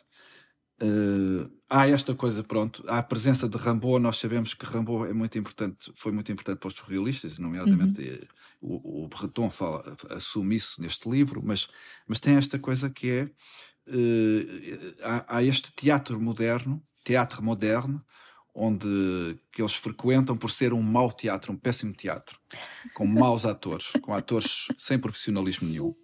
Uh, 0.82 1.50
há 1.70 1.88
esta 1.88 2.14
coisa, 2.14 2.44
pronto, 2.44 2.84
há 2.86 2.98
a 2.98 3.02
presença 3.02 3.48
de 3.48 3.56
Rambo, 3.56 3.98
nós 3.98 4.18
sabemos 4.18 4.52
que 4.52 4.66
Rambo 4.66 5.06
é 5.06 5.12
muito 5.14 5.38
importante, 5.38 5.90
foi 5.94 6.12
muito 6.12 6.30
importante 6.30 6.58
para 6.58 6.68
os 6.68 6.74
surrealistas, 6.74 7.38
nomeadamente 7.38 8.28
uhum. 8.60 8.76
o, 8.84 9.04
o 9.04 9.08
Breton 9.08 9.48
fala, 9.48 9.96
assume 10.10 10.56
isso 10.56 10.80
neste 10.80 11.08
livro, 11.08 11.40
mas, 11.42 11.66
mas 12.06 12.20
tem 12.20 12.36
esta 12.36 12.58
coisa 12.58 12.90
que 12.90 13.08
é 13.08 13.30
uh, 13.88 14.94
há, 15.02 15.36
há, 15.36 15.42
este 15.42 15.72
teatro 15.72 16.20
moderno, 16.20 16.82
teatro 17.04 17.42
moderno, 17.42 18.04
onde 18.54 19.38
que 19.52 19.60
eles 19.60 19.74
frequentam 19.74 20.36
por 20.36 20.50
ser 20.50 20.72
um 20.72 20.82
mau 20.82 21.12
teatro, 21.12 21.52
um 21.52 21.56
péssimo 21.56 21.92
teatro, 21.92 22.38
com 22.94 23.06
maus 23.06 23.44
atores, 23.46 23.92
com 24.00 24.14
atores 24.14 24.68
sem 24.78 24.98
profissionalismo 24.98 25.68
nenhum. 25.68 25.94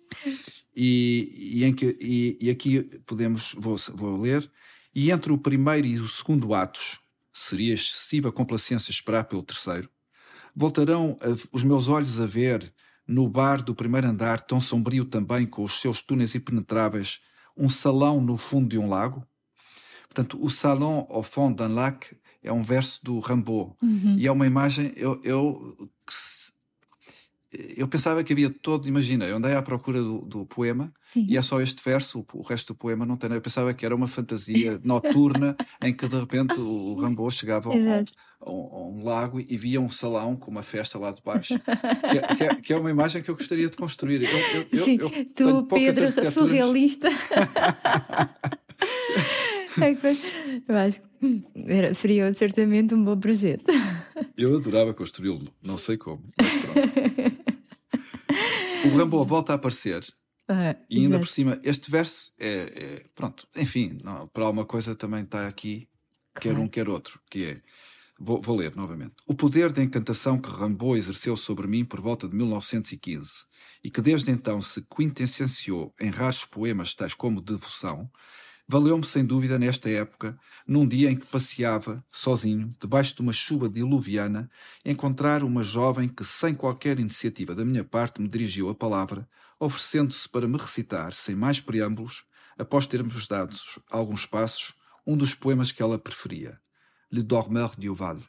E, 0.77 1.55
e, 1.55 1.65
em 1.65 1.75
que, 1.75 1.97
e, 1.99 2.39
e 2.41 2.51
aqui 2.51 2.83
podemos, 3.07 3.55
vou, 3.57 3.77
vou, 3.95 4.21
ler, 4.21 4.51
e 4.95 5.11
entre 5.11 5.33
o 5.33 5.39
primeiro 5.39 5.87
e 5.87 5.99
o 5.99 6.09
segundo 6.09 6.53
atos, 6.53 7.01
seria 7.33 7.73
excessiva 7.73 8.31
complacência 8.31 8.91
esperar 8.91 9.25
pelo 9.25 9.43
terceiro, 9.43 9.89
voltarão 10.55 11.19
a, 11.23 11.57
os 11.57 11.65
meus 11.65 11.89
olhos 11.89 12.21
a 12.21 12.27
ver, 12.27 12.73
no 13.07 13.29
bar 13.29 13.63
do 13.63 13.75
primeiro 13.75 14.07
andar, 14.07 14.43
tão 14.43 14.61
sombrio 14.61 15.07
também, 15.07 15.47
com 15.47 15.65
os 15.65 15.81
seus 15.81 16.03
túneis 16.03 16.35
impenetráveis, 16.35 17.21
um 17.57 17.71
salão 17.71 18.21
no 18.21 18.37
fundo 18.37 18.69
de 18.69 18.79
um 18.79 18.89
lago? 18.89 19.27
Portanto, 20.09 20.39
o 20.43 20.51
salão 20.51 21.07
ao 21.09 21.23
fond 21.23 21.57
d'un 21.57 21.75
lac 21.75 22.15
é 22.43 22.53
um 22.53 22.63
verso 22.63 23.03
do 23.03 23.19
Rambaud. 23.19 23.75
Uhum. 23.83 24.17
E 24.19 24.27
é 24.27 24.33
uma 24.33 24.47
imagem, 24.47 24.93
eu, 24.97 25.21
eu, 25.25 25.91
eu 27.77 27.87
pensava 27.87 28.25
que 28.25 28.33
havia 28.33 28.49
todo, 28.49 28.89
imagina, 28.89 29.27
eu 29.27 29.37
andei 29.37 29.55
à 29.55 29.61
procura 29.61 30.01
do, 30.01 30.21
do 30.23 30.47
poema 30.47 30.93
Sim. 31.13 31.27
e 31.29 31.37
é 31.37 31.43
só 31.43 31.61
este 31.61 31.83
verso, 31.85 32.21
o, 32.21 32.39
o, 32.39 32.43
resto 32.43 32.73
do 32.73 32.77
poema 32.77 33.05
não 33.05 33.17
tem 33.17 33.29
nada. 33.29 33.39
Eu 33.39 33.43
pensava 33.43 33.75
que 33.75 33.85
era 33.85 33.95
uma 33.95 34.09
fantasia 34.09 34.81
noturna 34.85 35.55
em 35.83 35.93
que 35.93 36.09
de 36.09 36.19
repente 36.19 36.59
o, 36.59 36.65
o 36.65 36.95
Rambaud 37.01 37.35
chegava 37.35 37.69
a 37.69 37.73
um, 37.73 37.93
a, 37.93 38.51
um, 38.51 38.75
a 38.75 38.89
um, 38.89 39.05
lago 39.05 39.39
e 39.39 39.57
via 39.57 39.81
um 39.81 39.91
salão 39.91 40.35
com 40.35 40.51
uma 40.51 40.63
festa 40.63 40.99
lá 40.99 41.13
de 41.13 41.21
baixo. 41.23 41.59
que, 41.59 42.19
é, 42.19 42.23
que, 42.37 42.45
é, 42.45 42.55
que, 42.55 42.73
é, 42.73 42.77
uma 42.77 42.91
imagem 42.91 43.23
que 43.23 43.31
eu 43.31 43.37
gostaria 43.37 43.69
de 43.69 43.77
construir. 43.77 44.23
Eu, 44.23 44.67
eu, 44.73 44.85
Sim, 44.85 44.97
eu, 44.99 45.11
tu, 45.11 45.67
Pedro, 45.67 46.05
arquiteturas... 46.05 46.33
surrealista. 46.33 47.09
Eu 50.69 50.77
acho 50.77 51.01
que 51.01 51.43
era, 51.67 51.95
seria 51.95 52.33
certamente 52.35 52.95
um 52.95 53.03
bom 53.03 53.19
projeto. 53.19 53.65
Eu 54.37 54.57
adorava 54.57 54.93
construí-lo, 54.93 55.49
não 55.63 55.79
sei 55.79 55.97
como. 55.97 56.23
O 58.85 58.97
Rambo 58.97 59.25
volta 59.25 59.53
a 59.53 59.57
aparecer 59.57 60.05
ah, 60.49 60.77
e 60.91 61.01
ainda 61.01 61.19
por 61.19 61.29
cima, 61.29 61.61
este 61.63 61.91
verso 61.91 62.33
é, 62.39 62.49
é 62.49 63.05
pronto, 63.15 63.47
enfim, 63.57 63.99
não, 64.03 64.27
para 64.29 64.45
alguma 64.45 64.67
coisa 64.67 64.95
também 64.95 65.23
está 65.23 65.47
aqui, 65.47 65.89
claro. 66.35 66.57
quer 66.57 66.63
um, 66.63 66.69
quer 66.69 66.89
outro, 66.89 67.21
que 67.31 67.47
é, 67.47 67.63
vou, 68.19 68.41
vou, 68.41 68.57
ler 68.57 68.75
novamente. 68.75 69.15
O 69.27 69.35
poder 69.35 69.73
da 69.73 69.83
encantação 69.83 70.39
que 70.39 70.51
Rambo 70.51 70.97
exerceu 70.97 71.37
sobre 71.37 71.67
mim 71.67 71.85
por 71.85 72.01
volta 72.01 72.29
de 72.29 72.35
1915 72.35 73.45
e 73.85 73.91
que 73.91 74.03
desde 74.03 74.31
então 74.31 74.61
se 74.61 74.83
quintessenciou 74.83 75.95
em 76.01 76.11
raros 76.11 76.45
poemas 76.45 76.95
tais 76.95 77.15
como 77.15 77.41
Devoção, 77.41 78.11
valeu-me 78.73 79.05
sem 79.05 79.23
dúvida 79.23 79.59
nesta 79.59 79.91
época, 79.91 80.35
num 80.67 80.89
dia 80.89 81.11
em 81.11 81.17
que 81.17 81.27
passeava, 81.27 82.03
sozinho, 82.11 82.75
debaixo 82.81 83.15
de 83.15 83.21
uma 83.21 83.33
chuva 83.35 83.69
diluviana, 83.69 84.51
encontrar 84.83 85.45
uma 85.45 85.63
jovem 85.63 86.09
que, 86.09 86.25
sem 86.25 86.55
qualquer 86.55 86.99
iniciativa 86.99 87.55
da 87.55 87.67
minha 87.67 87.85
parte, 87.85 88.23
me 88.23 88.27
dirigiu 88.27 88.71
a 88.71 88.75
palavra, 88.75 89.29
oferecendo-se 89.61 90.27
para 90.27 90.49
me 90.49 90.57
recitar, 90.57 91.13
sem 91.13 91.35
mais 91.35 91.61
preâmbulos, 91.61 92.25
após 92.57 92.87
termos 92.87 93.27
dado 93.27 93.55
alguns 93.91 94.25
passos, 94.25 94.73
um 95.07 95.19
dos 95.19 95.35
poemas 95.35 95.71
que 95.71 95.83
ela 95.83 95.99
preferia, 95.99 96.59
Le 97.11 97.23
Dormeur 97.23 97.77
du 97.77 97.95
Val. 97.95 98.21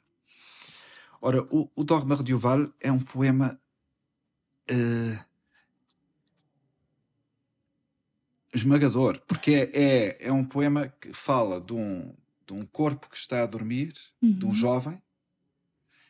Ora, 1.22 1.48
o, 1.50 1.72
o 1.74 1.86
Dormeur 1.86 2.22
du 2.22 2.38
Val 2.38 2.68
é 2.82 2.92
um 2.92 3.00
poema 3.00 3.58
uh, 4.70 5.20
esmagador, 8.54 9.20
porque 9.28 9.52
é, 9.52 9.72
é, 9.74 10.28
é, 10.28 10.32
um 10.32 10.44
poema 10.46 10.88
que 11.02 11.14
fala 11.14 11.60
de 11.60 11.74
um, 11.74 12.16
de 12.46 12.54
um 12.54 12.66
corpo 12.66 13.10
que 13.10 13.18
está 13.18 13.44
a 13.44 13.48
dormir, 13.48 13.94
de 14.22 14.46
um 14.46 14.50
Uhum. 14.50 14.54
jovem, 14.54 15.02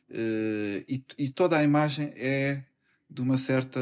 eh, 0.09 0.85
e, 0.87 1.03
e 1.17 1.29
toda 1.29 1.57
a 1.57 1.63
imagem 1.63 2.11
é 2.15 2.63
de 3.09 3.21
uma 3.21 3.37
certa 3.37 3.79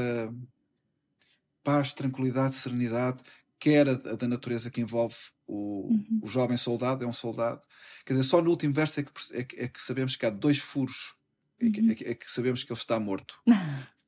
paz, 1.63 1.93
tranquilidade, 1.93 2.55
serenidade, 2.55 3.21
quer 3.59 3.87
a, 3.87 3.93
da 3.93 4.27
natureza 4.27 4.69
que 4.71 4.81
envolve 4.81 5.15
o, 5.47 5.87
Uhum. 5.89 6.19
o 6.23 6.27
jovem 6.27 6.57
soldado, 6.57 7.03
é 7.03 7.07
um 7.07 7.13
soldado. 7.13 7.61
Quer 8.05 8.13
dizer, 8.13 8.27
só 8.27 8.41
no 8.41 8.49
último 8.49 8.73
verso 8.73 8.99
é 8.99 9.03
que, 9.03 9.11
é 9.33 9.43
que- 9.43 9.55
é 9.61 9.67
que 9.67 9.81
sabemos 9.81 10.15
que 10.15 10.25
há 10.25 10.29
dois 10.29 10.57
furos, 10.59 11.15
é 11.59 11.69
que, 11.69 11.81
Uhum. 11.81 11.91
é 11.91 11.95
que- 11.95 12.03
é 12.05 12.15
que 12.15 12.31
sabemos 12.31 12.63
que 12.63 12.71
ele 12.71 12.79
está 12.79 12.99
morto. 12.99 13.39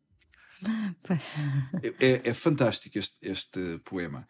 É, 1.84 2.06
é- 2.08 2.22
é 2.30 2.34
fantástico 2.34 2.98
este, 2.98 3.18
este 3.22 3.80
poema. 3.86 4.28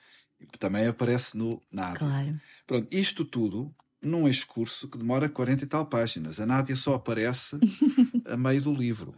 Também 0.59 0.87
aparece 0.87 1.37
no 1.37 1.61
Nádia. 1.71 1.99
Claro. 1.99 2.41
Pronto, 2.67 2.87
isto 2.91 3.23
tudo 3.25 3.73
num 4.01 4.27
excurso 4.27 4.89
que 4.89 4.97
demora 4.97 5.29
40 5.29 5.63
e 5.63 5.67
tal 5.67 5.85
páginas. 5.85 6.39
A 6.39 6.45
Nádia 6.45 6.75
só 6.75 6.95
aparece 6.95 7.57
a 8.27 8.35
meio 8.35 8.61
do 8.61 8.73
livro. 8.73 9.15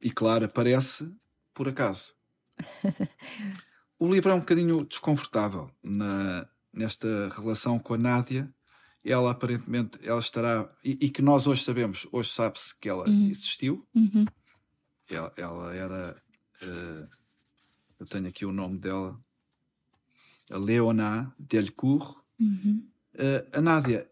E 0.00 0.10
claro, 0.10 0.44
aparece 0.44 1.12
por 1.54 1.68
acaso. 1.68 2.12
O 3.98 4.12
livro 4.12 4.32
é 4.32 4.34
um 4.34 4.40
bocadinho 4.40 4.84
desconfortável 4.84 5.70
na, 5.80 6.44
nesta 6.72 7.28
relação 7.36 7.78
com 7.78 7.94
a 7.94 7.96
Nádia. 7.96 8.52
Ela 9.04 9.32
aparentemente 9.32 9.98
ela 10.02 10.20
estará. 10.20 10.70
E, 10.84 10.96
e 11.00 11.10
que 11.10 11.20
nós 11.22 11.46
hoje 11.46 11.64
sabemos, 11.64 12.06
hoje 12.12 12.30
sabe-se 12.30 12.78
que 12.78 12.88
ela 12.88 13.08
Uhum. 13.08 13.28
existiu. 13.30 13.86
Uhum. 13.94 14.24
Ela, 15.10 15.32
ela 15.36 15.74
era. 15.74 16.22
eh, 16.62 17.08
eu 17.98 18.06
tenho 18.06 18.28
aqui 18.28 18.44
o 18.46 18.52
nome 18.52 18.78
dela. 18.78 19.18
A 20.50 20.58
Leona 20.58 21.34
Delcourt. 21.38 22.16
Uhum. 22.40 22.86
Eh, 23.14 23.46
a 23.52 23.60
Nádia, 23.60 24.08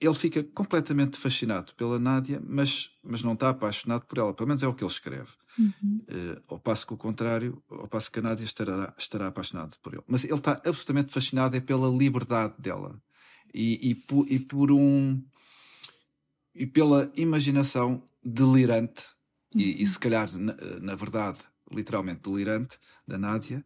ele 0.00 0.14
fica 0.14 0.42
completamente 0.42 1.18
fascinado 1.18 1.74
pela 1.74 1.98
Nádia, 1.98 2.40
mas, 2.46 2.90
mas 3.02 3.22
não 3.22 3.34
está 3.34 3.50
apaixonado 3.50 4.06
por 4.06 4.18
ela. 4.18 4.32
Pelo 4.34 4.48
menos 4.48 4.62
é 4.62 4.66
o 4.68 4.74
que 4.74 4.82
ele 4.82 4.90
escreve. 4.90 5.28
Uhum. 5.58 6.02
Eh, 6.08 6.40
ao 6.48 6.58
passo 6.58 6.86
que 6.86 6.94
o 6.94 6.96
contrário, 6.96 7.62
ao 7.68 7.88
passo 7.88 8.10
que 8.10 8.18
a 8.18 8.22
Nádia 8.22 8.44
estará, 8.44 8.94
estará 8.96 9.26
apaixonado 9.26 9.76
por 9.82 9.92
ele. 9.92 10.02
Mas 10.06 10.24
ele 10.24 10.34
está 10.34 10.52
absolutamente 10.52 11.12
fascinado 11.12 11.56
é 11.56 11.60
pela 11.60 11.88
liberdade 11.88 12.54
dela 12.58 13.00
e, 13.54 13.90
e, 13.90 13.94
po- 13.94 14.26
e 14.28 14.38
por 14.38 14.70
um 14.72 15.22
e 16.54 16.66
pela 16.66 17.10
imaginação 17.16 18.02
delirante 18.24 19.14
e, 19.54 19.82
e 19.82 19.86
se 19.86 19.98
calhar 19.98 20.30
na, 20.36 20.54
na 20.80 20.94
verdade 20.94 21.38
literalmente 21.70 22.20
delirante 22.22 22.78
da 23.06 23.16
Nádia. 23.16 23.64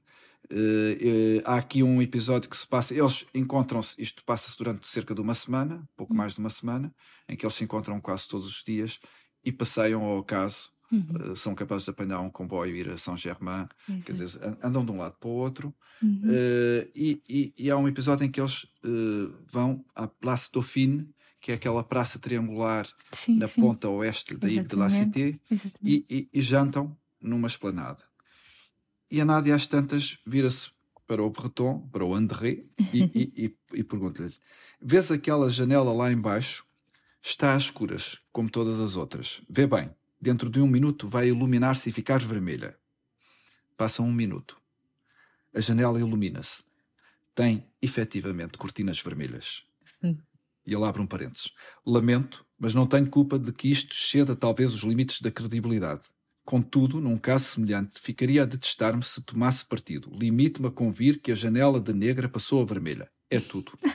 Eh, 0.51 0.99
eh, 1.01 1.43
há 1.45 1.57
aqui 1.57 1.82
um 1.82 2.03
episódio 2.03 2.51
que 2.51 2.57
se 2.57 2.66
passa, 2.66 2.95
eles 2.95 3.24
encontram-se, 3.35 3.95
isto 3.99 4.22
passa-se 4.24 4.57
durante 4.59 4.87
cerca 4.87 5.14
de 5.14 5.20
uma 5.20 5.35
semana, 5.35 5.89
pouco 5.97 6.12
mais 6.14 6.35
de 6.35 6.41
uma 6.41 6.51
semana, 6.51 6.95
em 7.28 7.35
que 7.35 7.47
eles 7.47 7.55
se 7.55 7.64
encontram 7.64 7.99
quase 8.01 8.28
todos 8.28 8.47
os 8.47 8.62
dias 8.62 9.01
e 9.43 9.51
passeiam 9.51 10.03
ao 10.05 10.18
acaso 10.18 10.70
Uhum. 10.93 11.32
Uh, 11.32 11.37
são 11.37 11.55
capazes 11.55 11.85
de 11.85 11.91
apanhar 11.91 12.20
um 12.20 12.30
comboio 12.30 12.76
e 12.76 12.80
ir 12.80 12.89
a 12.89 12.97
São 12.99 13.16
Germain, 13.16 13.66
quer 14.05 14.12
Exato. 14.12 14.14
dizer, 14.14 14.45
an- 14.45 14.59
andam 14.62 14.85
de 14.85 14.93
um 14.93 14.99
lado 14.99 15.16
para 15.18 15.28
o 15.28 15.32
outro. 15.32 15.74
Uhum. 16.03 16.20
Uh, 16.24 16.91
e, 16.95 17.22
e- 17.28 17.55
e 17.59 17.70
há 17.70 17.76
um 17.76 17.89
episódio 17.89 18.24
em 18.24 18.30
que 18.30 18.41
eles 18.41 18.64
uh, 18.85 19.35
vão 19.51 19.85
à 19.95 20.07
Place 20.07 20.49
Dauphine, 20.53 21.09
que 21.41 21.51
é 21.53 21.55
aquela 21.55 21.82
praça 21.85 22.18
triangular 22.18 22.87
Sim, 23.12 23.37
na 23.39 23.49
sim. 23.49 23.61
ponta 23.61 23.89
oeste 23.89 24.37
da 24.37 24.49
Ilha 24.49 24.62
de 24.64 24.76
la. 24.76 24.89
Cité, 24.91 25.39
e, 25.82 26.28
e- 26.32 26.41
jantam 26.41 26.97
numa 27.20 27.49
esplanada. 27.49 28.03
E 29.11 29.20
a 29.20 29.24
Nádia, 29.24 29.55
às 29.55 29.66
tantas, 29.66 30.18
vira-se 30.26 30.70
para 31.07 31.22
o 31.22 31.28
Breton, 31.30 31.87
para 31.93 32.05
o 32.05 32.14
André, 32.14 32.64
e, 32.93 33.55
e 33.72 33.85
pergunta-lhe: 33.85 34.35
Vês 34.80 35.11
aquela 35.11 35.51
janela 35.51 35.93
lá 35.93 36.11
embaixo? 36.12 36.64
Está 37.22 37.55
às 37.55 37.64
escuras, 37.64 38.18
como 38.32 38.51
todas 38.51 38.78
as 38.80 38.97
outras. 38.97 39.41
Vê 39.49 39.66
bem, 39.66 39.91
dentro 40.25 40.49
de 40.49 40.59
um 40.59 40.66
minuto 40.66 41.07
vai 41.07 41.29
iluminar-se 41.29 41.91
e 41.91 41.93
ficar 41.93 42.18
vermelha. 42.18 42.75
Passa 43.77 44.03
um 44.03 44.11
minuto. 44.11 44.57
A 45.55 45.61
janela 45.61 46.01
ilumina-se. 46.01 46.64
Tem, 47.35 47.68
efetivamente, 47.83 48.57
cortinas 48.57 48.99
vermelhas. 48.99 49.66
Hum. 50.03 50.16
E 50.66 50.75
ele 50.75 50.85
abre 50.85 51.03
um 51.03 51.07
parênteses. 51.07 51.53
Lamento, 51.85 52.47
mas 52.59 52.72
não 52.72 52.87
tenho 52.87 53.07
culpa 53.07 53.39
de 53.39 53.53
que 53.53 53.70
isto 53.70 53.95
ceda 53.95 54.35
talvez 54.35 54.72
os 54.72 54.81
limites 54.81 55.20
da 55.20 55.31
credibilidade. 55.31 56.05
Contudo, 56.43 57.03
num 57.03 57.18
caso 57.18 57.45
semelhante, 57.45 58.01
ficaria 58.01 58.45
a 58.45 58.47
detestar-me 58.47 59.03
se 59.03 59.20
tomasse 59.20 59.66
partido. 59.66 60.11
Limite-me 60.11 60.68
a 60.68 60.70
convir 60.70 61.20
que 61.20 61.33
a 61.33 61.35
janela 61.35 61.79
de 61.79 61.93
negra 61.93 62.31
passou 62.31 62.62
a 62.62 62.64
vermelha. 62.64 63.11
É 63.29 63.41
tudo. 63.41 63.79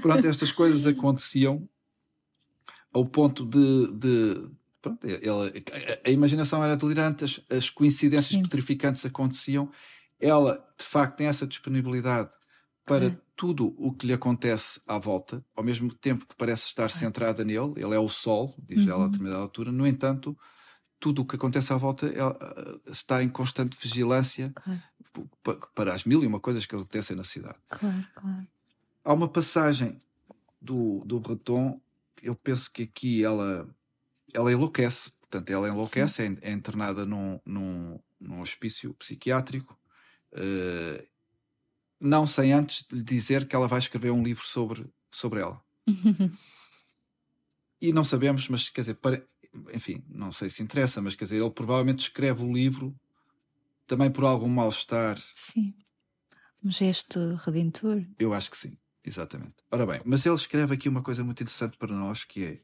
Pronto, 0.00 0.26
estas 0.26 0.52
coisas 0.52 0.86
aconteciam 0.86 1.68
ao 2.96 3.04
ponto 3.06 3.44
de. 3.44 3.92
de- 3.92 4.50
pronto, 4.82 5.06
ele- 5.06 5.64
a, 6.04 6.08
a 6.08 6.10
imaginação 6.10 6.62
era 6.62 6.76
delirante, 6.76 7.24
as, 7.24 7.40
as 7.50 7.70
coincidências 7.70 8.36
Sim. 8.36 8.42
petrificantes 8.42 9.04
aconteciam. 9.04 9.70
Ela, 10.20 10.52
de 10.78 10.84
facto, 10.84 11.16
tem 11.18 11.26
essa 11.26 11.46
disponibilidade 11.46 12.30
para 12.84 13.10
Claro. 13.10 13.22
tudo 13.34 13.74
o 13.76 13.92
que 13.92 14.06
lhe 14.06 14.12
acontece 14.12 14.80
à 14.86 14.98
volta, 14.98 15.44
ao 15.54 15.62
mesmo 15.64 15.92
tempo 15.92 16.24
que 16.26 16.34
parece 16.36 16.64
estar 16.66 16.88
centrada 16.88 17.44
nele. 17.44 17.74
Ele 17.76 17.94
é 17.94 17.98
o 17.98 18.08
sol, 18.08 18.54
diz 18.58 18.86
ela 18.86 18.94
a 18.94 18.98
Uhum. 19.04 19.10
determinada 19.10 19.42
altura. 19.42 19.70
No 19.72 19.86
entanto, 19.86 20.36
tudo 20.98 21.22
o 21.22 21.26
que 21.26 21.36
acontece 21.36 21.72
à 21.72 21.76
volta 21.76 22.06
ela, 22.06 22.36
ah, 22.40 22.90
está 22.90 23.22
em 23.22 23.28
constante 23.28 23.76
vigilância 23.80 24.54
pa- 25.42 25.58
para 25.74 25.92
as 25.92 26.04
mil 26.04 26.22
e 26.22 26.26
uma 26.26 26.40
coisas 26.40 26.64
que 26.64 26.74
acontecem 26.74 27.16
na 27.16 27.24
cidade. 27.24 27.58
claro, 27.68 28.06
claro. 28.14 28.46
Há 29.04 29.12
uma 29.12 29.28
passagem 29.28 30.00
do, 30.60 31.00
do 31.04 31.20
Breton, 31.20 31.80
eu 32.26 32.34
penso 32.34 32.70
que 32.72 32.82
aqui 32.82 33.22
ela, 33.24 33.68
ela 34.34 34.52
enlouquece, 34.52 35.12
portanto, 35.12 35.50
ela 35.50 35.68
enlouquece, 35.68 36.22
é, 36.22 36.50
é 36.50 36.52
internada 36.52 37.06
num, 37.06 37.40
num, 37.44 37.98
num 38.20 38.40
hospício 38.40 38.92
psiquiátrico, 38.94 39.78
eh, 40.32 41.06
não 42.00 42.26
sem 42.26 42.52
antes 42.52 42.84
lhe 42.90 43.02
dizer 43.02 43.46
que 43.46 43.54
ela 43.54 43.68
vai 43.68 43.78
escrever 43.78 44.10
um 44.10 44.22
livro 44.22 44.44
sobre, 44.44 44.86
sobre 45.10 45.40
ela. 45.40 45.62
E 47.78 47.92
não 47.92 48.02
sabemos, 48.04 48.48
mas 48.48 48.70
quer 48.70 48.80
dizer, 48.80 48.94
pare- 48.94 49.22
enfim, 49.74 50.02
não 50.08 50.32
sei 50.32 50.48
se 50.48 50.62
interessa, 50.62 51.02
mas 51.02 51.14
quer 51.14 51.26
dizer, 51.26 51.42
ele 51.42 51.50
provavelmente 51.50 51.98
escreve 52.04 52.42
o 52.42 52.50
livro 52.50 52.98
também 53.86 54.10
por 54.10 54.24
algum 54.24 54.48
mal-estar 54.48 55.18
Sim. 55.34 55.74
Um 56.64 56.72
gesto 56.72 57.34
redentor. 57.36 58.02
Eu 58.18 58.32
acho 58.32 58.50
que 58.50 58.56
sim, 58.56 58.78
exatamente. 59.06 59.54
Ora 59.70 59.86
bem, 59.86 60.00
mas 60.04 60.26
ele 60.26 60.34
escreve 60.34 60.74
aqui 60.74 60.88
uma 60.88 61.02
coisa 61.02 61.24
muito 61.24 61.42
interessante 61.42 61.76
para 61.76 61.94
nós, 61.94 62.24
que 62.24 62.44
é 62.44 62.60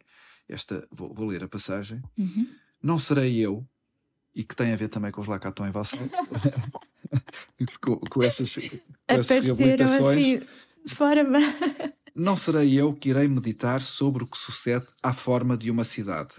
esta, 0.48 0.86
vou, 0.90 1.14
vou 1.14 1.26
ler 1.26 1.42
a 1.42 1.48
passagem. 1.48 2.02
Uhum. 2.18 2.48
Não 2.82 2.98
serei 2.98 3.38
eu, 3.38 3.66
e 4.34 4.42
que 4.42 4.56
tem 4.56 4.72
a 4.72 4.76
ver 4.76 4.88
também 4.88 5.12
com 5.12 5.20
os 5.20 5.28
Lacaton 5.28 5.66
e 5.66 5.70
Valsão, 5.70 6.00
com, 7.80 7.96
com 7.98 8.22
essas, 8.22 8.54
com 8.54 8.60
essas 8.60 8.80
Apareceram 9.06 9.54
reabilitações. 9.54 10.42
assim, 10.42 10.94
fora. 10.94 11.24
Não 12.14 12.36
serei 12.36 12.74
eu 12.74 12.94
que 12.94 13.10
irei 13.10 13.28
meditar 13.28 13.80
sobre 13.80 14.24
o 14.24 14.26
que 14.26 14.36
sucede 14.36 14.86
à 15.02 15.12
forma 15.12 15.56
de 15.56 15.70
uma 15.70 15.84
cidade. 15.84 16.34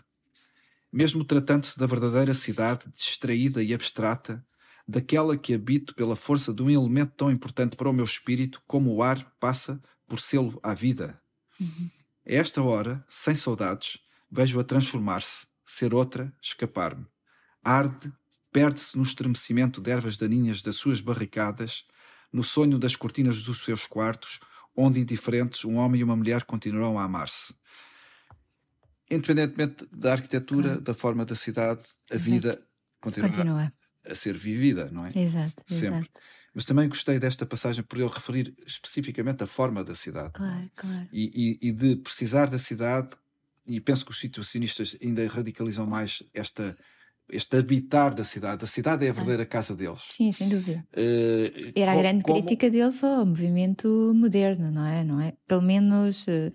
Mesmo 0.91 1.23
tratando-se 1.23 1.77
da 1.79 1.87
verdadeira 1.87 2.35
cidade, 2.35 2.85
distraída 2.95 3.63
e 3.63 3.73
abstrata, 3.73 4.45
daquela 4.87 5.37
que 5.37 5.53
habito 5.53 5.95
pela 5.95 6.15
força 6.15 6.53
de 6.53 6.61
um 6.61 6.69
elemento 6.69 7.13
tão 7.15 7.31
importante 7.31 7.75
para 7.75 7.89
o 7.89 7.93
meu 7.93 8.05
espírito 8.05 8.61
como 8.67 8.93
o 8.93 9.01
ar 9.01 9.23
passa 9.39 9.81
por 10.07 10.19
selo 10.19 10.59
à 10.61 10.73
vida. 10.73 11.19
Uhum. 11.59 11.89
A 12.27 12.33
esta 12.33 12.61
hora, 12.61 13.03
sem 13.07 13.35
saudades, 13.35 13.97
vejo-a 14.29 14.63
transformar-se, 14.63 15.47
ser 15.65 15.93
outra, 15.93 16.33
escapar-me. 16.41 17.05
Arde, 17.63 18.11
perde-se 18.51 18.97
no 18.97 19.03
estremecimento 19.03 19.81
de 19.81 19.91
ervas 19.91 20.17
daninhas 20.17 20.61
das 20.61 20.75
suas 20.75 21.01
barricadas, 21.01 21.85
no 22.31 22.43
sonho 22.43 22.77
das 22.77 22.95
cortinas 22.95 23.41
dos 23.43 23.63
seus 23.63 23.87
quartos, 23.87 24.39
onde 24.75 24.99
indiferentes 24.99 25.63
um 25.65 25.75
homem 25.75 26.01
e 26.01 26.03
uma 26.03 26.15
mulher 26.15 26.43
continuarão 26.43 26.97
a 26.97 27.03
amar-se. 27.03 27.53
Independentemente 29.09 29.85
da 29.91 30.13
arquitetura, 30.13 30.69
Claro. 30.69 30.81
da 30.81 30.93
forma 30.93 31.25
da 31.25 31.35
cidade, 31.35 31.83
a 32.11 32.17
vida 32.17 32.61
continuará 32.99 33.33
Continua. 33.33 33.73
A 34.09 34.15
ser 34.15 34.35
vivida, 34.37 34.89
não 34.91 35.05
é? 35.05 35.11
Exato, 35.15 35.53
Sempre. 35.67 35.87
exato. 35.99 36.09
Mas 36.55 36.65
também 36.65 36.87
gostei 36.87 37.17
desta 37.19 37.45
passagem 37.45 37.83
por 37.83 37.97
ele 37.97 38.09
referir 38.13 38.53
especificamente 38.65 39.43
a 39.43 39.47
forma 39.47 39.83
da 39.83 39.95
cidade 39.95 40.33
Claro, 40.33 40.69
claro. 40.75 41.07
e, 41.11 41.57
e- 41.61 41.69
e 41.69 41.71
de 41.71 41.95
precisar 41.95 42.45
da 42.47 42.59
cidade, 42.59 43.09
e 43.65 43.79
penso 43.81 44.05
que 44.05 44.11
os 44.11 44.19
situacionistas 44.19 44.95
ainda 45.01 45.25
radicalizam 45.27 45.87
mais 45.87 46.21
esta, 46.33 46.77
este 47.29 47.57
habitar 47.57 48.13
da 48.13 48.23
cidade. 48.23 48.63
A 48.63 48.67
cidade 48.67 49.05
é 49.05 49.09
a 49.09 49.13
verdadeira 49.13 49.45
casa 49.47 49.75
deles. 49.75 50.01
Sim, 50.11 50.31
sem 50.31 50.47
dúvida. 50.49 50.85
Eh, 50.95 51.71
Era 51.75 51.93
a 51.93 51.95
co- 51.95 52.01
grande 52.01 52.23
como- 52.23 52.37
crítica 52.43 52.69
deles 52.69 53.03
ao 53.03 53.25
movimento 53.25 54.11
moderno, 54.13 54.69
não 54.69 54.85
é? 54.85 55.03
Não 55.03 55.19
é? 55.21 55.33
Pelo 55.47 55.61
menos 55.63 56.27
eh, 56.27 56.51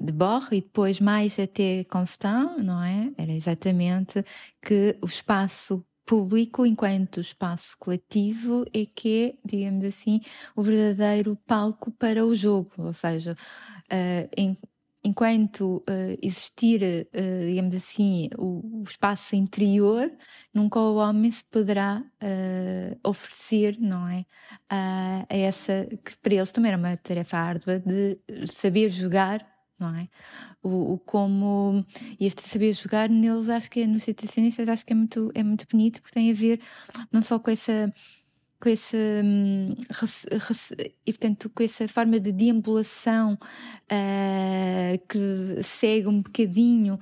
de 0.00 0.12
Borre 0.12 0.58
e 0.58 0.60
depois 0.60 1.00
mais 1.00 1.38
até 1.38 1.84
Constant, 1.84 2.58
não 2.58 2.82
é? 2.82 3.10
Era 3.16 3.32
exatamente 3.32 4.22
que 4.60 4.98
o 5.00 5.06
espaço 5.06 5.82
público, 6.04 6.66
enquanto 6.66 7.20
espaço 7.20 7.76
coletivo, 7.78 8.64
é 8.72 8.86
que 8.86 9.36
é, 9.44 9.48
digamos 9.48 9.84
assim, 9.84 10.20
o 10.56 10.62
verdadeiro 10.62 11.36
palco 11.46 11.90
para 11.92 12.24
o 12.24 12.34
jogo. 12.34 12.70
Ou 12.78 12.92
seja, 12.92 13.32
uh, 13.32 14.28
em, 14.36 14.56
enquanto 15.04 15.78
uh, 15.88 16.18
existir, 16.20 17.08
uh, 17.14 17.46
digamos 17.46 17.74
assim, 17.74 18.28
o, 18.36 18.80
o, 18.80 18.82
espaço 18.82 19.36
interior, 19.36 20.10
nunca 20.52 20.78
o 20.80 20.96
homem 20.96 21.30
se 21.30 21.44
poderá 21.44 22.04
oferecer, 23.04 23.76
não 23.80 24.08
é? 24.08 24.24
a 24.68 25.26
essa, 25.28 25.88
que 26.04 26.16
para 26.18 26.34
eles 26.34 26.52
também 26.52 26.70
era 26.70 26.78
uma 26.78 26.96
tarefa 26.96 27.36
árdua 27.36 27.80
de 27.80 28.18
saber 28.46 28.90
jogar 28.90 29.51
não 29.78 29.94
é? 29.94 30.08
O, 30.62 30.94
o 30.94 30.98
como 30.98 31.84
este 32.20 32.42
saber 32.42 32.72
jogar 32.72 33.08
neles, 33.08 33.48
acho 33.48 33.70
que 33.70 33.80
é, 33.80 33.86
nos 33.86 34.04
situacionistas, 34.04 34.68
acho 34.68 34.86
que 34.86 34.92
é 34.92 34.96
muito, 34.96 35.30
é 35.34 35.42
muito 35.42 35.66
bonito 35.70 36.00
porque 36.00 36.14
tem 36.14 36.30
a 36.30 36.34
ver 36.34 36.60
não 37.10 37.22
só 37.22 37.38
com 37.38 37.50
essa 37.50 37.92
com 38.62 38.68
essa 38.68 38.96
hum, 38.96 39.74
e 41.04 41.12
portanto 41.12 41.50
com 41.50 41.64
essa 41.64 41.88
forma 41.88 42.20
de 42.20 42.30
deambulação 42.30 43.32
uh, 43.34 45.06
que 45.08 45.60
segue 45.64 46.06
um 46.06 46.22
bocadinho 46.22 46.96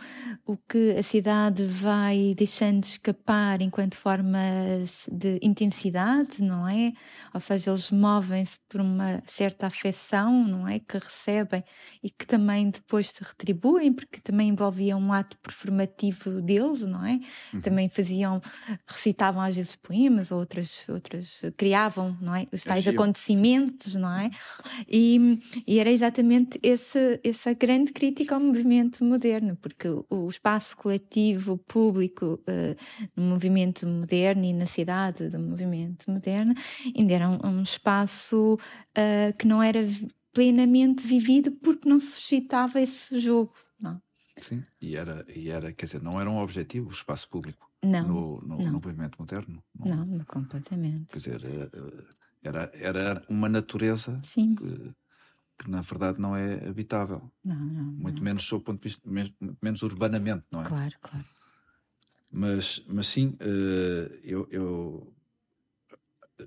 o 0.46 0.56
que 0.56 0.92
a 0.98 1.02
cidade 1.02 1.66
vai 1.66 2.34
deixando 2.34 2.80
de 2.80 2.86
escapar 2.86 3.61
enquanto 3.61 3.94
formas 3.94 5.06
de 5.12 5.38
intensidade, 5.42 6.42
não 6.42 6.66
é? 6.66 6.94
Ou 7.34 7.40
seja, 7.40 7.70
eles 7.70 7.90
movem-se 7.90 8.58
por 8.66 8.80
uma 8.80 9.22
certa 9.26 9.66
afecção, 9.66 10.46
não 10.46 10.66
é? 10.66 10.78
Que 10.78 10.96
recebem 10.96 11.62
e 12.02 12.08
que 12.08 12.26
também 12.26 12.70
depois 12.70 13.11
se 13.11 13.22
retribuem, 13.22 13.92
porque 13.92 14.18
também 14.20 14.48
envolvia 14.48 14.96
um 14.96 15.12
ato 15.12 15.36
performativo 15.38 16.40
deles, 16.40 16.80
não 16.80 17.04
é? 17.04 17.20
Uhum. 17.52 17.61
Também 17.61 17.88
faziam, 17.90 18.40
recitavam 18.86 19.42
às 19.42 19.54
vezes 19.54 19.76
poemas 19.76 20.30
ou 20.30 20.38
outras, 20.38 20.88
outras 20.88 21.49
criavam, 21.57 22.16
não 22.20 22.34
é? 22.34 22.46
Os 22.53 22.62
tais 22.62 22.86
acontecimentos, 22.86 23.94
não 23.94 24.11
é? 24.11 24.30
E, 24.88 25.38
e, 25.66 25.78
era 25.78 25.90
exatamente 25.90 26.59
esse, 26.62 27.20
essa 27.22 27.53
grande 27.53 27.92
crítica 27.92 28.34
ao 28.34 28.40
movimento 28.40 29.05
moderno, 29.05 29.57
porque 29.57 29.88
o, 29.88 30.07
o 30.11 30.28
espaço 30.28 30.76
coletivo, 30.76 31.59
público, 31.59 32.40
uh, 32.42 32.76
no 33.16 33.24
movimento 33.24 33.86
moderno 33.86 34.44
e 34.44 34.53
na 34.53 34.66
cidade 34.66 35.28
do 35.28 35.38
movimento 35.38 36.11
moderno, 36.11 36.55
ainda 36.96 37.14
era 37.14 37.28
um, 37.28 37.38
um 37.44 37.62
espaço 37.62 38.55
uh, 38.55 39.36
que 39.38 39.46
não 39.46 39.62
era 39.62 39.80
plenamente 40.32 41.07
vivido 41.07 41.53
porque 41.53 41.88
não 41.88 42.01
suscitava 42.01 42.80
esse 42.80 43.18
jogo, 43.18 43.53
não 43.78 44.01
Sim, 44.40 44.64
e 44.80 44.96
era, 44.96 45.24
e 45.28 45.51
era, 45.51 45.72
quer 45.72 45.86
dizer, 45.86 46.03
não 46.03 46.20
era 46.20 46.30
um 46.30 46.38
objetivo 46.38 46.88
o 46.88 46.92
espaço 46.92 47.28
público. 47.28 47.69
Não, 47.83 48.07
no, 48.07 48.41
no, 48.43 48.59
não. 48.59 48.64
no 48.66 48.72
movimento 48.72 49.18
moderno. 49.18 49.62
Não, 49.78 50.05
não, 50.05 50.24
completamente. 50.24 51.07
Quer 51.07 51.16
dizer, 51.16 51.43
era, 52.43 52.70
era 52.74 53.24
uma 53.28 53.49
natureza 53.49 54.20
Sim. 54.24 54.55
Que, 54.55 54.95
que 55.59 55.70
na 55.70 55.81
verdade 55.81 56.20
não 56.20 56.37
é 56.37 56.68
habitável. 56.68 57.31
Não, 57.45 57.57
não. 57.57 57.85
Muito 57.85 58.16
não. 58.16 58.22
menos 58.24 58.45
sob 58.45 58.62
o 58.62 58.64
ponto 58.64 58.83
de 58.83 58.89
vista, 58.89 59.09
menos, 59.09 59.33
menos 59.62 59.83
urbanamente, 59.83 60.45
não 60.51 60.62
é? 60.62 60.64
Claro, 60.66 60.95
claro. 61.01 61.26
Mas, 62.31 62.85
mas 62.87 63.09
sim, 63.09 63.37
eh, 63.41 64.20
eu, 64.22 64.47
eu 64.51 65.14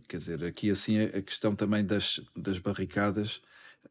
quer 0.08 0.18
dizer, 0.18 0.44
aqui 0.44 0.70
assim 0.70 1.00
a 1.00 1.22
questão 1.22 1.56
também 1.56 1.86
das, 1.86 2.22
das 2.36 2.58
barricadas 2.58 3.42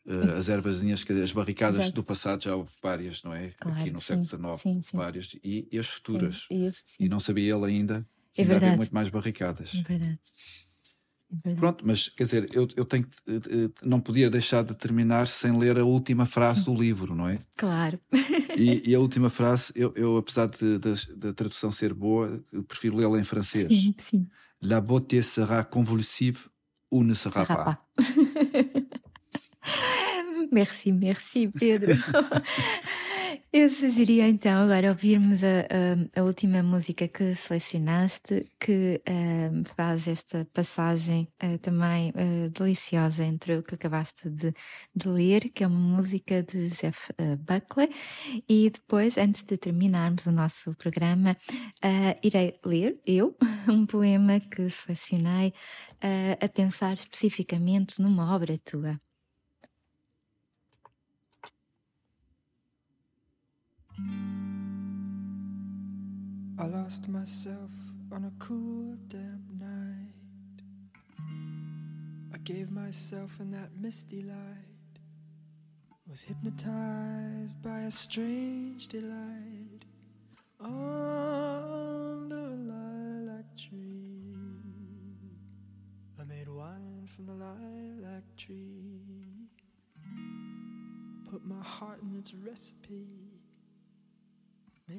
uh, 0.07 0.39
as 0.39 0.49
ervazinhas, 0.49 1.05
as 1.09 1.33
barricadas 1.33 1.81
Exato. 1.81 1.95
do 1.95 2.05
passado 2.05 2.43
já 2.43 2.55
houve 2.55 2.71
várias, 2.83 3.23
não 3.23 3.35
é? 3.35 3.51
Claro, 3.59 3.79
Aqui 3.81 3.91
no 3.91 4.01
sim, 4.01 4.25
século 4.25 4.57
XIX, 4.57 4.63
sim, 4.63 4.83
sim. 4.83 4.97
várias, 4.97 5.37
e, 5.43 5.69
e 5.71 5.79
as 5.79 5.87
futuras. 5.87 6.47
E, 6.51 6.71
e, 7.01 7.09
não 7.09 7.21
sabia 7.21 7.55
ele 7.55 7.65
ainda 7.67 8.07
que 8.33 8.43
é 8.43 8.45
verdade. 8.45 8.67
haver 8.67 8.77
muito 8.77 8.95
mais 8.95 9.09
barricadas. 9.09 9.75
É 9.75 9.83
verdade. 9.83 10.19
É 11.33 11.35
verdade. 11.35 11.61
Pronto, 11.61 11.87
mas 11.87 12.09
quer 12.11 12.25
dizer, 12.25 12.49
eu, 12.53 12.69
eu 12.77 12.85
tenho 12.85 13.07
que, 13.07 13.17
eh, 13.27 13.71
não 13.83 14.01
podia 14.01 14.29
deixar 14.29 14.63
de 14.63 14.75
terminar 14.75 15.27
sem 15.27 15.59
ler 15.59 15.79
a 15.79 15.85
última 15.85 16.27
frase 16.27 16.63
do 16.65 16.75
livro, 16.75 17.15
não 17.15 17.29
é? 17.29 17.39
Claro. 17.57 17.99
E, 18.57 18.83
e 18.91 18.95
a 18.95 19.01
última 19.01 19.31
frase, 19.31 19.73
eu, 19.75 19.93
eu 19.97 20.19
apesar 20.19 20.47
de, 20.47 20.79
de, 20.79 21.17
da 21.17 21.33
tradução 21.33 21.71
ser 21.71 21.95
boa, 21.95 22.43
prefiro 22.69 22.97
lê-la 22.97 23.19
em 23.19 23.25
francês. 23.25 23.73
Sim, 23.73 23.95
sim. 23.99 24.29
La 24.61 24.81
beauté 24.81 25.23
sera 25.23 25.65
convulsive 25.65 26.39
ou 26.91 27.03
ne 27.03 27.15
sera 27.15 27.47
pas. 27.47 27.79
Merci, 30.53 30.93
merci, 30.93 31.49
Pedro. 31.49 31.95
Eu 33.51 33.71
sugeria 33.71 34.29
então 34.29 34.65
agora 34.65 34.91
ouvirmos 34.91 35.43
a, 35.43 36.17
a, 36.17 36.21
a, 36.21 36.23
última 36.23 36.63
música 36.63 37.09
que 37.09 37.35
selecionaste, 37.35 38.47
que 38.61 39.01
uh, 39.09 39.75
faz 39.75 40.09
esta 40.09 40.47
passagem 40.53 41.29
uh, 41.43 41.59
também 41.59 42.11
uh, 42.11 42.51
deliciosa 42.51 43.25
entre 43.25 43.57
o 43.57 43.63
que 43.63 43.75
acabaste 43.75 44.29
de, 44.29 44.55
de, 44.95 45.09
ler, 45.09 45.51
que 45.51 45.65
é 45.65 45.67
uma 45.67 45.79
música 45.97 46.43
de 46.43 46.69
Jeff 46.71 47.13
Buckley, 47.41 47.91
e 48.49 48.71
depois, 48.71 49.17
antes 49.17 49.43
de 49.43 49.57
terminarmos 49.57 50.27
o 50.27 50.33
nosso 50.33 50.75
programa, 50.75 51.37
irei 52.23 52.59
ler 52.65 53.01
eu 53.07 53.37
um 53.69 53.87
poema 53.87 54.41
que 54.41 54.69
selecionei 54.71 55.53
a 56.41 56.49
pensar 56.49 56.95
especificamente 56.97 58.01
numa 58.01 58.35
obra 58.35 58.59
tua. 58.59 58.99
I 66.63 66.67
lost 66.67 67.09
myself 67.09 67.73
on 68.13 68.25
a 68.25 68.33
cool, 68.39 68.95
damp 69.09 69.43
night. 69.59 70.63
I 72.33 72.39
gave 72.39 72.71
myself 72.71 73.41
in 73.41 73.51
that 73.51 73.71
misty 73.81 74.23
light, 74.23 75.01
was 76.09 76.21
hypnotized 76.21 77.61
by 77.63 77.81
a 77.81 77.91
strange 77.91 78.87
delight 78.87 79.87
under 80.61 82.37
a 82.37 82.55
lilac 82.55 83.57
tree. 83.57 84.37
I 86.21 86.23
made 86.23 86.49
wine 86.49 87.09
from 87.09 87.27
the 87.27 87.33
lilac 87.33 88.23
tree, 88.37 89.49
put 91.29 91.45
my 91.45 91.61
heart 91.65 92.03
in 92.03 92.17
its 92.17 92.33
recipe 92.35 93.32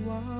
why. 0.00 0.37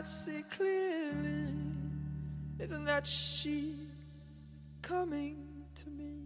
Not 0.00 0.06
see 0.06 0.42
clearly? 0.44 1.52
Isn't 2.58 2.86
that 2.86 3.06
she 3.06 3.74
coming 4.80 5.36
to 5.74 5.90
me? 5.90 6.22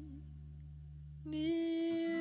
Nearly 1.24 2.13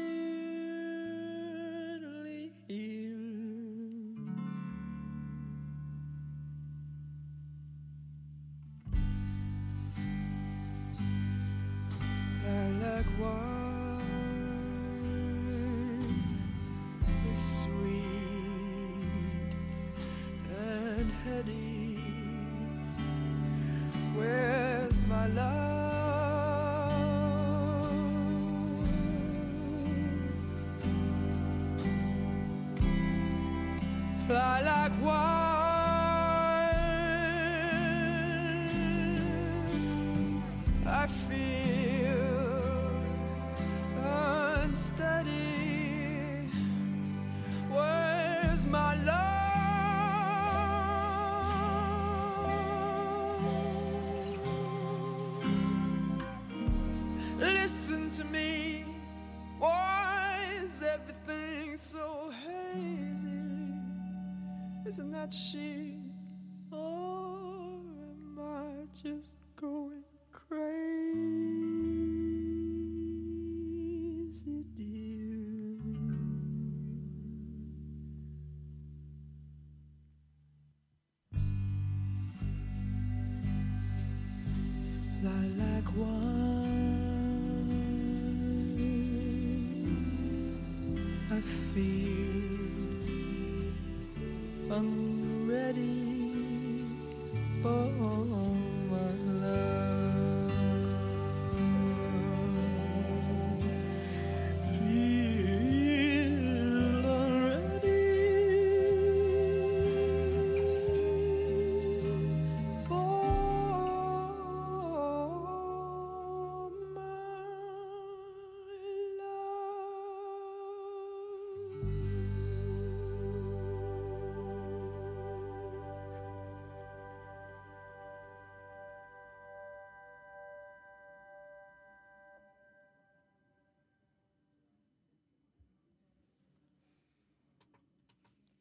that 65.24 65.34
she? 65.34 65.73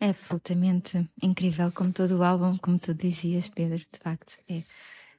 É 0.02 0.10
absolutamente 0.10 1.08
incrível, 1.22 1.70
como 1.70 1.92
todo 1.92 2.18
o 2.18 2.24
álbum, 2.24 2.58
como 2.58 2.76
tu 2.76 2.92
dizias, 2.92 3.48
Pedro, 3.48 3.78
de 3.78 4.00
facto, 4.00 4.36
é 4.48 4.64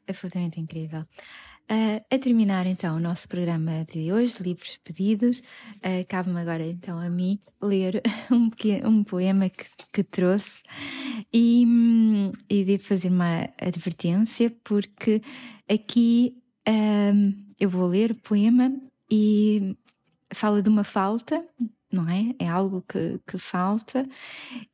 absolutamente 0.06 0.60
incrível. 0.60 1.06
Ah, 1.70 2.04
a 2.12 2.20
terminar 2.20 2.68
então 2.68 2.98
o 2.98 3.00
nosso 3.00 3.30
programa 3.30 3.86
de 3.86 4.12
hoje, 4.12 4.44
Livros 4.44 4.78
Pedidos, 4.84 5.42
ah, 5.82 6.04
cabe-me 6.10 6.38
agora 6.38 6.66
então 6.66 7.00
a 7.00 7.10
mim 7.10 7.40
ler 7.62 8.02
um, 8.30 8.50
pequeno, 8.50 8.90
um 8.90 9.06
poema 9.06 9.50
que, 9.50 9.68
que 9.94 10.04
trouxe 10.04 10.62
e, 11.32 11.64
hum, 11.66 12.34
e 12.50 12.66
devo 12.66 12.84
fazer 12.84 13.08
uma 13.08 13.48
advertência, 13.62 14.54
porque 14.66 15.22
aqui 15.66 16.36
ahm, 16.68 17.32
eu 17.58 17.70
vou 17.70 17.88
ler 17.88 18.12
o 18.12 18.16
poema 18.16 18.70
e 19.10 19.78
fala 20.34 20.62
de 20.62 20.68
uma 20.68 20.84
falta, 20.84 21.48
não 21.94 22.10
é? 22.10 22.34
É 22.40 22.48
algo 22.50 22.82
que, 22.82 23.20
que 23.28 23.38
falta 23.38 24.08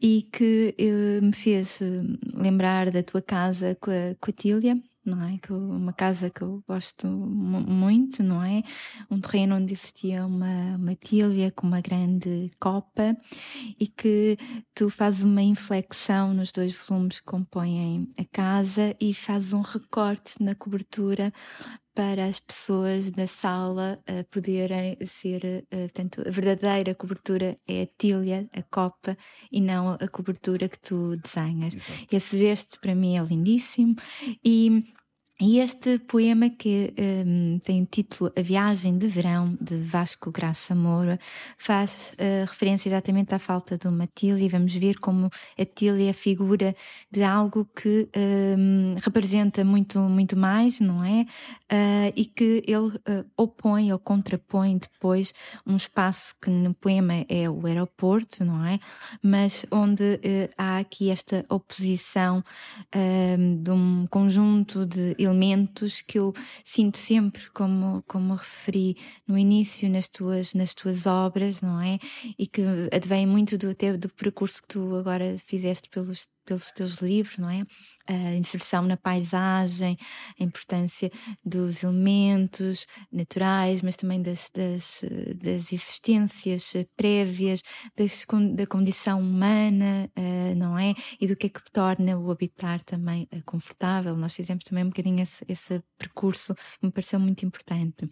e 0.02 0.24
que 0.32 0.76
eh, 0.78 1.22
me 1.22 1.34
fez 1.34 1.82
eh, 1.82 2.02
lembrar 2.34 2.92
da 2.92 3.04
tua 3.04 3.22
casa 3.22 3.76
com 3.82 3.92
a, 3.92 4.16
com 4.20 4.32
a 4.32 4.34
Tília, 4.34 4.82
não 5.06 5.24
é? 5.24 5.38
Que 5.40 5.52
uma 5.54 5.94
casa 5.94 6.30
que 6.30 6.42
eu 6.42 6.64
gosto 6.68 7.08
mu- 7.08 7.62
muito, 7.62 8.22
não 8.24 8.44
é? 8.44 8.64
Um 9.10 9.20
terreno 9.20 9.56
onde 9.56 9.74
existia 9.74 10.26
uma, 10.26 10.76
uma 10.78 10.96
Tília 10.96 11.52
com 11.52 11.68
uma 11.68 11.82
grande 11.82 12.52
copa 12.60 13.16
e 13.80 13.88
que 13.88 14.38
tu 14.76 14.90
fazes 14.90 15.24
uma 15.24 15.42
inflexão 15.42 16.34
nos 16.34 16.52
dois 16.52 16.76
volumes 16.76 17.20
que 17.20 17.26
compõem 17.26 18.12
a 18.18 18.26
casa 18.32 18.96
e 19.00 19.14
fazes 19.14 19.54
um 19.54 19.62
recorte 19.62 20.42
na 20.42 20.56
cobertura 20.56 21.34
para 22.00 22.28
as 22.28 22.40
pessoas 22.40 23.12
da 23.12 23.28
sala 23.28 24.02
eh, 24.08 24.24
poderem 24.24 24.98
ser, 25.06 25.44
eh, 25.44 25.64
portanto, 25.70 26.24
a 26.26 26.32
verdadeira 26.32 26.96
cobertura 26.96 27.60
é 27.68 27.82
a 27.82 27.88
tilha, 27.98 28.50
a 28.54 28.64
copa, 28.64 29.18
e 29.52 29.60
não 29.60 29.98
a 30.00 30.08
cobertura 30.08 30.70
que 30.70 30.80
tu 30.80 31.18
desenhas. 31.18 31.76
Exato. 31.76 32.16
Esse 32.16 32.38
gesto 32.38 32.80
para 32.80 32.96
mim 32.96 33.18
é 33.18 33.22
lindíssimo 33.22 33.98
e 34.42 34.94
e 35.42 35.60
este 35.60 36.00
poema 36.00 36.50
que 36.50 36.94
hum, 37.00 37.60
tem 37.64 37.86
título 37.86 38.30
A 38.38 38.42
Viagem 38.42 38.98
de 38.98 39.08
Verão, 39.08 39.58
de 39.62 39.78
Vasco 39.78 40.30
Graça 40.32 40.76
Moura, 40.76 41.18
faz 41.58 42.14
eh, 42.18 42.44
referência 42.46 42.90
exatamente 42.90 43.34
à 43.34 43.40
falta 43.40 43.78
de 43.78 43.88
uma 43.88 44.06
tilha 44.06 44.38
e 44.38 44.50
vamos 44.50 44.76
ver 44.76 45.00
como 45.00 45.30
a 45.58 45.66
tilha 45.66 46.04
é 46.04 46.10
a 46.10 46.14
figura 46.14 46.76
de 47.10 47.24
algo 47.24 47.66
que 47.74 48.10
hum, 48.58 48.96
representa 49.02 49.64
muito, 49.64 49.98
muito 50.02 50.36
mais, 50.36 50.82
não 50.82 51.06
é? 51.06 51.26
Ah, 51.70 52.12
e 52.18 52.26
que 52.26 52.62
ele 52.68 53.00
eh, 53.06 53.24
opõe 53.38 53.94
ou 53.94 54.00
contrapõe 54.00 54.78
depois 54.78 55.34
um 55.66 55.78
espaço 55.78 56.36
que 56.42 56.50
no 56.50 56.74
poema 56.74 57.14
é 57.30 57.50
o 57.50 57.66
aeroporto, 57.66 58.44
não 58.44 58.66
é? 58.66 58.78
Mas 59.24 59.66
onde 59.72 60.20
há 60.58 60.80
aqui 60.80 61.10
esta 61.10 61.46
oposição 61.48 62.44
ahm, 62.94 63.64
de 63.64 63.72
um 63.72 64.06
conjunto 64.10 64.86
de 64.86 65.16
elementos 65.30 66.02
que 66.02 66.20
eu 66.20 66.34
sinto 66.64 66.98
sempre, 66.98 67.50
como, 67.52 68.04
como 68.08 68.36
referi 68.36 68.98
no 69.28 69.38
início 69.38 69.90
nas 69.90 70.08
tuas, 70.08 70.54
nas 70.54 70.74
tuas 70.74 71.06
obras, 71.06 71.62
não 71.62 71.82
é? 71.82 72.00
E 72.38 72.48
que 72.48 72.62
advém 72.92 73.26
muito 73.26 73.58
do, 73.58 73.70
até 73.70 73.96
do 73.96 74.10
percurso 74.10 74.62
que 74.62 74.68
tu 74.70 74.96
agora 74.96 75.38
fizeste 75.46 75.90
pelos, 75.90 76.28
pelos 76.50 76.72
teus 76.72 76.96
livros, 76.96 77.38
não 77.38 77.50
é? 77.50 77.64
A 78.08 78.34
inserção 78.36 78.82
na 78.82 78.98
paisagem, 78.98 79.96
a 80.40 80.44
importância 80.44 81.12
dos 81.46 81.84
elementos 81.84 82.88
naturais, 83.12 83.84
mas 83.84 83.96
também 83.96 84.20
das, 84.20 84.50
das, 84.52 85.02
das 85.36 85.72
existências 85.72 86.74
eh, 86.74 86.86
prévias, 86.98 87.62
das 87.96 88.26
da 88.56 88.66
condição 88.66 89.20
humana, 89.20 90.10
eh, 90.16 90.56
não 90.56 90.76
é? 90.78 90.96
E 91.22 91.28
do 91.28 91.36
que 91.36 91.46
é 91.48 91.50
que 91.50 91.62
torna 91.72 92.18
o 92.18 92.32
habitar 92.32 92.84
também 92.84 93.28
eh, 93.32 93.42
confortável. 93.46 94.18
Nós 94.18 94.34
fizemos 94.34 94.64
também 94.64 94.84
um 94.84 94.90
bocadinho 94.90 95.22
esse, 95.22 95.46
esse 95.48 95.84
percurso 96.00 96.56
que 96.56 96.88
me 96.88 96.92
pareceu 96.92 97.20
muito 97.20 97.46
importante. 97.46 98.10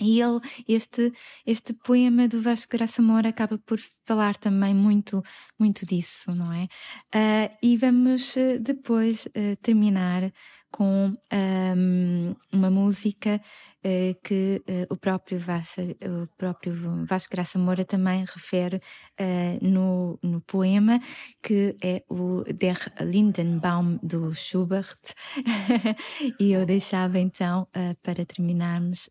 E 0.00 0.20
ele, 0.20 0.40
este, 0.68 1.12
este 1.46 1.72
poema 1.72 2.28
do 2.28 2.42
Vasco 2.42 2.70
Graça 2.76 3.00
Moura 3.00 3.30
acaba 3.30 3.58
por 3.58 3.78
falar 4.06 4.36
também 4.36 4.74
muito, 4.74 5.22
muito 5.58 5.86
disso, 5.86 6.34
não 6.34 6.52
é? 6.52 6.68
Ah, 7.14 7.50
e 7.62 7.76
vamos 7.76 8.36
eh, 8.36 8.58
depois 8.58 9.26
eh, 9.34 9.56
terminar 9.56 10.32
com 10.76 11.16
um, 11.32 12.36
uma 12.52 12.68
música 12.68 13.40
uh, 13.82 14.20
que 14.22 14.62
uh, 14.68 14.92
o, 14.92 14.96
próprio 14.98 15.38
Vasco, 15.38 15.80
o 15.80 16.26
próprio 16.36 16.74
Vasco 17.06 17.32
Graça 17.32 17.58
Moura 17.58 17.82
também 17.82 18.26
refere 18.26 18.76
uh, 18.76 19.66
no, 19.66 20.18
no 20.22 20.42
poema, 20.42 21.00
que 21.42 21.74
é 21.82 22.04
o 22.10 22.44
Der 22.52 22.76
Lindenbaum 23.00 23.98
do 24.02 24.34
Schubert. 24.34 25.00
e 26.38 26.52
eu 26.52 26.66
deixava 26.66 27.18
então 27.18 27.66
para 28.02 28.26
terminarmos 28.26 29.08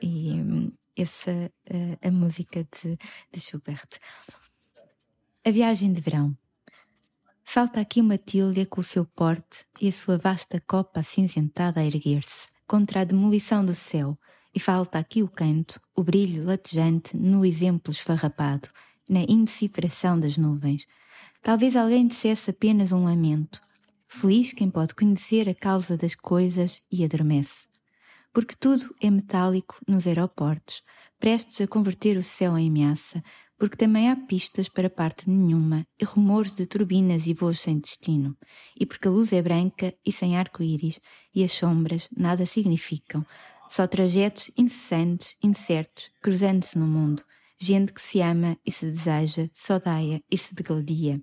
e, 0.00 0.34
um, 0.34 0.70
essa, 0.96 1.50
a 2.00 2.10
música 2.12 2.64
de, 2.64 2.96
de 3.32 3.40
Schubert. 3.40 3.88
A 5.44 5.50
viagem 5.50 5.92
de 5.92 6.00
verão. 6.00 6.36
Falta 7.50 7.80
aqui 7.80 8.02
uma 8.02 8.18
tilha 8.18 8.66
com 8.66 8.82
o 8.82 8.84
seu 8.84 9.06
porte 9.06 9.64
e 9.80 9.88
a 9.88 9.92
sua 9.92 10.18
vasta 10.18 10.60
copa 10.60 11.00
acinzentada 11.00 11.80
a 11.80 11.84
erguer-se 11.84 12.46
contra 12.66 13.00
a 13.00 13.04
demolição 13.04 13.64
do 13.64 13.74
céu, 13.74 14.18
e 14.54 14.60
falta 14.60 14.98
aqui 14.98 15.22
o 15.22 15.28
canto, 15.28 15.80
o 15.96 16.04
brilho 16.04 16.44
latejante 16.44 17.16
no 17.16 17.46
exemplo 17.46 17.90
esfarrapado, 17.90 18.68
na 19.08 19.20
indecifração 19.20 20.20
das 20.20 20.36
nuvens. 20.36 20.86
Talvez 21.42 21.74
alguém 21.74 22.06
dissesse 22.06 22.50
apenas 22.50 22.92
um 22.92 23.04
lamento. 23.04 23.62
Feliz 24.06 24.52
quem 24.52 24.68
pode 24.68 24.94
conhecer 24.94 25.48
a 25.48 25.54
causa 25.54 25.96
das 25.96 26.14
coisas 26.14 26.82
e 26.92 27.02
adormece. 27.02 27.66
Porque 28.30 28.54
tudo 28.54 28.94
é 29.00 29.10
metálico 29.10 29.80
nos 29.88 30.06
aeroportos, 30.06 30.82
prestes 31.18 31.62
a 31.62 31.66
converter 31.66 32.18
o 32.18 32.22
céu 32.22 32.58
em 32.58 32.68
ameaça, 32.68 33.22
porque 33.58 33.76
também 33.76 34.08
há 34.08 34.14
pistas 34.14 34.68
para 34.68 34.88
parte 34.88 35.28
nenhuma 35.28 35.84
e 36.00 36.04
rumores 36.04 36.52
de 36.52 36.64
turbinas 36.64 37.26
e 37.26 37.34
voos 37.34 37.60
sem 37.60 37.78
destino, 37.78 38.36
e 38.78 38.86
porque 38.86 39.08
a 39.08 39.10
luz 39.10 39.32
é 39.32 39.42
branca 39.42 39.92
e 40.06 40.12
sem 40.12 40.36
arco-íris 40.36 41.00
e 41.34 41.42
as 41.42 41.52
sombras 41.52 42.08
nada 42.16 42.46
significam, 42.46 43.26
só 43.68 43.86
trajetos 43.86 44.50
incessantes, 44.56 45.36
incertos, 45.42 46.10
cruzando-se 46.22 46.78
no 46.78 46.86
mundo, 46.86 47.24
gente 47.58 47.92
que 47.92 48.00
se 48.00 48.20
ama 48.20 48.56
e 48.64 48.70
se 48.70 48.86
deseja, 48.86 49.50
se 49.52 49.72
odeia 49.72 50.22
e 50.30 50.38
se 50.38 50.54
degladia. 50.54 51.20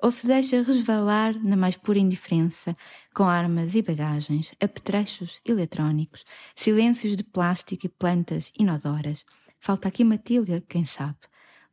Ou 0.00 0.10
se 0.10 0.26
deixa 0.26 0.62
resvalar 0.62 1.34
na 1.42 1.56
mais 1.56 1.76
pura 1.76 1.98
indiferença, 1.98 2.76
com 3.12 3.24
armas 3.24 3.74
e 3.74 3.82
bagagens, 3.82 4.54
apetrechos 4.60 5.40
eletrónicos, 5.44 6.24
silêncios 6.54 7.16
de 7.16 7.24
plástico 7.24 7.84
e 7.84 7.88
plantas 7.88 8.52
inodoras. 8.58 9.24
Falta 9.58 9.88
aqui 9.88 10.04
Matilha, 10.04 10.62
quem 10.68 10.86
sabe 10.86 11.18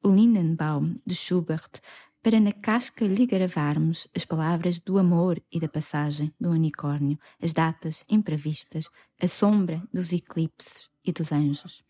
Lindenbaum 0.05 0.99
de 1.05 1.15
Schubert, 1.15 1.81
para 2.21 2.39
na 2.39 2.51
casca 2.51 3.05
lhe 3.05 3.25
gravarmos 3.25 4.07
as 4.15 4.25
palavras 4.25 4.79
do 4.79 4.97
amor 4.97 5.41
e 5.51 5.59
da 5.59 5.69
passagem 5.69 6.33
do 6.39 6.49
unicórnio, 6.49 7.19
as 7.41 7.53
datas 7.53 8.03
imprevistas, 8.09 8.89
a 9.21 9.27
sombra 9.27 9.81
dos 9.93 10.11
eclipses 10.11 10.89
e 11.03 11.11
dos 11.11 11.31
anjos. 11.31 11.83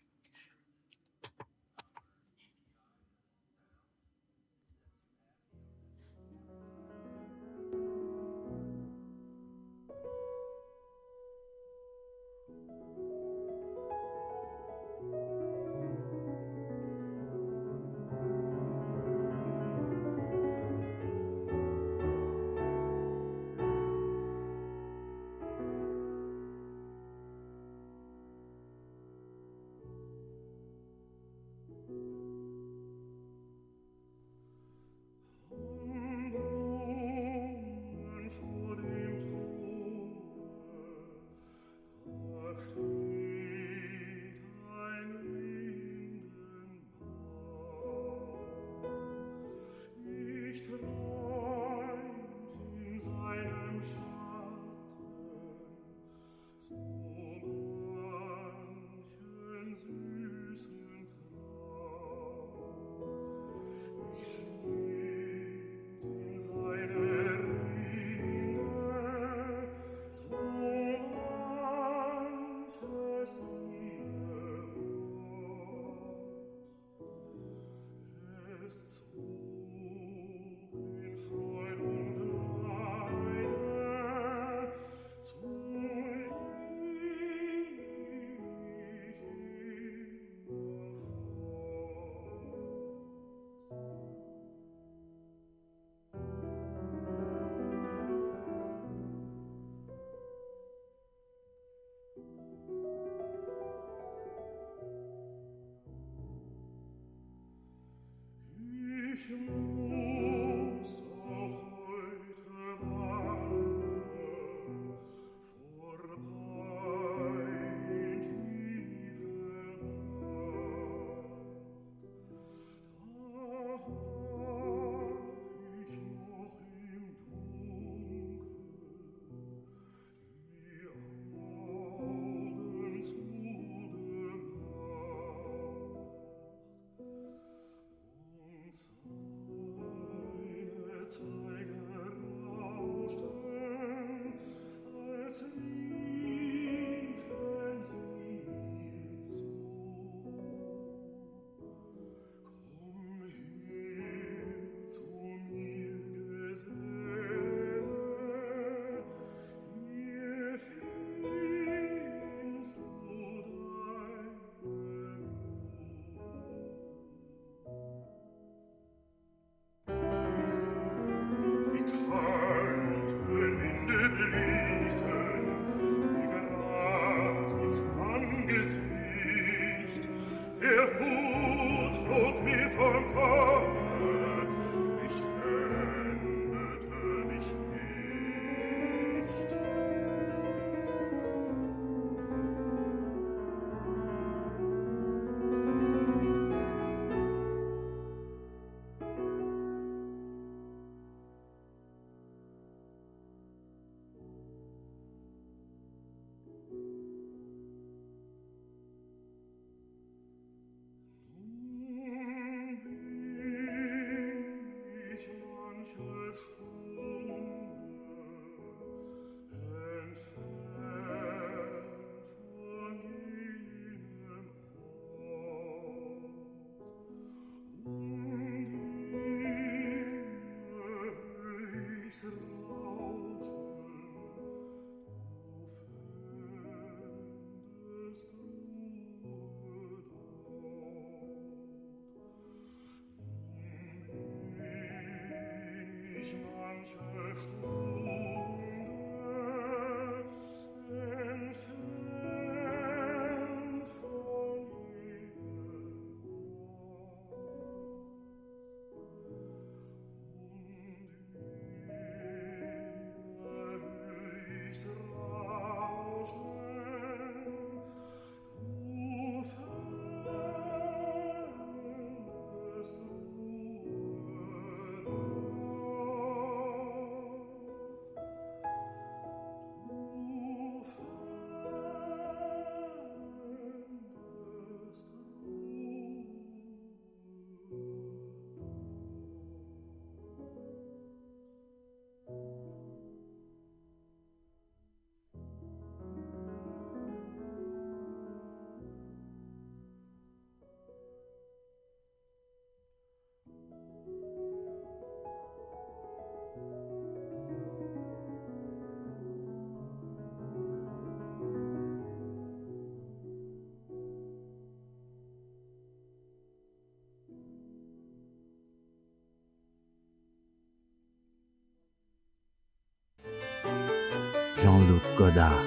Jean-Luc 324.66 325.04
Godard, 325.16 325.62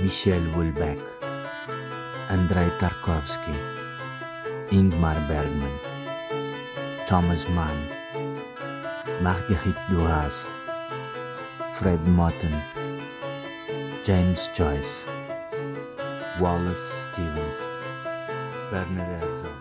Michel 0.00 0.40
Houellebecq, 0.54 0.98
Andrei 2.30 2.70
Tarkovsky, 2.80 3.52
Ingmar 4.70 5.20
Bergman, 5.28 5.78
Thomas 7.06 7.44
Mann, 7.50 7.76
Marguerite 9.20 9.78
Duras, 9.90 10.46
Fred 11.72 12.00
Motten, 12.06 12.56
James 14.06 14.48
Joyce, 14.54 15.04
Wallace 16.40 17.10
Stevens, 17.10 17.66
Werner 18.72 19.04
Herzog. 19.20 19.58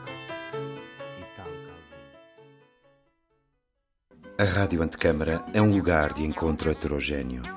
A 4.39 4.43
Rádio 4.45 4.81
Antecâmara 4.81 5.43
é 5.53 5.61
um 5.61 5.71
lugar 5.71 6.13
de 6.13 6.23
encontro 6.23 6.71
heterogêneo, 6.71 7.56